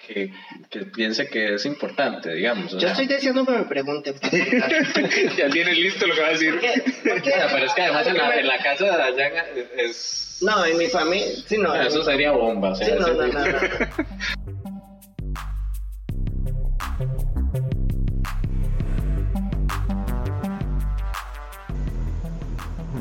que, 0.08 0.32
que, 0.70 0.86
piense 0.86 1.28
que 1.28 1.56
es 1.56 1.66
importante, 1.66 2.34
digamos. 2.34 2.78
Yo 2.78 2.88
estoy 2.88 3.08
diciendo 3.08 3.45
que 3.45 3.51
me 3.51 3.64
pregunten. 3.64 4.16
ya 5.38 5.49
tiene 5.49 5.74
listo 5.74 6.08
lo 6.08 6.16
que 6.16 6.22
va 6.22 6.28
a 6.28 6.32
decir. 6.32 6.60
¿Por 6.60 7.22
qué? 7.22 7.32
pero 7.51 7.66
es 7.66 7.74
que 7.74 7.82
además 7.82 8.08
en 8.08 8.18
la, 8.18 8.39
en 8.39 8.47
la, 8.47 8.58
casa 8.58 8.86
de 8.86 8.91
Dayan 8.91 9.34
es... 9.78 10.39
No, 10.41 10.66
en 10.66 10.78
mi 10.78 10.88
familia... 10.88 11.28
Sí, 11.45 11.58
no, 11.58 11.74
eso 11.74 12.04
sería 12.04 12.32
bomba. 12.32 12.72
O 12.72 12.76
sea, 12.76 12.88
sí, 12.88 12.93
no, 12.99 13.08
no, 13.08 13.28
no, 13.28 13.45
no. 13.45 13.58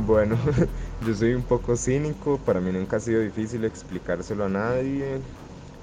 Bueno, 0.06 0.38
yo 1.06 1.14
soy 1.14 1.34
un 1.34 1.42
poco 1.42 1.76
cínico, 1.76 2.38
para 2.44 2.60
mí 2.60 2.70
nunca 2.70 2.96
ha 2.96 3.00
sido 3.00 3.20
difícil 3.20 3.64
explicárselo 3.64 4.44
a 4.44 4.48
nadie 4.48 5.20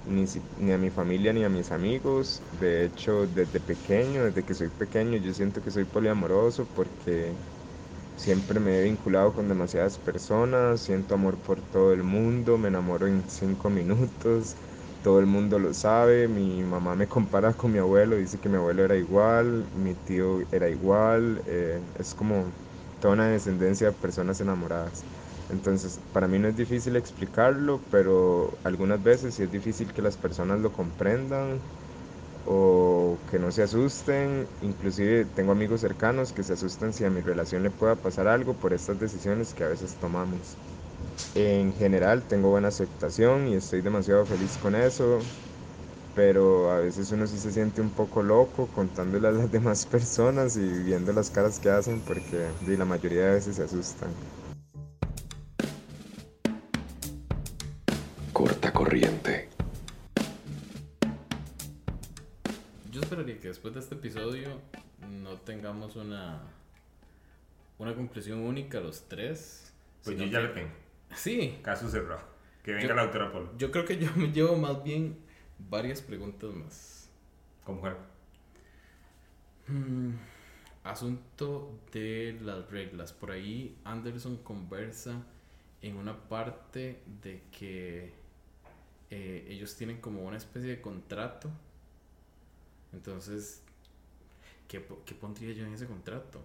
ni, 0.03 0.25
a 0.73 0.77
mi 0.77 0.91
familia 0.91 1.33
ni 1.33 1.43
a 1.43 1.49
mis 1.49 1.71
amigos. 1.71 2.45
De 2.51 2.85
hecho, 2.85 3.27
desde 3.27 3.59
pequeño, 3.61 4.25
desde 4.25 4.45
que 4.45 4.53
soy 4.53 4.69
pequeño, 4.69 5.17
yo 5.17 5.33
siento 5.33 5.61
que 5.61 5.71
soy 5.71 5.85
poliamoroso 5.85 6.71
porque 6.71 7.39
siempre 8.15 8.59
me 8.59 8.79
he 8.79 8.83
vinculado 8.83 9.33
con 9.33 9.47
demasiadas 9.47 9.99
personas, 9.99 10.81
siento 10.81 11.15
amor 11.15 11.41
por 11.41 11.63
todo 11.63 11.93
el 11.93 12.03
mundo, 12.03 12.57
me 12.57 12.67
enamoro 12.69 13.07
en 13.07 13.29
cinco 13.29 13.69
minutos, 13.69 14.57
todo 15.01 15.19
el 15.19 15.25
mundo 15.27 15.59
lo 15.59 15.73
sabe, 15.73 16.27
mi 16.27 16.63
mamá 16.63 16.95
me 16.95 17.07
compara 17.07 17.55
con 17.55 17.71
mi 17.71 17.79
abuelo, 17.79 18.17
dice 18.17 18.39
que 18.39 18.49
mi 18.49 18.57
abuelo 18.57 18.83
era 18.85 18.97
igual, 18.97 19.69
mi 19.73 19.95
tío 19.95 20.39
era 20.51 20.69
igual, 20.69 21.41
eh, 21.45 21.85
es 21.95 22.13
como 22.15 22.55
toda 22.99 23.13
una 23.15 23.29
descendencia 23.29 23.87
de 23.91 23.93
personas 23.97 24.41
enamoradas. 24.41 25.07
Entonces, 25.49 25.99
para 26.11 26.27
mí 26.27 26.39
no 26.39 26.47
es 26.49 26.55
difícil 26.55 26.95
explicarlo, 26.95 27.87
pero 27.89 28.61
algunas 28.63 29.01
veces 29.03 29.35
sí 29.35 29.43
es 29.43 29.51
difícil 29.51 29.93
que 29.93 30.01
las 30.03 30.17
personas 30.17 30.59
lo 30.61 30.71
comprendan 30.71 31.65
o 32.43 33.23
que 33.27 33.39
no 33.39 33.51
se 33.51 33.63
asusten. 33.63 34.53
Inclusive 34.61 35.25
tengo 35.27 35.51
amigos 35.53 35.81
cercanos 35.81 36.33
que 36.33 36.43
se 36.43 36.53
asustan 36.53 36.93
si 36.93 37.05
a 37.05 37.09
mi 37.11 37.21
relación 37.21 37.63
le 37.63 37.71
pueda 37.71 38.01
pasar 38.01 38.27
algo 38.27 38.59
por 38.59 38.73
estas 38.73 38.99
decisiones 38.99 39.53
que 39.53 39.63
a 39.65 39.69
veces 39.69 39.97
tomamos. 39.99 40.59
En 41.33 41.73
general 41.73 42.27
tengo 42.27 42.49
buena 42.51 42.69
aceptación 42.69 43.47
y 43.47 43.55
estoy 43.55 43.81
demasiado 43.81 44.25
feliz 44.27 44.57
con 44.57 44.75
eso, 44.75 45.33
pero 46.13 46.71
a 46.71 46.79
veces 46.79 47.11
uno 47.11 47.27
sí 47.27 47.39
se 47.39 47.51
siente 47.51 47.81
un 47.81 47.93
poco 47.95 48.23
loco 48.23 48.71
contándole 48.71 49.27
a 49.29 49.31
las 49.31 49.51
demás 49.51 49.85
personas 49.87 50.57
y 50.57 50.83
viendo 50.83 51.13
las 51.13 51.31
caras 51.31 51.59
que 51.59 51.69
hacen 51.71 52.03
porque 52.03 52.55
la 52.61 52.85
mayoría 52.85 53.25
de 53.25 53.31
veces 53.33 53.55
se 53.57 53.63
asustan. 53.63 54.19
Corriente. 58.89 59.47
Yo 62.91 63.01
esperaría 63.01 63.39
que 63.39 63.49
después 63.49 63.75
de 63.75 63.81
este 63.81 63.93
episodio 63.93 64.59
no 65.07 65.37
tengamos 65.37 65.95
una 65.95 66.41
una 67.77 67.93
conclusión 67.93 68.39
única 68.39 68.79
los 68.79 69.07
tres. 69.07 69.71
Pues 70.03 70.17
yo 70.17 70.25
ya 70.25 70.39
lo 70.39 70.53
tengo. 70.53 70.71
Sí. 71.13 71.59
Caso 71.61 71.87
cerrado. 71.87 72.23
Que 72.63 72.73
venga 72.73 72.95
la 72.95 73.03
autora 73.03 73.31
Polo. 73.31 73.55
Yo 73.59 73.69
creo 73.69 73.85
que 73.85 73.99
yo 73.99 74.09
me 74.15 74.31
llevo 74.31 74.57
más 74.57 74.83
bien 74.83 75.19
varias 75.59 76.01
preguntas 76.01 76.49
más. 76.55 77.09
¿Cómo 77.65 77.81
fue? 77.81 77.95
Hmm, 79.67 80.15
asunto 80.83 81.79
de 81.93 82.39
las 82.41 82.71
reglas. 82.71 83.13
Por 83.13 83.29
ahí 83.29 83.77
Anderson 83.83 84.37
conversa 84.37 85.21
en 85.83 85.95
una 85.95 86.17
parte 86.27 87.03
de 87.21 87.43
que 87.51 88.18
eh, 89.11 89.47
ellos 89.49 89.75
tienen 89.75 89.99
como 90.01 90.23
una 90.23 90.37
especie 90.37 90.69
de 90.69 90.81
contrato. 90.81 91.49
Entonces, 92.93 93.61
¿qué, 94.67 94.83
qué 95.05 95.15
pondría 95.15 95.53
yo 95.53 95.65
en 95.65 95.73
ese 95.73 95.85
contrato? 95.85 96.43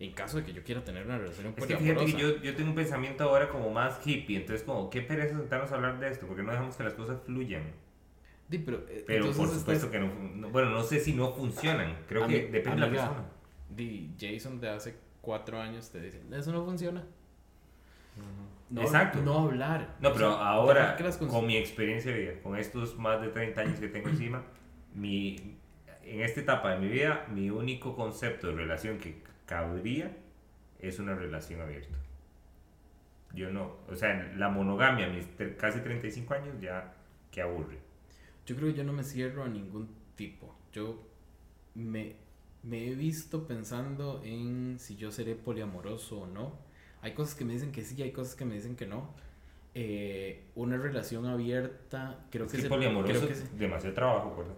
En 0.00 0.12
caso 0.12 0.36
de 0.38 0.44
que 0.44 0.52
yo 0.52 0.62
quiera 0.62 0.84
tener 0.84 1.04
una 1.06 1.18
relación 1.18 1.52
Es 1.56 1.66
que 1.66 1.76
fíjate 1.76 2.04
que 2.06 2.12
yo, 2.12 2.36
yo 2.40 2.54
tengo 2.54 2.70
un 2.70 2.76
pensamiento 2.76 3.24
ahora 3.24 3.48
como 3.48 3.70
más 3.70 3.98
hippie, 4.06 4.36
entonces 4.36 4.64
como, 4.64 4.90
qué 4.90 5.02
pereza 5.02 5.36
sentarnos 5.36 5.72
a 5.72 5.74
hablar 5.74 5.98
de 5.98 6.08
esto, 6.08 6.26
porque 6.26 6.42
no 6.44 6.52
dejamos 6.52 6.76
que 6.76 6.84
las 6.84 6.94
cosas 6.94 7.20
fluyan. 7.24 7.64
Di, 8.48 8.58
pero, 8.58 8.78
eh, 8.88 9.04
Pero 9.06 9.24
por 9.26 9.34
supuesto 9.48 9.72
estás- 9.72 9.90
que 9.90 9.98
no, 9.98 10.06
no- 10.36 10.50
bueno, 10.50 10.70
no 10.70 10.82
sé 10.84 11.00
si 11.00 11.14
no 11.14 11.32
funcionan, 11.34 12.04
creo 12.08 12.26
que 12.28 12.46
Ami- 12.48 12.50
depende 12.52 12.70
de 12.70 12.86
la 12.86 12.90
persona. 12.90 13.24
Di, 13.68 14.14
Jason 14.18 14.60
de 14.60 14.68
hace 14.70 14.96
cuatro 15.20 15.60
años 15.60 15.90
te 15.90 16.00
dice, 16.00 16.22
eso 16.32 16.52
no 16.52 16.64
funciona. 16.64 17.04
No, 18.70 18.82
Exacto. 18.82 19.20
No 19.22 19.38
hablar. 19.38 19.96
No, 20.00 20.10
O 20.10 20.12
pero 20.12 20.32
sea, 20.32 20.48
ahora, 20.48 20.96
con 21.18 21.46
mi 21.46 21.56
experiencia 21.56 22.12
de 22.12 22.18
vida, 22.18 22.32
con 22.42 22.56
estos 22.56 22.98
más 22.98 23.20
de 23.20 23.28
30 23.28 23.60
años 23.60 23.80
que 23.80 23.88
tengo 23.88 24.08
encima, 24.10 24.42
mi, 24.94 25.56
en 26.02 26.20
esta 26.20 26.40
etapa 26.40 26.72
de 26.72 26.80
mi 26.80 26.88
vida, 26.88 27.26
mi 27.32 27.50
único 27.50 27.96
concepto 27.96 28.48
de 28.48 28.54
relación 28.54 28.98
que 28.98 29.22
cabría 29.46 30.16
es 30.78 30.98
una 30.98 31.14
relación 31.14 31.60
abierta. 31.60 31.96
Yo 33.34 33.50
no, 33.50 33.76
o 33.88 33.96
sea, 33.96 34.32
la 34.36 34.48
monogamia 34.48 35.08
mis 35.08 35.26
casi 35.56 35.80
35 35.80 36.34
años 36.34 36.60
ya 36.60 36.94
que 37.30 37.42
aburre. 37.42 37.78
Yo 38.46 38.56
creo 38.56 38.68
que 38.68 38.78
yo 38.78 38.84
no 38.84 38.92
me 38.92 39.04
cierro 39.04 39.44
a 39.44 39.48
ningún 39.48 39.88
tipo. 40.16 40.54
Yo 40.72 41.02
me, 41.74 42.16
me 42.62 42.88
he 42.88 42.94
visto 42.94 43.46
pensando 43.46 44.22
en 44.24 44.78
si 44.78 44.96
yo 44.96 45.10
seré 45.10 45.34
poliamoroso 45.34 46.20
o 46.20 46.26
no. 46.26 46.67
Hay 47.02 47.12
cosas 47.14 47.34
que 47.34 47.44
me 47.44 47.52
dicen 47.52 47.72
que 47.72 47.82
sí, 47.84 48.00
hay 48.02 48.12
cosas 48.12 48.34
que 48.34 48.44
me 48.44 48.54
dicen 48.54 48.76
que 48.76 48.86
no. 48.86 49.08
Eh, 49.74 50.44
una 50.56 50.76
relación 50.76 51.26
abierta, 51.26 52.24
creo 52.30 52.46
Es 52.46 52.52
que 52.52 52.58
que 52.58 52.62
es 52.64 52.68
poliamoroso 52.68 53.12
creo 53.14 53.26
que 53.28 53.32
es 53.34 53.58
demasiado 53.58 53.94
trabajo, 53.94 54.34
¿verdad? 54.36 54.54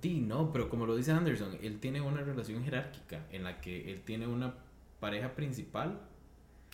Di, 0.00 0.20
no, 0.20 0.52
pero 0.52 0.68
como 0.70 0.86
lo 0.86 0.94
dice 0.96 1.10
Anderson, 1.12 1.58
él 1.62 1.80
tiene 1.80 2.00
una 2.00 2.22
relación 2.22 2.62
jerárquica 2.64 3.26
en 3.32 3.42
la 3.44 3.60
que 3.60 3.90
él 3.90 4.02
tiene 4.02 4.26
una 4.26 4.54
pareja 5.00 5.34
principal 5.34 6.00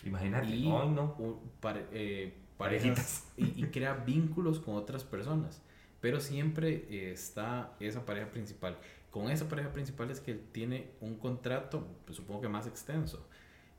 Imagínate, 0.05 0.47
y 0.55 0.69
no. 0.69 1.15
un- 1.17 1.39
pare- 1.59 1.87
eh, 1.91 2.33
parejas 2.57 3.25
y, 3.37 3.45
y 3.63 3.65
crea 3.67 3.93
vínculos 3.95 4.59
con 4.59 4.75
otras 4.75 5.03
personas. 5.03 5.61
Pero 5.99 6.19
siempre 6.19 6.85
eh, 6.89 7.11
está 7.11 7.73
esa 7.79 8.05
pareja 8.05 8.29
principal. 8.29 8.77
Con 9.09 9.31
esa 9.31 9.49
pareja 9.49 9.73
principal 9.73 10.11
es 10.11 10.19
que 10.19 10.31
él 10.31 10.41
tiene 10.51 10.91
un 11.01 11.15
contrato, 11.17 11.87
pues, 12.05 12.17
supongo 12.17 12.41
que 12.41 12.49
más 12.49 12.67
extenso. 12.67 13.27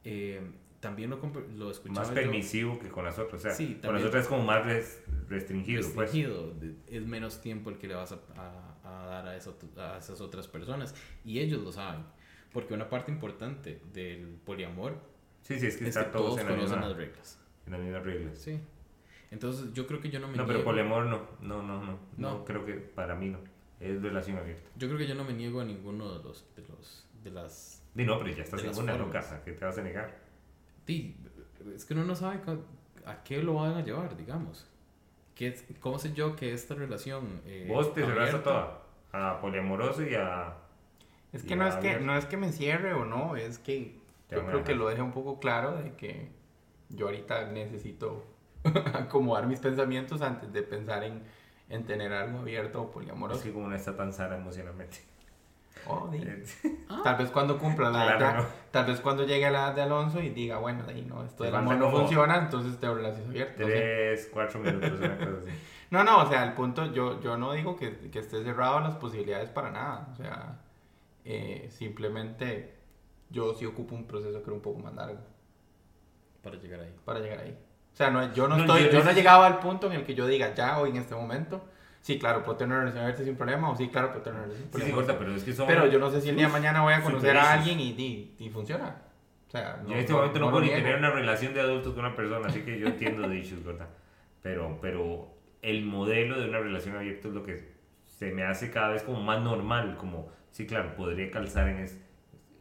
Eh, 0.03 0.41
también 0.81 1.11
lo, 1.11 1.17
lo 1.57 1.71
escuchaba 1.71 2.01
Más 2.01 2.09
yo- 2.09 2.15
permisivo 2.15 2.79
que 2.79 2.89
con 2.89 3.05
las 3.05 3.19
otras. 3.19 3.41
O 3.41 3.43
sea, 3.43 3.53
Sí, 3.53 3.79
con 3.83 3.95
las 3.95 4.05
otras 4.05 4.25
es 4.25 4.29
como 4.29 4.45
más 4.45 4.65
res- 4.65 5.03
restringido, 5.29 5.83
pues. 5.83 5.97
restringido. 5.97 6.53
de- 6.55 6.75
Es 6.89 7.05
menos 7.07 7.41
tiempo 7.41 7.71
el 7.71 7.79
que 7.79 7.89
le 7.89 7.95
vas 7.95 8.13
a, 8.13 8.19
a- 8.37 8.77
a 8.85 9.07
dar 9.07 9.27
a, 9.29 9.37
esa- 9.37 9.53
a 9.77 9.99
esas 9.99 10.21
otras 10.21 10.47
personas. 10.49 10.95
Y 11.25 11.41
ellos 11.41 11.63
lo 11.63 11.73
saben. 11.73 12.03
Porque 12.53 12.75
una 12.75 12.89
parte 12.89 13.11
importante 13.13 13.81
del 13.93 14.39
poliamor 14.45 14.97
Sí, 15.43 15.59
sí, 15.59 15.67
es 15.67 15.77
que 15.77 15.89
es 15.89 15.95
que 15.95 16.01
están 16.01 16.11
todos 16.13 16.37
todos 16.37 16.41
en 16.41 16.47
la, 16.47 16.53
conocen 16.55 16.77
misma, 16.79 16.89
las 16.89 16.97
reglas. 16.97 17.41
en 17.67 17.73
las 17.73 17.81
mismas 17.81 18.03
reglas. 18.05 18.39
Sí. 18.39 18.61
Entonces 19.31 19.73
yo 19.75 19.87
creo 19.87 20.01
que 20.01 20.11
yo 20.11 20.21
no 20.21 20.29
me 20.29 20.37
No, 20.37 20.47
pero 20.47 20.59
niego- 20.61 20.65
poliamor 20.71 21.07
no. 21.07 21.23
No, 21.43 21.63
no, 21.63 21.85
no. 21.85 21.99
No, 22.17 22.39
No. 22.39 22.45
creo 22.45 22.65
que 22.65 22.75
para 22.75 23.15
mí 23.15 23.29
no. 23.29 23.39
Es 23.81 24.01
relación 24.03 24.37
abierta. 24.39 24.69
Yo 24.77 24.89
creo 24.89 24.99
que 24.99 25.07
yo 25.07 25.15
no 25.15 25.25
me 25.25 25.33
niego 25.35 25.61
a 25.61 25.65
ninguno 25.65 26.17
de 26.19 26.25
los 26.25 26.47
de 26.57 26.63
los 26.69 27.07
de 27.23 27.31
las 27.31 27.83
Di 27.95 28.05
no, 28.05 28.19
pero 28.19 28.31
ya 28.35 28.43
estás 28.43 28.63
De 28.63 28.69
en 28.69 28.77
una, 28.79 28.97
no 28.97 29.11
casa. 29.11 29.43
¿Qué 29.45 29.53
te 29.53 29.65
vas 29.65 29.77
a 29.79 29.83
negar? 29.83 30.28
Di, 30.89 31.15
es 31.75 31.85
que 31.85 31.95
uno 31.95 32.03
no 32.05 32.17
sabe 32.17 32.41
a 33.07 33.23
qué 33.23 33.41
lo 33.43 33.55
van 33.55 33.75
a 33.75 33.85
llevar, 33.85 34.17
digamos. 34.17 34.67
¿Qué, 35.37 35.47
es- 35.49 35.65
¿Cómo 35.79 36.01
sé 36.01 36.13
yo 36.15 36.35
que 36.35 36.53
esta 36.53 36.75
relación 36.75 37.41
eh, 37.47 37.67
Vos 37.69 37.95
te 37.95 38.03
a 38.03 38.07
abierta- 38.07 38.43
toda. 38.43 38.83
A 39.13 39.41
poliamoroso 39.41 40.03
y 40.03 40.15
a. 40.17 40.55
Es 41.33 41.45
que 41.45 41.55
no 41.57 41.69
es 41.69 41.77
que, 41.77 42.01
no 42.01 42.17
es 42.17 42.25
que 42.27 42.37
me 42.37 42.51
cierre 42.53 42.93
o 42.95 43.05
no, 43.05 43.37
es 43.37 43.59
que 43.59 43.95
yo 44.31 44.45
creo 44.47 44.65
que 44.65 44.75
lo 44.75 44.89
deje 44.89 45.01
un 45.03 45.13
poco 45.13 45.39
claro 45.39 45.77
de 45.77 45.93
que 45.95 46.29
yo 46.89 47.07
ahorita 47.07 47.51
necesito 47.53 48.25
acomodar 48.95 49.47
mis 49.47 49.61
pensamientos 49.61 50.23
antes 50.23 50.53
de 50.53 50.63
pensar 50.63 51.05
en, 51.05 51.23
en 51.69 51.85
tener 51.85 52.13
algo 52.13 52.39
abierto 52.41 52.81
o 52.83 52.87
Es 52.87 52.91
poliamoroso. 52.93 53.43
que 53.43 53.53
como 53.53 53.69
no 53.69 53.77
está 53.77 53.95
tan 53.97 54.13
sana 54.13 54.37
emocionalmente. 54.37 54.99
Oh. 55.87 56.11
Eh, 56.13 56.45
Tal 57.05 57.17
vez 57.17 57.31
cuando 57.31 57.59
cumpla 57.59 57.91
la 57.91 58.05
Claro, 58.17 58.19
edad, 58.19 58.37
no. 58.43 58.45
tal 58.71 58.87
vez 58.87 59.01
cuando 59.01 59.25
llegue 59.25 59.47
a 59.47 59.51
la 59.51 59.59
edad 59.67 59.75
de 59.75 59.83
Alonso 59.83 60.21
y 60.21 60.31
diga, 60.31 60.59
bueno, 60.59 60.83
de 60.85 60.93
ahí 60.95 61.03
no, 61.03 61.23
esto 61.25 61.39
Te 61.39 61.45
del 61.45 61.55
amor 61.55 61.77
no 61.77 61.91
funciona, 61.91 62.37
entonces 62.39 62.79
tengo 62.79 62.95
relaciones 62.95 63.29
abiertas. 63.29 63.59
no 63.61 63.67
sé. 63.67 63.73
Tres, 63.73 64.31
cuatro 64.33 64.61
minutos, 64.61 64.93
una 64.99 65.17
cosa 65.17 65.31
así. 65.43 65.51
No, 65.91 66.05
no, 66.05 66.19
o 66.23 66.27
sea, 66.29 66.45
el 66.45 66.53
punto, 66.53 66.93
yo, 66.93 67.19
yo 67.23 67.39
no 67.39 67.53
digo 67.55 67.75
que, 67.75 68.11
que 68.11 68.19
esté 68.19 68.43
cerrado 68.45 68.77
a 68.77 68.81
las 68.83 68.97
posibilidades 68.97 69.49
para 69.49 69.71
nada. 69.71 70.09
O 70.13 70.17
sea, 70.17 70.61
eh, 71.25 71.69
simplemente 71.73 72.75
yo 73.31 73.55
sí 73.55 73.65
ocupo 73.65 73.95
un 73.95 74.07
proceso 74.07 74.39
que 74.43 74.45
era 74.45 74.53
un 74.53 74.61
poco 74.61 74.81
más 74.81 74.93
largo 74.95 75.21
para 76.43 76.57
llegar 76.57 76.81
ahí. 76.81 76.95
para 77.07 77.21
llegar 77.21 77.39
ahí. 77.41 77.57
O 77.93 77.97
sea, 77.97 78.11
no, 78.11 78.33
yo 78.35 78.47
no 78.49 78.57
No, 78.57 78.63
estoy, 78.65 78.85
yo- 78.85 78.91
yo 78.99 79.05
no 79.05 79.11
he 79.11 79.15
llegado 79.15 79.43
al 79.45 79.61
punto 79.61 79.87
en 79.87 79.95
el 79.95 80.05
que 80.05 80.15
yo 80.15 80.27
diga 80.27 80.53
ya 80.55 80.79
hoy 80.79 80.91
en 80.91 80.97
este 80.99 81.15
momento, 81.15 81.65
sí, 82.09 82.19
claro, 82.19 82.43
puedo 82.43 82.57
tener 82.57 82.73
una 82.73 82.81
relación 82.81 83.05
abierta 83.05 83.23
sin 83.25 83.37
problema, 83.37 83.71
o 83.71 83.77
sí, 83.77 83.89
claro, 83.89 84.09
puedo 84.13 84.23
tener 84.23 84.39
una 84.39 84.47
relación 84.49 84.71
Sí, 84.73 84.81
sí, 84.83 84.93
corta, 84.93 85.19
pero 85.19 85.35
es 85.35 85.45
que 85.45 85.53
son. 85.53 85.67
Pero 85.67 85.87
yo 85.87 85.99
no 85.99 86.11
sé 86.11 86.21
si 86.23 86.31
el 86.31 86.37
día 86.37 86.47
de 86.47 86.53
mañana 86.53 86.81
voy 86.83 86.95
a 86.95 87.03
conocer 87.03 87.37
a 87.37 87.53
alguien 87.53 87.79
y, 87.81 87.91
y, 87.91 88.35
y 88.39 88.49
funciona. 88.49 89.03
O 89.47 89.51
sea, 89.51 89.83
Yo 89.87 89.93
en 89.93 89.99
este 89.99 90.13
momento 90.15 90.39
no, 90.39 90.47
lo 90.47 90.51
puedo 90.53 90.65
ni 90.65 90.71
tener 90.71 90.97
una 90.97 91.11
relación 91.11 91.53
de 91.55 91.61
adultos 91.61 91.93
con 91.95 92.05
una 92.07 92.15
persona, 92.17 92.47
así 92.49 92.61
que 92.63 92.79
yo 92.79 92.87
entiendo 92.87 93.29
de 93.29 93.39
issues, 93.39 93.63
¿verdad? 93.63 93.89
Pero, 94.43 94.79
pero 94.81 95.35
el 95.63 95.85
modelo 95.85 96.41
de 96.41 96.49
una 96.49 96.61
relación 96.61 96.97
abierta 96.97 97.29
es 97.29 97.35
lo 97.35 97.43
que 97.43 97.73
se 98.07 98.33
me 98.33 98.43
hace 98.45 98.71
cada 98.71 98.89
vez 98.89 99.03
como 99.03 99.21
más 99.23 99.43
normal, 99.43 99.97
como, 99.99 100.31
sí, 100.51 100.67
claro, 100.67 100.95
podría 100.97 101.31
calzar 101.31 101.69
en, 101.69 101.79
es- 101.79 101.99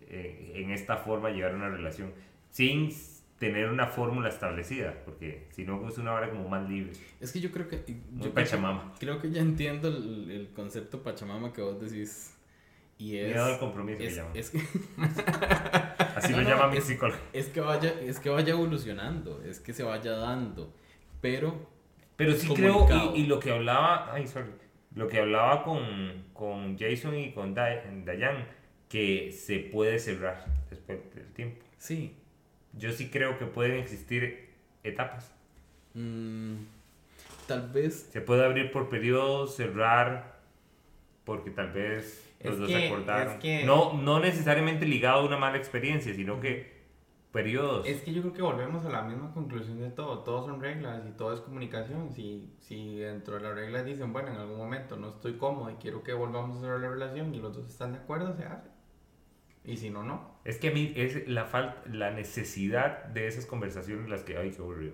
eh, 0.09 0.51
en 0.55 0.71
esta 0.71 0.97
forma 0.97 1.29
llevar 1.29 1.55
una 1.55 1.69
relación 1.69 2.13
sin 2.51 2.91
tener 3.39 3.69
una 3.69 3.85
fórmula 3.87 4.29
establecida, 4.29 4.95
porque 5.05 5.47
si 5.51 5.63
no 5.63 5.87
es 5.87 5.97
una 5.97 6.13
hora 6.13 6.29
como 6.29 6.47
más 6.49 6.67
libre. 6.69 6.93
Es 7.19 7.31
que 7.31 7.39
yo 7.39 7.51
creo 7.51 7.67
que. 7.67 7.83
Yo 8.15 8.33
Pachamama. 8.33 8.93
creo 8.99 9.19
que 9.21 9.29
ya 9.31 9.41
entiendo 9.41 9.87
el, 9.89 10.31
el 10.31 10.47
concepto 10.49 11.03
Pachamama 11.03 11.53
que 11.53 11.61
vos 11.61 11.79
decís. 11.79 12.33
Y 12.99 13.17
es. 13.17 13.27
Miedo 13.27 13.45
al 13.45 13.59
compromiso 13.59 13.99
que 13.99 14.07
es, 14.07 14.15
llaman. 14.15 14.31
es 14.35 14.49
que, 14.49 14.57
Así 16.15 16.31
No, 16.31 16.37
lo 16.39 16.43
no, 16.43 16.49
llama 16.49 16.67
mi 16.69 16.77
es- 16.77 16.83
psicólogo. 16.85 17.19
es 17.33 17.47
que 17.49 17.61
vaya, 17.61 17.93
es 18.01 18.19
que 18.19 18.29
vaya 18.29 18.53
evolucionando, 18.53 19.41
es 19.43 19.59
que 19.59 19.73
se 19.73 19.83
vaya 19.83 20.13
dando. 20.13 20.73
Pero 21.21 21.67
Pero 22.15 22.33
sí 22.33 22.47
comunicado. 22.47 22.85
creo, 22.87 23.15
y, 23.15 23.21
y 23.21 23.27
lo 23.27 23.39
que 23.39 23.51
hablaba, 23.51 24.11
ay, 24.13 24.25
sorry, 24.27 24.49
lo 24.95 25.07
que 25.07 25.19
hablaba 25.19 25.63
con, 25.63 26.25
con 26.33 26.75
Jason 26.77 27.15
y 27.17 27.33
con 27.33 27.53
Day- 27.53 28.03
Dayan, 28.03 28.47
que 28.89 29.31
se 29.31 29.59
puede 29.59 29.99
cerrar 29.99 30.45
después 30.69 30.97
del 31.13 31.31
tiempo. 31.33 31.63
sí. 31.77 32.15
Yo 32.77 32.91
sí 32.91 33.09
creo 33.09 33.37
que 33.37 33.45
pueden 33.45 33.77
existir 33.77 34.49
etapas. 34.83 35.33
mm, 35.93 36.55
tal 37.47 37.69
vez. 37.71 38.09
Se 38.11 38.21
puede 38.21 38.45
abrir 38.45 38.71
por 38.71 38.87
periodos, 38.89 39.55
cerrar, 39.55 40.37
porque 41.25 41.49
tal 41.51 41.71
vez 41.71 42.23
los 42.43 42.53
Es 42.53 42.59
dos 42.59 42.67
que- 42.69 42.87
acordaron. 42.87 43.33
es 43.33 43.39
que- 43.39 43.63
No, 43.65 43.93
no 43.93 44.19
necesariamente 44.19 44.85
ligado 44.85 45.21
a 45.21 45.25
una 45.25 45.37
mala 45.37 45.57
experiencia, 45.57 46.13
sino 46.13 46.39
que 46.39 46.77
periodos. 47.31 47.85
Es 47.87 48.01
que 48.01 48.13
yo 48.13 48.21
creo 48.21 48.33
que 48.33 48.41
volvemos 48.41 48.85
a 48.85 48.89
la 48.89 49.01
misma 49.01 49.33
conclusión 49.33 49.79
de 49.79 49.89
todo. 49.89 50.19
Todos 50.19 50.45
son 50.45 50.61
reglas 50.61 51.03
y 51.07 51.11
todo 51.11 51.33
es 51.33 51.41
comunicación. 51.41 52.11
Si, 52.11 52.53
si 52.59 52.97
dentro 52.99 53.35
de 53.35 53.41
las 53.41 53.55
reglas 53.55 53.85
dicen, 53.85 54.13
bueno, 54.13 54.29
en 54.29 54.37
algún 54.37 54.57
momento 54.57 54.95
no 54.97 55.09
estoy 55.09 55.33
cómodo 55.37 55.69
y 55.71 55.75
quiero 55.75 56.03
que 56.03 56.13
volvamos 56.13 56.57
a 56.57 56.59
hacer 56.59 56.79
la 56.79 56.89
relación 56.89 57.33
y 57.33 57.39
los 57.39 57.55
dos 57.55 57.67
están 57.69 57.91
de 57.93 57.99
acuerdo, 57.99 58.35
se 58.35 58.43
hace. 58.45 58.69
Y 59.67 59.77
si 59.77 59.89
no, 59.91 60.01
no. 60.01 60.39
Es 60.45 60.57
que 60.57 60.69
a 60.69 60.71
mí 60.71 60.93
es 60.95 61.27
la, 61.27 61.45
falta, 61.45 61.81
la 61.91 62.09
necesidad 62.11 63.03
de 63.05 63.27
esas 63.27 63.45
conversaciones 63.45 64.09
las 64.09 64.23
que, 64.23 64.37
ay, 64.37 64.49
qué 64.51 64.61
aburrido. 64.61 64.93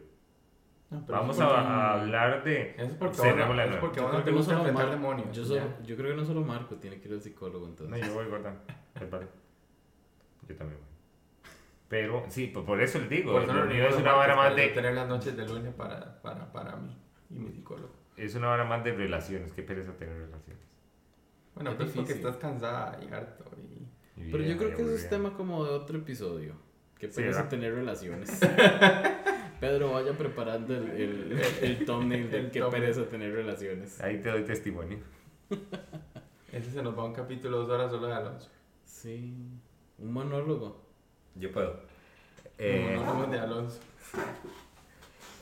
No, 0.89 1.03
Vamos 1.07 1.39
a, 1.39 1.45
porque- 1.47 1.59
a 1.61 1.93
hablar 2.01 2.43
de... 2.43 2.71
Eso 2.71 2.83
es 2.85 2.93
porque, 2.95 3.17
ahora- 3.21 3.53
la 3.53 3.65
es 3.65 3.75
porque 3.77 3.99
ahora 3.99 4.13
no 4.13 4.19
te 4.19 4.25
que 4.25 4.31
no 4.31 4.37
gusta 4.37 4.51
solo 4.53 4.59
enfrentar 4.67 4.85
Mar- 4.87 4.95
demonios. 4.95 5.35
Yo, 5.37 5.45
solo- 5.45 5.83
yo 5.85 5.95
creo 5.95 6.09
que 6.11 6.17
no 6.17 6.25
solo 6.25 6.41
Marco 6.41 6.75
tiene 6.75 6.99
que 6.99 7.07
ir 7.07 7.13
al 7.13 7.21
psicólogo 7.21 7.67
entonces. 7.67 7.99
No, 7.99 8.05
yo 8.07 8.13
voy 8.13 8.25
parece. 9.07 9.31
Yo 10.49 10.55
también 10.55 10.79
voy. 10.79 10.89
Pero, 11.87 12.25
sí, 12.27 12.47
por, 12.47 12.65
por 12.65 12.81
eso 12.81 12.97
les 12.99 13.09
digo, 13.09 13.31
Por 13.33 13.43
eso 13.43 13.53
lo 13.53 13.65
es 13.71 13.95
una 13.95 14.13
vara 14.13 14.35
más 14.35 14.55
de... 14.55 14.67
tener 14.69 14.93
las 14.95 15.07
noches 15.07 15.37
de 15.37 15.47
lunes 15.47 15.73
para, 15.75 16.19
para, 16.23 16.51
para 16.51 16.75
mí 16.77 16.97
y 17.29 17.35
mi 17.35 17.51
psicólogo. 17.51 17.91
Es 18.17 18.33
una 18.35 18.49
hora 18.51 18.63
más 18.63 18.83
de 18.83 18.93
relaciones, 18.93 19.53
qué 19.53 19.61
pereza 19.63 19.93
tener 19.93 20.15
relaciones. 20.15 20.63
Bueno, 21.55 21.69
Es 21.71 21.75
pero 21.77 21.89
es 21.89 21.95
porque 21.95 22.13
difícil. 22.13 22.27
estás 22.27 22.41
cansada 22.41 22.99
y 23.03 23.13
harto. 23.13 23.45
Y... 23.57 23.82
Pero 24.31 24.43
yo 24.43 24.57
creo 24.57 24.75
que 24.75 24.81
eso 24.83 24.95
es 24.95 25.09
tema 25.09 25.33
como 25.35 25.63
de 25.65 25.71
otro 25.71 25.97
episodio. 25.97 26.53
Que 26.97 27.11
Sí, 27.11 27.21
¿verdad? 27.21 27.49
tener 27.49 27.73
relaciones. 27.73 28.39
Pedro, 29.59 29.91
vaya 29.93 30.17
preparando 30.17 30.73
el, 30.75 30.89
el, 30.91 31.41
el 31.61 31.85
thumbnail 31.85 32.29
de 32.29 32.41
thumbnail. 32.49 32.69
pereza 32.71 33.05
tener 33.07 33.33
relaciones. 33.33 33.99
Ahí 34.01 34.19
te 34.21 34.29
doy 34.29 34.43
testimonio. 34.43 34.99
Ese 36.51 36.69
se 36.71 36.83
nos 36.83 36.97
va 36.97 37.05
un 37.05 37.13
capítulo 37.13 37.59
dos 37.59 37.69
horas 37.69 37.89
solo 37.91 38.07
de 38.07 38.13
Alonso. 38.13 38.49
Sí. 38.85 39.33
Un 39.99 40.11
monólogo. 40.13 40.81
Yo 41.35 41.51
puedo. 41.51 41.79
Eh, 42.57 42.93
Eh, 42.93 42.95
hablamos 42.99 43.31
de 43.31 43.39
Alonso. 43.39 43.79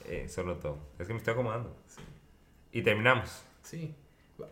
eh, 0.06 0.28
solo 0.30 0.58
todo. 0.58 0.78
Es 1.00 1.08
que 1.08 1.14
me 1.14 1.20
estoy 1.20 1.34
acomodando. 1.34 1.76
Sí. 1.88 2.02
Y 2.72 2.82
terminamos. 2.82 3.44
Sí. 3.62 3.94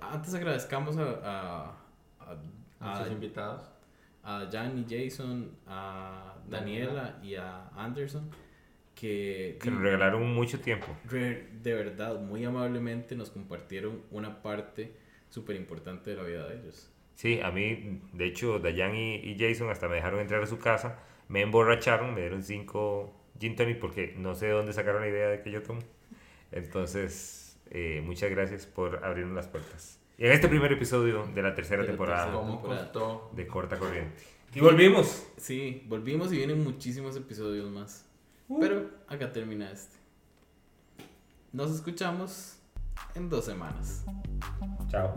Antes 0.02 0.34
agradezcamos 0.34 0.98
a, 0.98 1.04
a, 1.04 1.76
a- 2.20 2.38
A 2.80 2.98
sus 2.98 3.08
a- 3.08 3.12
invitados. 3.12 3.69
A 4.32 4.50
Jan 4.52 4.78
y 4.80 4.86
Jason, 4.90 5.52
a 5.68 6.36
Daniela 6.50 7.20
y 7.24 7.36
a 7.36 7.68
Anderson, 7.76 8.30
que, 8.96 9.58
Que 9.62 9.72
nos 9.72 9.82
regalaron 9.82 10.34
mucho 10.34 10.60
tiempo. 10.60 10.88
re- 11.06 11.48
de 11.64 11.74
verdad, 11.74 12.20
muy 12.20 12.46
amablemente 12.46 13.16
nos 13.16 13.32
compartieron 13.32 14.04
una 14.12 14.42
parte 14.42 14.94
súper 15.30 15.56
importante 15.56 16.12
de 16.12 16.16
la 16.18 16.24
vida 16.24 16.48
de 16.48 16.56
ellos. 16.60 16.90
Sí, 17.16 17.40
a 17.42 17.52
mí, 17.52 18.02
de 18.14 18.26
hecho, 18.26 18.60
Dayan 18.60 18.96
y, 18.96 19.16
y 19.16 19.38
Jason 19.38 19.70
hasta 19.70 19.88
me 19.90 19.96
dejaron 19.96 20.20
entrar 20.22 20.42
a 20.42 20.46
su 20.48 20.58
casa, 20.58 21.00
me 21.28 21.42
emborracharon, 21.42 22.14
me 22.14 22.22
dieron 22.22 22.44
cinco 22.44 23.14
gin 23.40 23.56
tonic 23.56 23.80
porque 23.80 24.14
no 24.18 24.36
sé 24.36 24.48
de 24.48 24.52
dónde 24.54 24.74
sacaron 24.74 25.02
la 25.02 25.10
idea 25.10 25.28
de 25.30 25.42
que 25.42 25.52
yo 25.52 25.62
tomo. 25.64 25.82
Entonces, 26.52 27.60
eh, 27.72 28.02
muchas 28.06 28.30
gracias 28.32 28.66
por 28.68 29.04
abrirnos 29.06 29.36
las 29.36 29.48
puertas. 29.48 29.99
Y 30.20 30.26
en 30.26 30.34
este 30.34 30.50
primer 30.50 30.70
episodio 30.74 31.26
de 31.34 31.42
la 31.42 31.56
tercera 31.56 31.82
De 31.82 31.88
la 31.88 31.92
temporada 31.94 32.26
tercera. 32.26 32.42
¿Cómo 32.42 32.60
temporada. 32.60 33.22
de 33.32 33.48
Corta 33.48 33.80
Corriente. 33.80 34.22
Y 34.54 34.60
volvimos. 34.60 35.26
Sí, 35.38 35.86
volvimos 35.88 36.34
y 36.34 36.36
vienen 36.36 36.62
muchísimos 36.62 37.16
episodios 37.16 37.72
más. 37.72 38.06
Pero 38.60 38.90
acá 39.08 39.32
termina 39.32 39.72
este. 39.72 39.96
Nos 41.54 41.72
escuchamos 41.72 42.60
en 43.16 43.30
dos 43.30 43.46
semanas. 43.46 44.04
Chao. 44.90 45.14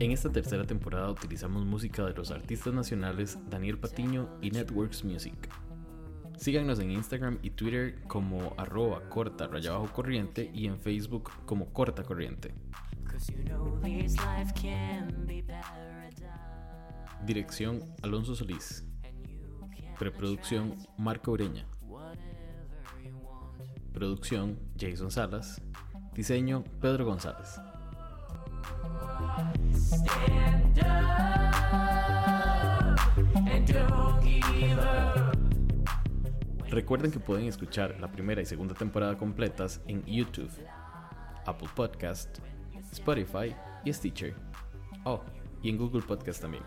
En 0.00 0.10
esta 0.10 0.32
tercera 0.32 0.64
temporada 0.64 1.08
utilizamos 1.10 1.64
música 1.64 2.04
de 2.06 2.14
los 2.14 2.32
artistas 2.32 2.74
nacionales 2.74 3.38
Daniel 3.48 3.78
Patiño 3.78 4.28
y 4.40 4.50
Networks 4.50 5.04
Music. 5.04 5.48
Síganos 6.42 6.80
en 6.80 6.90
Instagram 6.90 7.38
y 7.40 7.50
Twitter 7.50 8.02
como 8.08 8.52
arroba 8.56 9.08
corta 9.08 9.46
raya 9.46 9.70
bajo 9.70 9.86
corriente 9.92 10.50
y 10.52 10.66
en 10.66 10.76
Facebook 10.76 11.30
como 11.46 11.72
corta 11.72 12.02
corriente. 12.02 12.52
Dirección 17.24 17.78
Alonso 18.02 18.34
Solís. 18.34 18.84
Preproducción 20.00 20.74
Marco 20.98 21.30
Ureña. 21.30 21.64
Producción 23.92 24.58
Jason 24.76 25.12
Salas. 25.12 25.62
Diseño 26.12 26.64
Pedro 26.80 27.04
González. 27.04 27.60
Recuerden 36.72 37.10
que 37.10 37.20
pueden 37.20 37.44
escuchar 37.44 38.00
la 38.00 38.10
primera 38.10 38.40
y 38.40 38.46
segunda 38.46 38.72
temporada 38.72 39.18
completas 39.18 39.82
en 39.86 40.02
YouTube, 40.06 40.50
Apple 41.44 41.68
Podcast, 41.76 42.38
Spotify 42.90 43.54
y 43.84 43.92
Stitcher. 43.92 44.34
Oh, 45.04 45.20
y 45.62 45.68
en 45.68 45.76
Google 45.76 46.00
Podcast 46.00 46.40
también. 46.40 46.62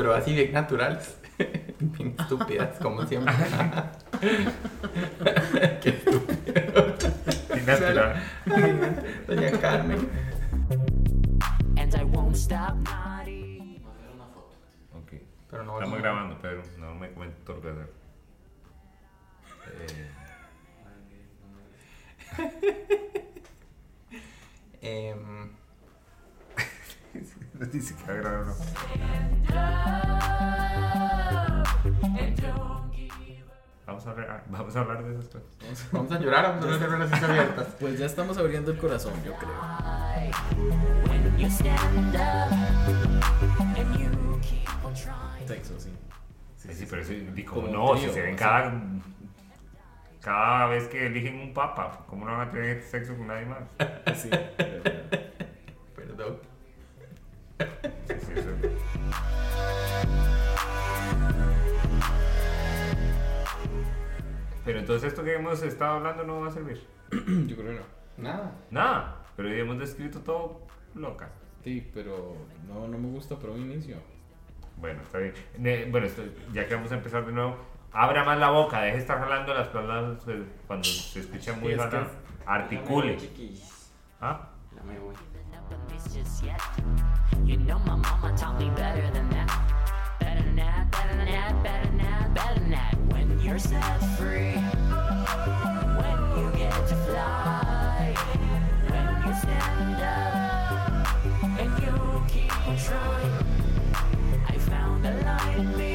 Pero 0.00 0.14
así 0.14 0.34
bien 0.34 0.50
naturales. 0.50 1.20
Bien 1.78 2.14
estúpidas, 2.18 2.78
como 2.78 3.04
siempre. 3.04 3.34
Qué 5.82 5.90
estúpido. 5.90 6.96
Natural. 7.66 8.14
Doña 9.26 9.50
Carmen. 9.60 10.08
And 11.76 11.94
I 11.94 12.04
won't 12.04 12.34
stop 12.34 12.76
nodding. 12.76 13.82
Ok. 14.94 15.20
Pero 15.50 15.64
no 15.64 15.74
Estamos 15.74 15.98
grabando, 15.98 16.38
Pedro. 16.38 16.62
No 16.78 16.94
me 16.94 17.12
comentes 17.12 17.44
todo 17.44 17.56
lo 17.56 17.62
que 17.62 17.68
hacer. 17.68 17.92
Eh, 24.80 25.14
Em, 27.62 27.70
dice 27.70 27.94
que 27.94 28.04
va 28.04 28.12
a 28.12 28.16
grabar 28.16 28.46
no. 28.46 28.54
Vamos 33.86 34.06
a, 34.06 34.10
hablar, 34.10 34.44
vamos 34.48 34.76
a 34.76 34.80
hablar 34.80 35.04
de 35.04 35.12
esas 35.12 35.26
cosas. 35.26 35.88
vamos 35.92 36.12
a 36.12 36.18
llorar, 36.20 36.44
vamos 36.44 36.64
a 36.64 36.66
hablar 36.68 36.80
de 36.80 36.86
relaciones 36.86 37.24
abiertas. 37.28 37.66
Pues 37.80 37.98
ya 37.98 38.06
estamos 38.06 38.38
abriendo 38.38 38.70
el 38.70 38.78
corazón, 38.78 39.12
yo 39.24 39.34
creo. 39.34 39.52
Sexo, 45.46 45.80
sí. 45.80 45.90
Sí, 46.56 46.72
sí, 46.72 46.86
pero 46.88 47.02
eso, 47.02 47.12
como 47.50 47.68
no, 47.68 47.96
si 47.96 48.08
se 48.08 48.22
ven 48.22 48.36
cada, 48.36 48.80
cada 50.20 50.66
vez 50.66 50.86
que 50.88 51.06
eligen 51.06 51.40
un 51.40 51.52
papa, 51.52 52.04
¿cómo 52.06 52.24
no 52.24 52.32
van 52.32 52.48
a 52.48 52.50
tener 52.50 52.82
sexo 52.82 53.16
con 53.16 53.26
nadie 53.26 53.46
más? 53.46 53.62
Sí, 54.16 54.30
verdad. 54.30 54.99
Entonces 64.90 65.12
esto 65.12 65.22
que 65.24 65.34
hemos 65.34 65.62
estado 65.62 65.96
hablando 65.98 66.24
no 66.24 66.40
va 66.40 66.48
a 66.48 66.50
servir. 66.50 66.84
Yo 67.12 67.56
creo 67.56 67.68
que 67.68 67.80
no. 67.80 67.86
Nada. 68.30 68.52
Nada, 68.70 69.16
pero 69.36 69.48
hemos 69.52 69.78
descrito 69.78 70.18
todo 70.20 70.62
loca. 70.94 71.28
Sí, 71.62 71.88
pero 71.94 72.36
no, 72.66 72.88
no 72.88 72.98
me 72.98 73.08
gusta 73.08 73.36
para 73.38 73.52
un 73.52 73.60
inicio. 73.60 73.96
Bueno, 74.78 75.00
está 75.02 75.18
bien. 75.18 75.34
Ne- 75.58 75.84
Bueno, 75.86 76.06
esto- 76.08 76.22
ya 76.52 76.66
que 76.66 76.74
vamos 76.74 76.90
a 76.90 76.96
empezar 76.96 77.24
de 77.24 77.32
nuevo, 77.32 77.56
abra 77.92 78.24
más 78.24 78.38
la 78.38 78.50
boca, 78.50 78.80
deje 78.82 78.96
de 78.96 79.02
estar 79.02 79.20
jalando 79.20 79.54
las 79.54 79.68
palabras 79.68 80.18
eh, 80.26 80.42
cuando 80.66 80.84
se 80.84 81.20
escucha 81.20 81.52
muy 81.54 81.72
es 81.72 81.78
que- 81.80 81.84
jalado. 81.90 82.10
Articule. 82.46 83.16
¿Ah? 84.20 84.48
Just 86.12 86.42
yet. 86.42 86.58
You 87.44 87.56
know 87.58 87.78
my 87.80 87.94
mama 87.96 88.34
taught 88.36 88.58
me 88.58 88.70
better 88.70 89.08
than 89.12 89.28
that. 89.30 89.48
Better 90.18 90.42
than 90.42 90.56
that, 90.56 90.90
better 90.90 91.16
than 91.16 91.26
that, 91.26 91.62
better 91.62 91.89
that. 92.70 92.94
When 93.08 93.40
you're 93.40 93.58
set 93.58 93.98
free, 94.16 94.54
when 96.00 96.18
you 96.38 96.50
get 96.56 96.72
to 96.88 96.96
fly, 97.06 98.14
when 98.88 99.06
you 99.26 99.32
stand 99.42 100.00
up 100.02 101.22
and 101.58 101.70
you 101.82 101.94
keep 102.28 102.52
trying. 102.86 103.44
I 104.48 104.50
found 104.58 105.06
a 105.06 105.08
light 105.24 105.56
in 105.58 105.76
me, 105.76 105.94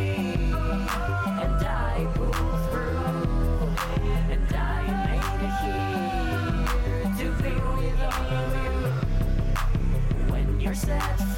and 1.44 1.66
I 1.66 2.08
pulled 2.16 2.60
through, 2.70 3.76
and 4.34 4.56
I 4.56 4.82
made 5.08 5.42
it 5.48 5.56
here 5.64 7.10
to 7.20 7.28
be 7.44 7.54
with 7.78 8.02
all 8.04 8.30
of 8.36 8.52
you. 8.64 8.76
When 10.32 10.48
you're 10.60 10.76
set 10.76 11.18
free, 11.18 11.35